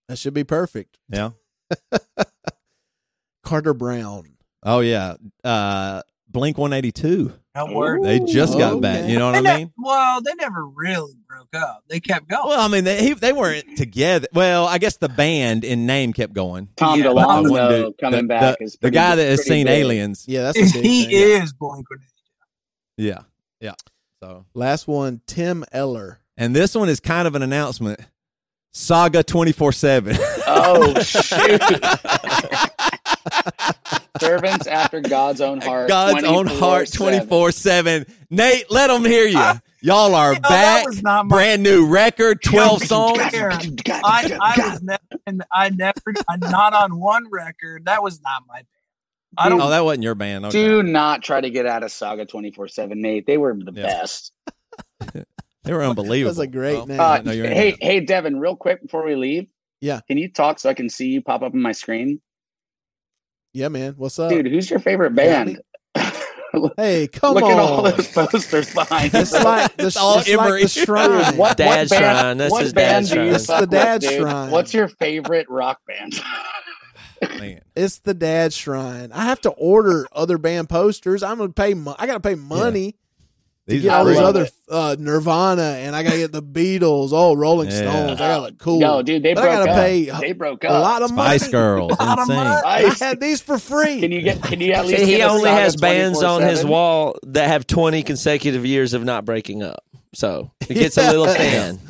[0.08, 0.98] That should be perfect.
[1.08, 1.30] Yeah.
[3.44, 4.36] Carter Brown.
[4.62, 5.14] Oh yeah.
[5.42, 7.24] Uh Blink 182.
[7.26, 8.02] That worked.
[8.04, 9.08] They just got back.
[9.08, 9.72] You know what They I ne- mean?
[9.78, 11.84] well, they never really broke up.
[11.88, 12.48] They kept going.
[12.48, 14.26] Well, I mean, they he, they weren't together.
[14.32, 16.68] Well, I guess the band in name kept going.
[16.76, 19.24] Tom Yeah, But the one DeLonge dude- coming the, back the, is the guy that
[19.24, 19.78] has seen big.
[19.84, 20.24] aliens.
[20.26, 21.42] Yeah, that's a big he thing.
[21.42, 21.86] is Blink
[22.96, 23.20] Yeah.
[23.60, 23.74] Yeah.
[24.22, 26.18] So, Last one, Tim Eller.
[26.36, 28.00] and this one is kind of an announcement.
[28.72, 30.16] Saga 24 7.
[30.46, 31.60] Oh shoot!
[34.20, 35.88] Servants after God's own heart.
[35.88, 38.06] God's own heart 24 7.
[38.30, 39.42] Nate, let them hear you.
[39.82, 40.86] Y'all are You know, that back.
[40.86, 43.18] was not my- Brand new record, 12 songs.
[43.20, 47.84] I, I was never, I never, I'm not on one record.
[47.84, 48.66] That was not my band.
[49.36, 49.60] I don't.
[49.60, 50.46] Oh, that wasn't your band.
[50.46, 50.64] Okay.
[50.64, 53.26] Do not try to get out of Saga 24 7, Nate.
[53.26, 53.82] They were the Yeah.
[53.86, 54.32] best.
[55.64, 56.34] They were unbelievable.
[56.34, 57.00] That's a great Well, name.
[57.00, 59.46] Uh, no, you're in hey, hey, Devin, real quick before we leave.
[59.80, 60.00] Yeah.
[60.06, 62.20] Can you talk so I can see you pop up on my screen?
[63.54, 63.94] Yeah, man.
[63.96, 64.30] What's up?
[64.30, 65.60] Dude, who's your favorite band?
[66.76, 67.52] hey, come Look on.
[67.52, 69.44] at all those posters behind It's us.
[69.44, 71.36] like the, It's all it's like the shrine.
[71.36, 72.38] What, Dad's what band, Shrine.
[72.38, 73.34] That's what his band dad's do you shrine.
[73.36, 74.20] It's the dad's with, dude?
[74.22, 74.50] shrine.
[74.50, 76.20] What's your favorite rock band?
[77.38, 77.60] Man.
[77.76, 79.12] It's the dad shrine.
[79.12, 81.22] I have to order other band posters.
[81.22, 81.74] I'm gonna pay.
[81.74, 82.98] Mo- I gotta pay money to
[83.66, 87.10] These get are all those other uh, Nirvana, and I gotta get the Beatles.
[87.12, 87.78] Oh, Rolling Yeah.
[87.90, 88.20] Stones.
[88.20, 88.78] I gotta look cool.
[88.80, 89.76] No, dude, they But I broke gotta up.
[89.78, 90.70] pay they broke up.
[90.74, 91.38] a lot of money.
[91.38, 91.90] Spice Girls.
[91.98, 92.36] lot of Insane.
[92.36, 92.60] money.
[92.66, 93.00] I Spice.
[93.00, 94.00] had these for free.
[94.00, 94.42] Can you get?
[94.42, 95.02] Can you at least?
[95.04, 99.24] He get only has bands on his wall that have 20 consecutive years of not
[99.24, 99.82] breaking up.
[100.12, 101.80] So it gets a little thin.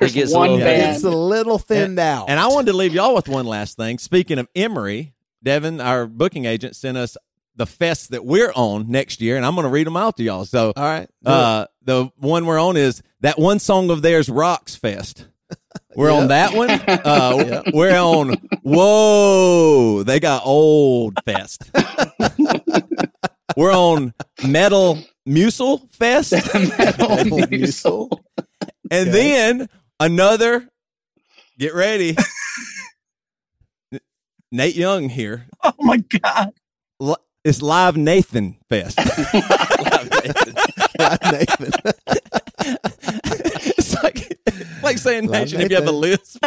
[0.00, 0.96] There's It gets a one little band.
[0.96, 2.30] it's a little thinned out.
[2.30, 3.98] And I wanted to leave y'all with one last thing.
[3.98, 5.12] Speaking of Emery,
[5.44, 7.16] Devin, our booking agent, sent us
[7.58, 10.22] the fest that we're on next year, and I'm going to read them out to
[10.22, 10.44] y'all.
[10.46, 11.08] So, all right.
[11.26, 15.26] uh, the one we're on is that one song of theirs, Rocks Fest.
[15.96, 16.68] We're on that one.
[16.88, 17.64] Uh, Yep.
[17.74, 21.70] We're on Whoa, they got old fest.
[23.56, 24.12] we're on
[24.46, 27.08] Metal Musel Fest, Metal
[27.48, 28.10] Musil.
[28.90, 29.10] and Okay.
[29.10, 29.68] then
[29.98, 30.68] another.
[31.58, 32.14] Get ready.
[34.52, 35.46] Nate Young here.
[35.62, 36.52] Oh my god!
[37.00, 37.14] Li-
[37.48, 38.98] It's Live Nathan Fest.
[39.34, 40.54] Live Nathan.
[40.98, 41.72] Live Nathan.
[43.78, 44.38] it's like
[44.82, 46.00] like saying Live Nation if you have a Nathan.
[46.00, 46.38] list.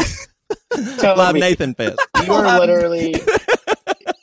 [0.99, 1.99] Tell Live me, Nathan Fest.
[2.23, 3.15] You are literally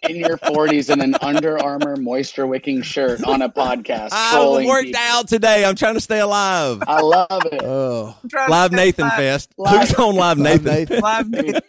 [0.02, 4.10] in your 40s in an Under Armour moisture wicking shirt on a podcast.
[4.12, 5.00] I trolling worked people.
[5.02, 5.64] out today.
[5.64, 6.80] I'm trying to stay alive.
[6.86, 7.60] I love it.
[7.64, 9.52] Oh, I'm trying to Live say Nathan live- Fest.
[9.58, 10.74] Live- Who's on Live Live Nathan?
[10.74, 11.00] Nathan.
[11.00, 11.60] Live Nathan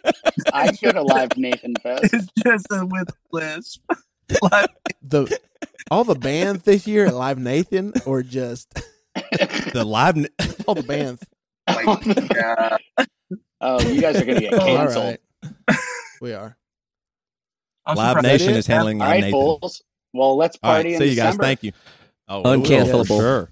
[0.52, 2.14] I should have live Nathan Fest.
[2.14, 3.82] It's just a with lisp.
[4.42, 4.68] Live
[5.02, 5.38] the
[5.90, 8.72] all the bands this year at Live Nathan, or just
[9.14, 10.16] The Live.
[10.16, 10.28] Na-
[10.66, 11.22] all the bands.
[11.66, 12.78] God.
[12.98, 13.04] Oh,
[13.60, 15.18] oh, you guys are going to get Oh, canceled.
[15.68, 15.78] right,
[16.20, 16.56] we are.
[17.86, 18.56] I'm Live surprised- Nation it?
[18.58, 19.32] is handling All Live right, Nathan.
[19.40, 19.82] fools.
[20.12, 21.36] Well, let's party right, in see you guys.
[21.36, 21.72] Thank you.
[22.28, 23.06] Oh, Uncancelable.
[23.06, 23.50] for Sure.